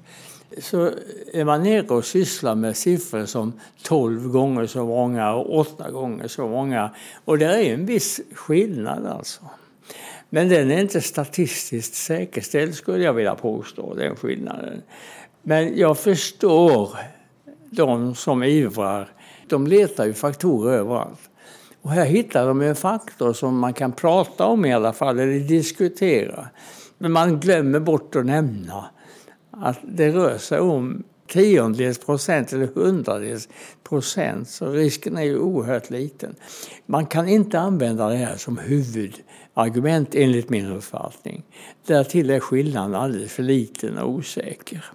så 0.57 0.91
är 1.33 1.45
man 1.45 1.63
nere 1.63 1.87
och 1.87 2.05
sysslar 2.05 2.55
med 2.55 2.77
siffror 2.77 3.25
som 3.25 3.53
12 3.83 4.27
gånger 4.27 4.65
så 4.65 4.85
många 4.85 5.33
och 5.33 5.59
8 5.59 5.91
gånger 5.91 6.27
så 6.27 6.47
många. 6.47 6.89
Och 7.25 7.37
det 7.37 7.45
är 7.45 7.73
en 7.73 7.85
viss 7.85 8.21
skillnad 8.33 9.05
alltså. 9.05 9.41
Men 10.29 10.49
den 10.49 10.71
är 10.71 10.81
inte 10.81 11.01
statistiskt 11.01 11.95
säkerställd 11.95 12.75
skulle 12.75 13.03
jag 13.03 13.13
vilja 13.13 13.35
påstå, 13.35 13.93
den 13.93 14.15
skillnaden. 14.15 14.81
Men 15.41 15.77
jag 15.77 15.97
förstår 15.97 16.89
de 17.69 18.15
som 18.15 18.43
ivrar. 18.43 19.11
De 19.47 19.67
letar 19.67 20.05
ju 20.05 20.13
faktorer 20.13 20.73
överallt. 20.73 21.29
Och 21.83 21.91
här 21.91 22.05
hittar 22.05 22.47
de 22.47 22.61
en 22.61 22.75
faktor 22.75 23.33
som 23.33 23.59
man 23.59 23.73
kan 23.73 23.91
prata 23.91 24.45
om 24.45 24.65
i 24.65 24.73
alla 24.73 24.93
fall, 24.93 25.19
eller 25.19 25.39
diskutera. 25.39 26.47
Men 26.97 27.11
man 27.11 27.39
glömmer 27.39 27.79
bort 27.79 28.15
att 28.15 28.25
nämna 28.25 28.85
att 29.51 29.79
det 29.83 30.09
rör 30.09 30.37
sig 30.37 30.59
om 30.59 31.03
tiondels 31.27 31.99
procent 31.99 32.53
eller 32.53 32.67
hundradels 32.67 33.49
procent, 33.83 34.49
så 34.49 34.71
risken 34.71 35.17
är 35.17 35.23
ju 35.23 35.37
oerhört 35.37 35.89
liten. 35.89 36.35
Man 36.85 37.05
kan 37.05 37.27
inte 37.27 37.59
använda 37.59 38.09
det 38.09 38.15
här 38.15 38.35
som 38.35 38.57
huvudargument 38.57 40.15
enligt 40.15 40.49
min 40.49 40.71
uppfattning. 40.71 41.43
Därtill 41.87 42.29
är 42.29 42.39
skillnaden 42.39 42.95
alldeles 42.95 43.31
för 43.31 43.43
liten 43.43 43.97
och 43.97 44.09
osäker. 44.09 44.85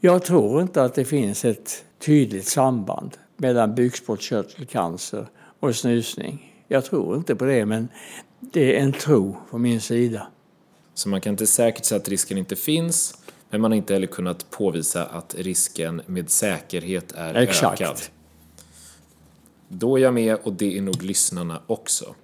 Jag 0.00 0.24
tror 0.24 0.62
inte 0.62 0.82
att 0.82 0.94
det 0.94 1.04
finns 1.04 1.44
ett 1.44 1.84
tydligt 1.98 2.46
samband 2.46 3.16
mellan 3.36 3.74
bukspottkörtelcancer 3.74 5.26
och 5.60 5.76
snusning. 5.76 6.54
Jag 6.68 6.84
tror 6.84 7.16
inte 7.16 7.36
på 7.36 7.44
det, 7.44 7.66
men 7.66 7.88
det 8.40 8.76
är 8.76 8.80
en 8.80 8.92
tro 8.92 9.36
från 9.50 9.62
min 9.62 9.80
sida. 9.80 10.26
Så 10.94 11.08
man 11.08 11.20
kan 11.20 11.30
inte 11.30 11.46
säkert 11.46 11.84
säga 11.84 12.00
att 12.00 12.08
risken 12.08 12.38
inte 12.38 12.56
finns, 12.56 13.14
men 13.50 13.60
man 13.60 13.70
har 13.70 13.76
inte 13.76 13.92
heller 13.92 14.06
kunnat 14.06 14.50
påvisa 14.50 15.04
att 15.04 15.34
risken 15.38 16.02
med 16.06 16.30
säkerhet 16.30 17.12
är 17.12 17.34
Exakt. 17.34 17.80
ökad. 17.80 18.00
Då 19.68 19.96
är 19.96 20.02
jag 20.02 20.14
med 20.14 20.36
och 20.42 20.52
det 20.52 20.78
är 20.78 20.82
nog 20.82 21.02
lyssnarna 21.02 21.62
också. 21.66 22.14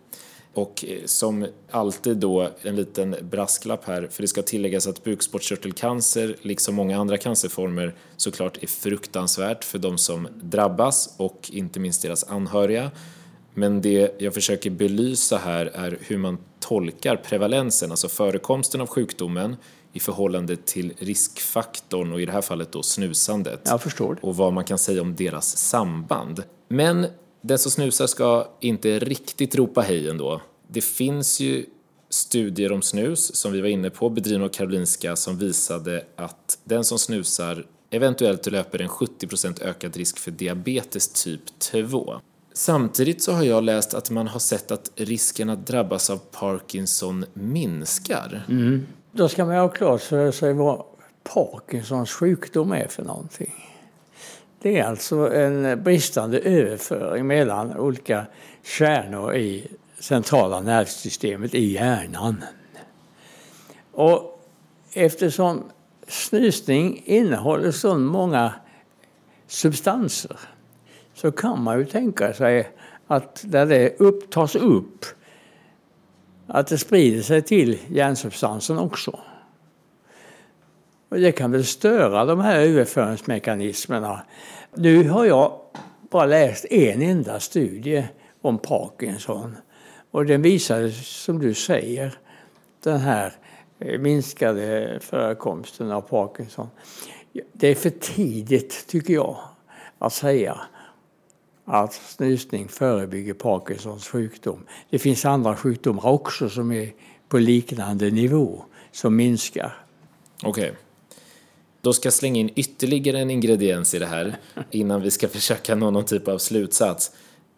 Och 0.55 0.85
eh, 0.89 1.05
som 1.05 1.47
alltid 1.71 2.17
då 2.17 2.51
en 2.63 2.77
liten 2.77 3.17
brasklapp 3.23 3.85
här, 3.85 4.09
för 4.11 4.23
det 4.23 4.29
ska 4.29 4.43
tilläggas 4.43 4.87
att 4.87 5.05
bukspottkörtelcancer, 5.05 6.37
liksom 6.43 6.75
många 6.75 7.01
andra 7.01 7.19
cancerformer, 7.19 7.95
såklart 8.17 8.63
är 8.63 8.67
fruktansvärt 8.67 9.65
för 9.65 9.79
de 9.79 9.99
som 9.99 10.29
drabbas 10.35 11.15
och 11.17 11.51
inte 11.53 11.81
minst 11.81 12.03
deras 12.03 12.25
anhöriga. 12.25 12.91
Men 13.59 13.81
det 13.81 14.15
jag 14.19 14.35
försöker 14.35 14.71
belysa 14.71 15.37
här 15.37 15.67
är 15.67 15.99
hur 16.01 16.19
man 16.19 16.39
tolkar 16.61 17.17
prevalensen, 17.17 17.91
alltså 17.91 18.09
förekomsten 18.09 18.81
av 18.81 18.87
sjukdomen 18.87 19.57
i 19.93 20.01
förhållande 20.01 20.57
till 20.57 20.93
riskfaktorn 20.99 22.13
och 22.13 22.21
i 22.21 22.27
det 22.27 22.33
här 22.33 22.41
fallet 22.41 22.73
då 22.73 22.83
snusandet. 22.83 23.61
Jag 23.65 23.83
förstår. 23.83 24.19
Och 24.23 24.37
vad 24.37 24.53
man 24.53 24.65
kan 24.65 24.79
säga 24.79 25.03
om 25.03 25.15
deras 25.17 25.57
samband. 25.57 26.43
Men 26.69 27.07
den 27.41 27.59
som 27.59 27.71
snusar 27.71 28.07
ska 28.07 28.49
inte 28.61 28.99
riktigt 28.99 29.55
ropa 29.55 29.81
hej 29.81 30.09
ändå. 30.09 30.41
Det 30.69 30.85
finns 30.85 31.41
ju 31.41 31.67
studier 32.11 32.73
om 32.73 32.83
snus, 32.83 33.35
som 33.35 33.53
vi 33.53 33.61
var 33.61 33.69
inne 33.69 33.91
på, 33.91 34.09
bedrivna 34.09 34.45
av 34.45 34.49
Karolinska, 34.49 35.17
som 35.17 35.39
visade 35.39 36.05
att 36.17 36.59
den 36.65 36.85
som 36.85 36.99
snusar 36.99 37.67
eventuellt 37.91 38.47
löper 38.47 38.83
en 38.83 38.89
70% 38.89 39.63
ökad 39.63 39.97
risk 39.97 40.19
för 40.19 40.31
diabetes 40.31 41.25
typ 41.25 41.59
2. 41.59 42.21
Samtidigt 42.57 43.23
så 43.23 43.33
har 43.33 43.43
jag 43.43 43.65
läst 43.65 43.95
att 43.95 44.11
man 44.11 44.29
har 44.29 44.41
sett 44.41 44.71
att 44.71 44.91
risken 44.95 45.51
att 45.51 45.67
drabbas 45.67 46.11
av 46.11 46.17
Parkinson 46.17 47.25
minskar. 47.33 48.45
Mm. 48.49 48.87
Då 49.13 49.29
ska 49.29 49.45
man 49.45 49.57
ha 49.57 49.69
klart 49.69 50.03
för 50.03 50.31
sig 50.31 50.53
vad 50.53 50.83
Parkinsons 51.23 52.11
sjukdom 52.11 52.73
är 52.73 52.89
för 52.89 53.03
någonting. 53.03 53.53
Det 54.63 54.79
är 54.79 54.85
alltså 54.85 55.35
en 55.35 55.83
bristande 55.83 56.39
överföring 56.39 57.27
mellan 57.27 57.77
olika 57.77 58.27
kärnor 58.63 59.35
i 59.35 59.67
centrala 60.01 60.61
nervsystemet 60.61 61.55
i 61.55 61.73
hjärnan. 61.73 62.45
Och 63.93 64.41
eftersom 64.93 65.65
snusning 66.09 67.03
innehåller 67.05 67.71
så 67.71 67.99
många 67.99 68.53
substanser 69.47 70.37
så 71.17 71.33
kan 71.33 71.63
man 71.63 71.79
ju 71.79 71.85
tänka 71.85 72.35
sig 72.35 72.69
att 73.07 73.45
där 73.45 73.67
det 73.67 74.01
upp, 74.01 74.31
tas 74.31 74.57
upp 74.57 75.05
att 76.47 76.67
det 76.67 76.79
sprider 76.79 77.23
sig 77.23 77.43
till 77.43 77.79
hjärnsubstansen 77.89 78.79
också. 78.79 79.21
Och 81.09 81.17
det 81.21 81.33
kan 81.33 81.53
väl 81.53 81.65
störa 81.65 82.25
de 82.25 82.41
här 82.41 82.61
överföringsmekanismerna. 82.61 84.23
Nu 84.75 85.09
har 85.09 85.25
jag 85.25 85.61
bara 86.11 86.27
läst 86.27 86.65
en 86.65 87.03
enda 87.03 87.41
studie 87.41 88.09
om 88.43 88.59
Parkinson 88.59 89.57
och 90.11 90.27
den 90.27 90.43
visade, 90.43 90.93
som 90.93 91.39
du 91.39 91.55
säger, 91.55 92.19
den 92.83 93.01
här 93.01 93.33
eh, 93.79 94.01
minskade 94.01 94.99
förekomsten 95.01 95.91
av 95.91 96.01
Parkinson. 96.01 96.69
Det 97.53 97.69
är 97.69 97.75
för 97.75 97.91
tidigt, 97.91 98.87
tycker 98.89 99.15
jag, 99.15 99.37
att 99.99 100.13
säga 100.13 100.61
att 101.67 101.93
snusning 101.95 102.69
förebygger 102.69 103.35
Parkinsons 103.35 104.09
sjukdom. 104.09 104.67
Det 104.91 104.99
finns 104.99 105.25
andra 105.25 105.57
sjukdomar 105.57 106.07
också 106.07 106.49
som 106.49 106.73
är 106.73 106.93
på 107.29 107.39
liknande 107.39 108.11
nivå, 108.11 108.65
som 108.93 109.17
minskar. 109.17 109.85
Okej. 110.43 110.51
Okay. 110.51 110.75
Då 111.81 111.93
ska 111.93 112.07
jag 112.07 112.13
slänga 112.13 112.41
in 112.41 112.51
ytterligare 112.55 113.19
en 113.19 113.31
ingrediens 113.31 113.95
i 113.95 113.99
det 113.99 114.07
här 114.07 114.37
innan 114.71 115.03
vi 115.03 115.11
ska 115.11 115.29
försöka 115.39 115.75
nå 115.75 115.91
någon 115.91 116.05
typ 116.05 116.29
av 116.29 116.39
slutsats. 116.39 117.11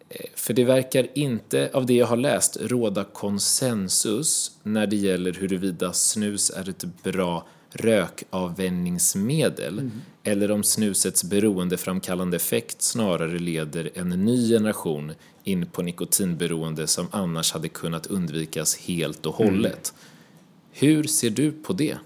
Eh, 0.09 0.25
för 0.35 0.53
det 0.53 0.63
verkar 0.63 1.07
inte, 1.13 1.69
av 1.73 1.85
det 1.85 1.93
jag 1.93 2.07
har 2.07 2.17
läst, 2.17 2.57
råda 2.61 3.03
konsensus 3.03 4.51
när 4.63 4.87
det 4.87 4.95
gäller 4.95 5.33
huruvida 5.33 5.93
snus 5.93 6.49
är 6.49 6.69
ett 6.69 7.03
bra 7.03 7.47
rökavvänjningsmedel 7.73 9.79
mm. 9.79 9.91
eller 10.23 10.51
om 10.51 10.63
snusets 10.63 11.23
beroendeframkallande 11.23 12.37
effekt 12.37 12.81
snarare 12.81 13.39
leder 13.39 13.89
en 13.93 14.09
ny 14.09 14.49
generation 14.49 15.11
in 15.43 15.65
på 15.65 15.81
nikotinberoende 15.81 16.87
som 16.87 17.07
annars 17.11 17.53
hade 17.53 17.69
kunnat 17.69 18.07
undvikas 18.07 18.77
helt 18.77 19.25
och 19.25 19.33
hållet. 19.33 19.93
Mm. 19.93 20.05
Hur 20.71 21.03
ser 21.03 21.29
du 21.29 21.51
på 21.51 21.73
det? 21.73 21.97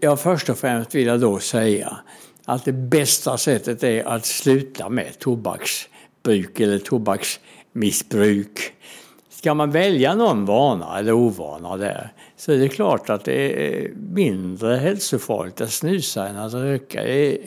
Ja, 0.00 0.16
först 0.16 0.48
och 0.48 0.58
främst 0.58 0.94
vill 0.94 1.06
jag 1.06 1.20
då 1.20 1.38
säga 1.38 1.96
att 2.44 2.64
det 2.64 2.72
bästa 2.72 3.38
sättet 3.38 3.82
är 3.82 4.04
att 4.04 4.26
sluta 4.26 4.88
med 4.88 5.18
tobaksbruk 5.18 6.60
eller 6.60 6.78
tobaksmissbruk. 6.78 8.72
Ska 9.30 9.54
man 9.54 9.70
välja 9.70 10.14
någon 10.14 10.44
vana 10.44 10.98
eller 10.98 11.12
ovana 11.12 11.76
där 11.76 12.12
så 12.42 12.52
är 12.52 12.58
det 12.58 12.68
klart 12.68 13.10
att 13.10 13.24
det 13.24 13.66
är 13.66 13.90
mindre 13.94 14.76
hälsofarligt 14.76 15.60
att 15.60 15.72
snusa 15.72 16.28
än 16.28 16.36
att 16.36 16.54
röka. 16.54 17.02
Det 17.02 17.32
är 17.32 17.38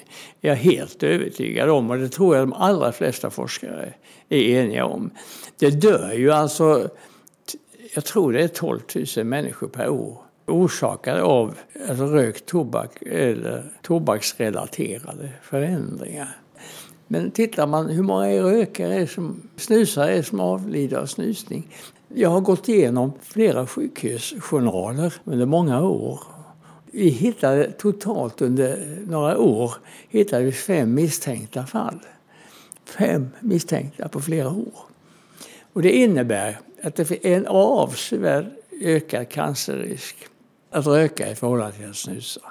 jag 0.41 0.55
helt 0.55 1.03
övertygad 1.03 1.69
om 1.69 1.89
och 1.89 1.97
det 1.97 2.09
tror 2.09 2.35
jag 2.35 2.47
de 2.47 2.53
allra 2.53 2.91
flesta 2.91 3.29
forskare 3.29 3.93
är 4.29 4.41
eniga 4.41 4.85
om. 4.85 5.09
Det 5.57 5.69
dör 5.69 6.13
ju 6.13 6.31
alltså, 6.31 6.89
jag 7.95 8.05
tror 8.05 8.33
det 8.33 8.43
är 8.43 8.47
12 8.47 8.79
000 9.17 9.25
människor 9.25 9.67
per 9.67 9.89
år 9.89 10.17
orsakade 10.45 11.21
av 11.21 11.55
alltså 11.89 12.05
rökt 12.05 12.45
tobak 12.45 13.01
eller 13.01 13.63
tobaksrelaterade 13.81 15.29
förändringar. 15.41 16.37
Men 17.07 17.31
tittar 17.31 17.67
man 17.67 17.89
hur 17.89 18.03
många 18.03 18.27
rökare 18.27 19.07
som 19.07 19.49
snusare 19.55 20.23
som 20.23 20.39
avlider 20.39 20.97
av 20.97 21.05
snusning 21.05 21.67
jag 22.13 22.29
har 22.29 22.41
gått 22.41 22.69
igenom 22.69 23.13
flera 23.21 23.67
sjukhusjournaler 23.67 25.13
under 25.23 25.45
många 25.45 25.81
år. 25.81 26.19
Vi 26.91 27.09
hittade 27.09 27.71
totalt 27.71 28.41
under 28.41 28.99
några 29.07 29.37
år 29.37 29.73
hittade 30.09 30.43
vi 30.43 30.51
fem 30.51 30.93
misstänkta 30.93 31.65
fall. 31.65 31.99
Fem 32.85 33.29
misstänkta 33.39 34.07
på 34.07 34.21
flera 34.21 34.49
år. 34.49 34.79
Och 35.73 35.81
det 35.81 35.91
innebär 35.91 36.59
att 36.83 36.95
det 36.95 37.11
är 37.11 37.37
en 37.37 37.47
avsevärd 37.47 38.45
ökad 38.81 39.29
cancerrisk 39.29 40.15
att 40.71 40.87
röka 40.87 41.31
i 41.31 41.35
förhållande 41.35 41.75
till 41.77 41.89
att 41.89 41.95
snusa. 41.95 42.41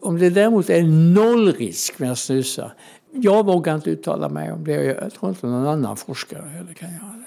Om 0.00 0.18
det 0.18 0.30
däremot 0.30 0.70
är 0.70 0.82
noll 1.14 1.52
risk 1.52 1.98
med 1.98 2.12
att 2.12 2.18
snusa, 2.18 2.72
jag 3.12 3.46
vågar 3.46 3.74
inte 3.74 3.90
uttala 3.90 4.28
mig 4.28 4.52
om 4.52 4.64
det. 4.64 4.84
Jag 4.84 5.12
tror 5.12 5.30
inte 5.30 5.46
någon 5.46 5.66
annan 5.66 5.96
forskare 5.96 6.48
heller 6.48 6.72
kan 6.72 6.90
göra 6.90 7.12
det. 7.12 7.19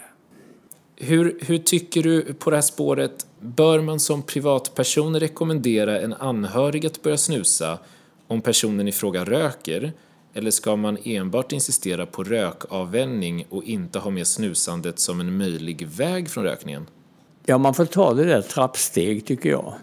Hur, 1.06 1.38
hur 1.42 1.58
tycker 1.58 2.04
du 2.04 2.34
på 2.34 2.50
det 2.50 2.58
här 2.58 2.62
spåret, 2.62 3.28
bör 3.40 3.82
man 3.82 4.00
som 4.00 4.22
privatperson 4.22 5.20
rekommendera 5.20 6.02
en 6.02 6.14
anhörig 6.14 6.86
att 6.86 7.02
börja 7.02 7.18
snusa 7.18 7.80
om 8.28 8.42
personen 8.42 8.88
i 8.88 8.92
fråga 8.92 9.24
röker? 9.24 9.94
Eller 10.34 10.52
ska 10.52 10.76
man 10.76 10.98
enbart 11.04 11.52
insistera 11.52 12.06
på 12.06 12.24
rökavvänjning 12.24 13.46
och 13.50 13.64
inte 13.64 14.00
ha 14.00 14.12
med 14.12 14.28
snusandet 14.28 15.00
som 15.00 15.20
en 15.20 15.38
möjlig 15.38 15.88
väg 15.88 16.30
från 16.30 16.44
rökningen? 16.44 16.88
Ja, 17.46 17.58
man 17.58 17.74
får 17.74 17.86
ta 17.86 18.14
det 18.14 18.24
där 18.24 18.42
trappsteg 18.42 19.26
tycker 19.26 19.50
jag. 19.50 19.74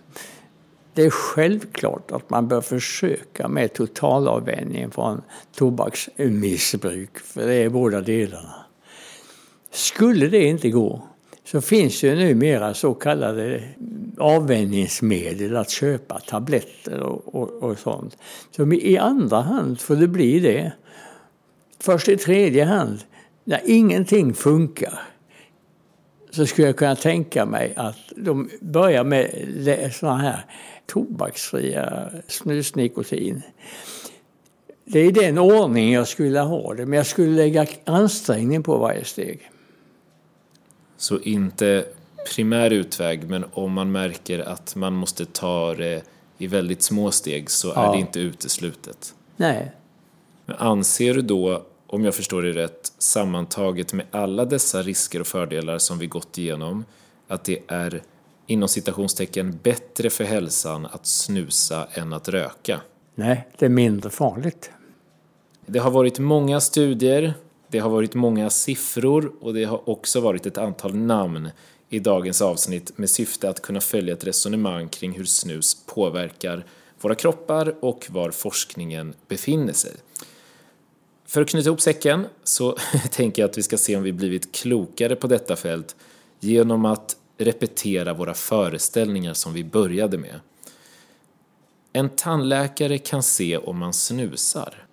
Det 0.95 1.03
är 1.03 1.11
självklart 1.11 2.11
att 2.11 2.31
man 2.31 2.49
bör 2.49 2.61
försöka 2.61 3.49
med 3.49 3.73
totalavvänjning 3.73 4.91
från 4.91 5.23
tobaksmissbruk, 5.57 7.19
för 7.19 7.47
det 7.47 7.55
är 7.55 7.69
båda 7.69 8.01
delarna. 8.01 8.55
Skulle 9.71 10.29
det 10.29 10.45
inte 10.45 10.71
gå 10.71 11.03
så 11.51 11.61
finns 11.61 12.03
ju 12.03 12.15
numera 12.15 12.75
så 12.75 12.95
kallade 12.95 13.63
avvänjningsmedel 14.19 15.57
att 15.57 15.71
köpa, 15.71 16.21
tabletter 16.21 17.01
och, 17.01 17.35
och, 17.35 17.49
och 17.49 17.79
sånt. 17.79 18.17
Så 18.57 18.73
i 18.73 18.99
andra 18.99 19.41
hand 19.41 19.81
får 19.81 19.97
det 19.97 20.09
bli 20.09 20.41
det. 20.41 20.73
Först 21.81 22.09
i 22.09 22.17
tredje 22.17 22.65
hand, 22.65 22.99
när 23.45 23.61
ingenting 23.65 24.35
funkar, 24.35 25.01
så 26.31 26.47
skulle 26.47 26.67
jag 26.67 26.77
kunna 26.77 26.97
tänka 26.97 27.47
mig 27.47 27.73
att 27.77 27.99
de 28.17 28.51
börjar 28.61 29.05
med 29.05 29.91
sådana 29.95 30.19
här 30.19 30.45
tobaksfria 30.87 32.11
snusnikotin. 32.27 33.43
Det 34.85 35.01
är 35.01 35.13
den 35.13 35.39
ordning 35.39 35.93
jag 35.93 36.09
skulle 36.09 36.41
ha 36.41 36.75
det, 36.75 36.87
men 36.87 36.97
jag 36.97 37.07
skulle 37.07 37.37
lägga 37.37 37.67
ansträngning 37.85 38.63
på 38.63 38.79
varje 38.79 39.05
steg. 39.05 39.51
Så 41.01 41.21
inte 41.21 41.85
primär 42.35 42.71
utväg, 42.71 43.29
men 43.29 43.45
om 43.53 43.73
man 43.73 43.93
märker 43.93 44.39
att 44.39 44.77
man 44.77 44.93
måste 44.93 45.25
ta 45.25 45.75
det 45.75 46.03
i 46.39 46.47
väldigt 46.47 46.83
små 46.83 47.11
steg 47.11 47.51
så 47.51 47.69
ja. 47.69 47.89
är 47.89 47.93
det 47.93 47.99
inte 47.99 48.21
uteslutet. 48.21 49.15
Nej. 49.37 49.73
Men 50.47 50.57
anser 50.57 51.15
du 51.15 51.23
då, 51.23 51.63
om 51.87 52.05
jag 52.05 52.15
förstår 52.15 52.43
det 52.43 52.53
rätt, 52.53 52.93
sammantaget 52.99 53.93
med 53.93 54.07
alla 54.11 54.45
dessa 54.45 54.83
risker 54.83 55.21
och 55.21 55.27
fördelar 55.27 55.79
som 55.79 55.99
vi 55.99 56.07
gått 56.07 56.39
igenom, 56.39 56.85
att 57.29 57.45
det 57.45 57.59
är 57.67 58.03
inom 58.47 58.69
citationstecken 58.69 59.59
bättre 59.63 60.11
för 60.11 60.25
hälsan 60.25 60.87
att 60.87 61.07
snusa 61.07 61.89
än 61.93 62.13
att 62.13 62.29
röka? 62.29 62.81
Nej, 63.15 63.49
det 63.59 63.67
är 63.67 63.71
mindre 63.71 64.11
farligt. 64.11 64.71
Det 65.67 65.79
har 65.79 65.91
varit 65.91 66.19
många 66.19 66.61
studier 66.61 67.35
det 67.71 67.79
har 67.79 67.91
varit 67.91 68.15
många 68.15 68.51
siffror 68.51 69.33
och 69.41 69.55
det 69.55 69.65
har 69.65 69.89
också 69.89 70.21
varit 70.21 70.47
ett 70.47 70.59
antal 70.59 70.95
namn 70.97 71.51
i 71.89 71.99
dagens 71.99 72.43
avsnitt 72.43 72.99
med 72.99 73.11
syfte 73.11 73.49
att 73.49 73.63
kunna 73.63 73.81
följa 73.81 74.15
ett 74.15 74.25
resonemang 74.25 74.89
kring 74.89 75.13
hur 75.13 75.25
snus 75.25 75.77
påverkar 75.87 76.65
våra 77.01 77.15
kroppar 77.15 77.85
och 77.85 78.07
var 78.11 78.31
forskningen 78.31 79.15
befinner 79.29 79.73
sig. 79.73 79.93
För 81.27 81.43
att 81.43 81.49
knyta 81.49 81.67
ihop 81.69 81.81
säcken 81.81 82.27
så 82.45 82.77
tänker 83.11 83.43
jag 83.43 83.51
att 83.51 83.59
vi 83.59 83.63
ska 83.63 83.77
se 83.77 83.97
om 83.97 84.03
vi 84.03 84.13
blivit 84.13 84.53
klokare 84.53 85.17
på 85.17 85.27
detta 85.27 85.57
fält 85.57 85.97
genom 86.41 86.85
att 86.85 87.17
repetera 87.39 88.15
våra 88.15 88.35
föreställningar 88.35 89.35
som 89.35 89.53
vi 89.53 89.65
började 89.65 90.19
med. 90.19 90.41
En 91.93 92.09
tandläkare 92.09 92.99
kan 92.99 93.23
se 93.23 93.57
om 93.57 93.79
man 93.79 93.93
snusar. 93.93 94.87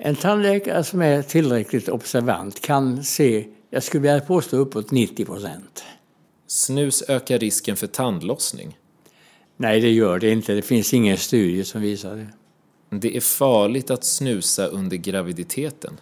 En 0.00 0.16
tandläkare 0.16 0.84
som 0.84 1.02
är 1.02 1.22
tillräckligt 1.22 1.88
observant 1.88 2.60
kan 2.60 3.04
se, 3.04 3.46
jag 3.70 3.82
skulle 3.82 4.00
vilja 4.00 4.20
påstå 4.20 4.56
uppåt 4.56 4.90
90 4.90 5.24
procent. 5.24 5.84
Snus 6.46 7.04
ökar 7.08 7.38
risken 7.38 7.76
för 7.76 7.86
tandlossning. 7.86 8.78
Nej, 9.56 9.80
det 9.80 9.90
gör 9.90 10.18
det 10.18 10.30
inte. 10.30 10.54
Det 10.54 10.62
finns 10.62 10.94
ingen 10.94 11.16
studie 11.16 11.64
som 11.64 11.80
visar 11.80 12.16
det. 12.16 12.26
Det 12.98 13.16
är 13.16 13.20
farligt 13.20 13.90
att 13.90 14.04
snusa 14.04 14.66
under 14.66 14.96
graviditeten. 14.96 16.00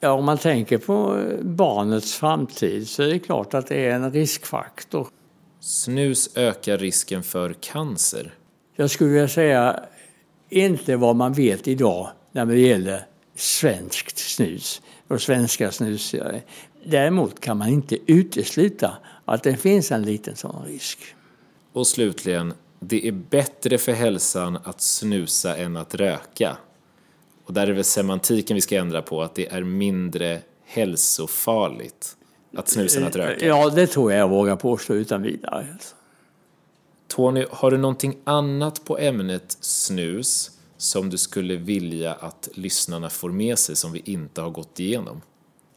Ja, 0.00 0.12
om 0.12 0.24
man 0.24 0.38
tänker 0.38 0.78
på 0.78 1.26
barnets 1.42 2.14
framtid 2.14 2.88
så 2.88 3.02
är 3.02 3.08
det 3.08 3.18
klart 3.18 3.54
att 3.54 3.66
det 3.66 3.86
är 3.86 3.90
en 3.90 4.12
riskfaktor. 4.12 5.08
Snus 5.60 6.36
ökar 6.36 6.78
risken 6.78 7.22
för 7.22 7.52
cancer. 7.52 8.34
Jag 8.76 8.90
skulle 8.90 9.10
vilja 9.10 9.28
säga 9.28 9.84
inte 10.48 10.96
vad 10.96 11.16
man 11.16 11.32
vet 11.32 11.68
idag 11.68 12.08
när 12.32 12.46
det 12.46 12.58
gäller 12.58 13.06
svenskt 13.40 14.18
snus 14.18 14.82
och 15.08 15.22
svenska 15.22 15.72
snusare. 15.72 16.42
Däremot 16.84 17.40
kan 17.40 17.56
man 17.56 17.68
inte 17.68 17.98
utesluta 18.06 18.96
att 19.24 19.42
det 19.42 19.56
finns 19.56 19.92
en 19.92 20.02
liten 20.02 20.36
sån 20.36 20.64
risk. 20.66 20.98
Och 21.72 21.86
slutligen, 21.86 22.54
det 22.80 23.08
är 23.08 23.12
bättre 23.12 23.78
för 23.78 23.92
hälsan 23.92 24.58
att 24.64 24.80
snusa 24.80 25.56
än 25.56 25.76
att 25.76 25.94
röka. 25.94 26.56
Och 27.44 27.52
där 27.54 27.66
är 27.66 27.72
väl 27.72 27.84
semantiken 27.84 28.54
vi 28.54 28.60
ska 28.60 28.76
ändra 28.76 29.02
på, 29.02 29.22
att 29.22 29.34
det 29.34 29.52
är 29.52 29.62
mindre 29.62 30.40
hälsofarligt 30.64 32.16
att 32.56 32.68
snusa 32.68 33.00
än 33.00 33.06
att 33.06 33.16
röka. 33.16 33.46
Ja, 33.46 33.70
det 33.70 33.86
tror 33.86 34.12
jag 34.12 34.20
jag 34.20 34.28
vågar 34.28 34.56
påstå 34.56 34.94
utan 34.94 35.22
vidare. 35.22 35.66
Tony, 37.08 37.46
har 37.50 37.70
du 37.70 37.76
någonting 37.76 38.16
annat 38.24 38.84
på 38.84 38.98
ämnet 38.98 39.56
snus 39.60 40.50
som 40.80 41.10
du 41.10 41.18
skulle 41.18 41.56
vilja 41.56 42.12
att 42.12 42.48
lyssnarna 42.54 43.10
får 43.10 43.30
med 43.30 43.58
sig 43.58 43.76
som 43.76 43.92
vi 43.92 44.02
inte 44.04 44.40
har 44.40 44.50
gått 44.50 44.80
igenom? 44.80 45.20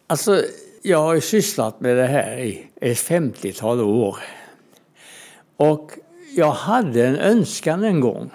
Alltså, 0.08 0.43
jag 0.82 0.97
har 0.97 1.14
ju 1.14 1.22
sysslat 1.22 1.82
med 1.82 1.97
det 1.97 2.08
här 2.08 2.38
i 2.38 2.68
ett 2.82 2.97
50-tal 2.97 3.82
år. 3.82 4.18
Och 5.58 5.91
jag 6.36 6.51
hade 6.51 7.08
en 7.08 7.16
önskan 7.16 7.84
en 7.84 7.99
gång. 7.99 8.30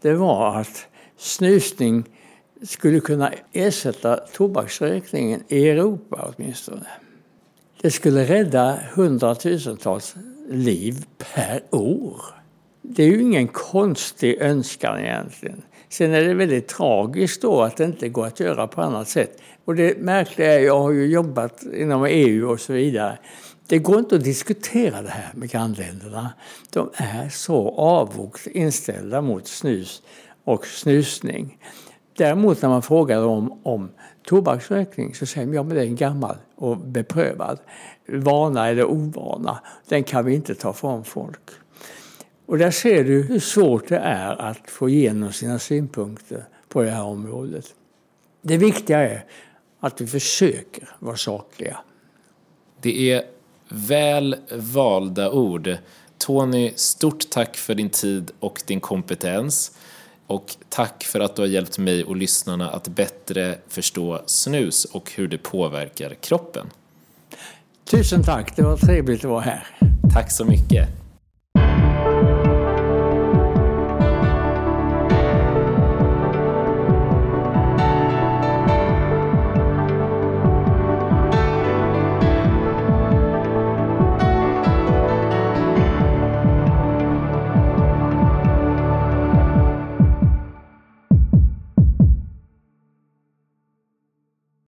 Det 0.00 0.12
var 0.12 0.60
att 0.60 0.86
snusning 1.16 2.04
skulle 2.62 3.00
kunna 3.00 3.32
ersätta 3.52 4.16
tobaksrökningen 4.16 5.42
i 5.48 5.68
Europa 5.68 6.32
åtminstone. 6.36 6.86
Det 7.80 7.90
skulle 7.90 8.24
rädda 8.24 8.78
hundratusentals 8.94 10.14
liv 10.50 11.04
per 11.18 11.62
år. 11.70 12.20
Det 12.82 13.02
är 13.02 13.06
ju 13.06 13.22
ingen 13.22 13.48
konstig 13.48 14.40
önskan 14.40 14.98
egentligen. 14.98 15.62
Sen 15.96 16.14
är 16.14 16.22
det 16.22 16.34
väldigt 16.34 16.68
tragiskt 16.68 17.42
då 17.42 17.62
att 17.62 17.76
det 17.76 17.84
inte 17.84 18.08
går 18.08 18.26
att 18.26 18.40
göra 18.40 18.66
på 18.66 18.82
annat 18.82 19.08
sätt. 19.08 19.40
Och 19.64 19.74
det 19.74 19.98
märkliga 19.98 20.52
är, 20.52 20.58
jag 20.58 20.78
har 20.78 20.90
ju 20.90 21.06
jobbat 21.06 21.62
inom 21.62 22.04
EU 22.04 22.50
och 22.50 22.60
så 22.60 22.72
vidare. 22.72 23.18
Det 23.66 23.78
går 23.78 23.98
inte 23.98 24.16
att 24.16 24.24
diskutera 24.24 25.02
det 25.02 25.08
här 25.08 25.30
med 25.34 25.50
grannländerna. 25.50 26.32
De 26.70 26.90
är 26.94 27.28
så 27.28 27.68
avvokt 27.68 28.46
inställda 28.46 29.20
mot 29.20 29.46
snus 29.46 30.02
och 30.44 30.66
snusning. 30.66 31.58
Däremot 32.16 32.62
när 32.62 32.68
man 32.68 32.82
frågar 32.82 33.20
dem 33.20 33.60
om 33.62 33.90
tobaksrökning 34.26 35.14
så 35.14 35.26
säger 35.26 35.46
de 35.46 35.54
ja 35.54 35.62
men 35.62 35.76
det 35.76 35.82
är 35.82 35.86
en 35.86 35.96
gammal 35.96 36.36
och 36.56 36.78
beprövad 36.78 37.58
vana 38.08 38.68
eller 38.68 38.84
ovana. 38.84 39.58
Den 39.88 40.04
kan 40.04 40.24
vi 40.24 40.34
inte 40.34 40.54
ta 40.54 40.72
från 40.72 41.04
folk. 41.04 41.50
Och 42.46 42.58
där 42.58 42.70
ser 42.70 43.04
du 43.04 43.22
hur 43.22 43.40
svårt 43.40 43.88
det 43.88 43.98
är 43.98 44.40
att 44.40 44.70
få 44.70 44.88
igenom 44.88 45.32
sina 45.32 45.58
synpunkter 45.58 46.44
på 46.68 46.82
det 46.82 46.90
här 46.90 47.02
området. 47.02 47.74
Det 48.42 48.56
viktiga 48.56 48.98
är 48.98 49.24
att 49.80 50.00
vi 50.00 50.06
försöker 50.06 50.88
vara 50.98 51.16
sakliga. 51.16 51.78
Det 52.80 53.12
är 53.12 53.22
väl 53.68 54.36
valda 54.52 55.30
ord. 55.30 55.76
Tony, 56.18 56.72
stort 56.76 57.30
tack 57.30 57.56
för 57.56 57.74
din 57.74 57.90
tid 57.90 58.30
och 58.40 58.62
din 58.66 58.80
kompetens. 58.80 59.72
Och 60.26 60.56
tack 60.68 61.04
för 61.04 61.20
att 61.20 61.36
du 61.36 61.42
har 61.42 61.46
hjälpt 61.46 61.78
mig 61.78 62.04
och 62.04 62.16
lyssnarna 62.16 62.70
att 62.70 62.88
bättre 62.88 63.58
förstå 63.68 64.22
snus 64.26 64.84
och 64.84 65.12
hur 65.12 65.28
det 65.28 65.38
påverkar 65.38 66.14
kroppen. 66.14 66.66
Tusen 67.84 68.22
tack, 68.22 68.56
det 68.56 68.62
var 68.62 68.76
trevligt 68.76 69.24
att 69.24 69.30
vara 69.30 69.40
här. 69.40 69.66
Tack 70.14 70.32
så 70.32 70.44
mycket. 70.44 71.05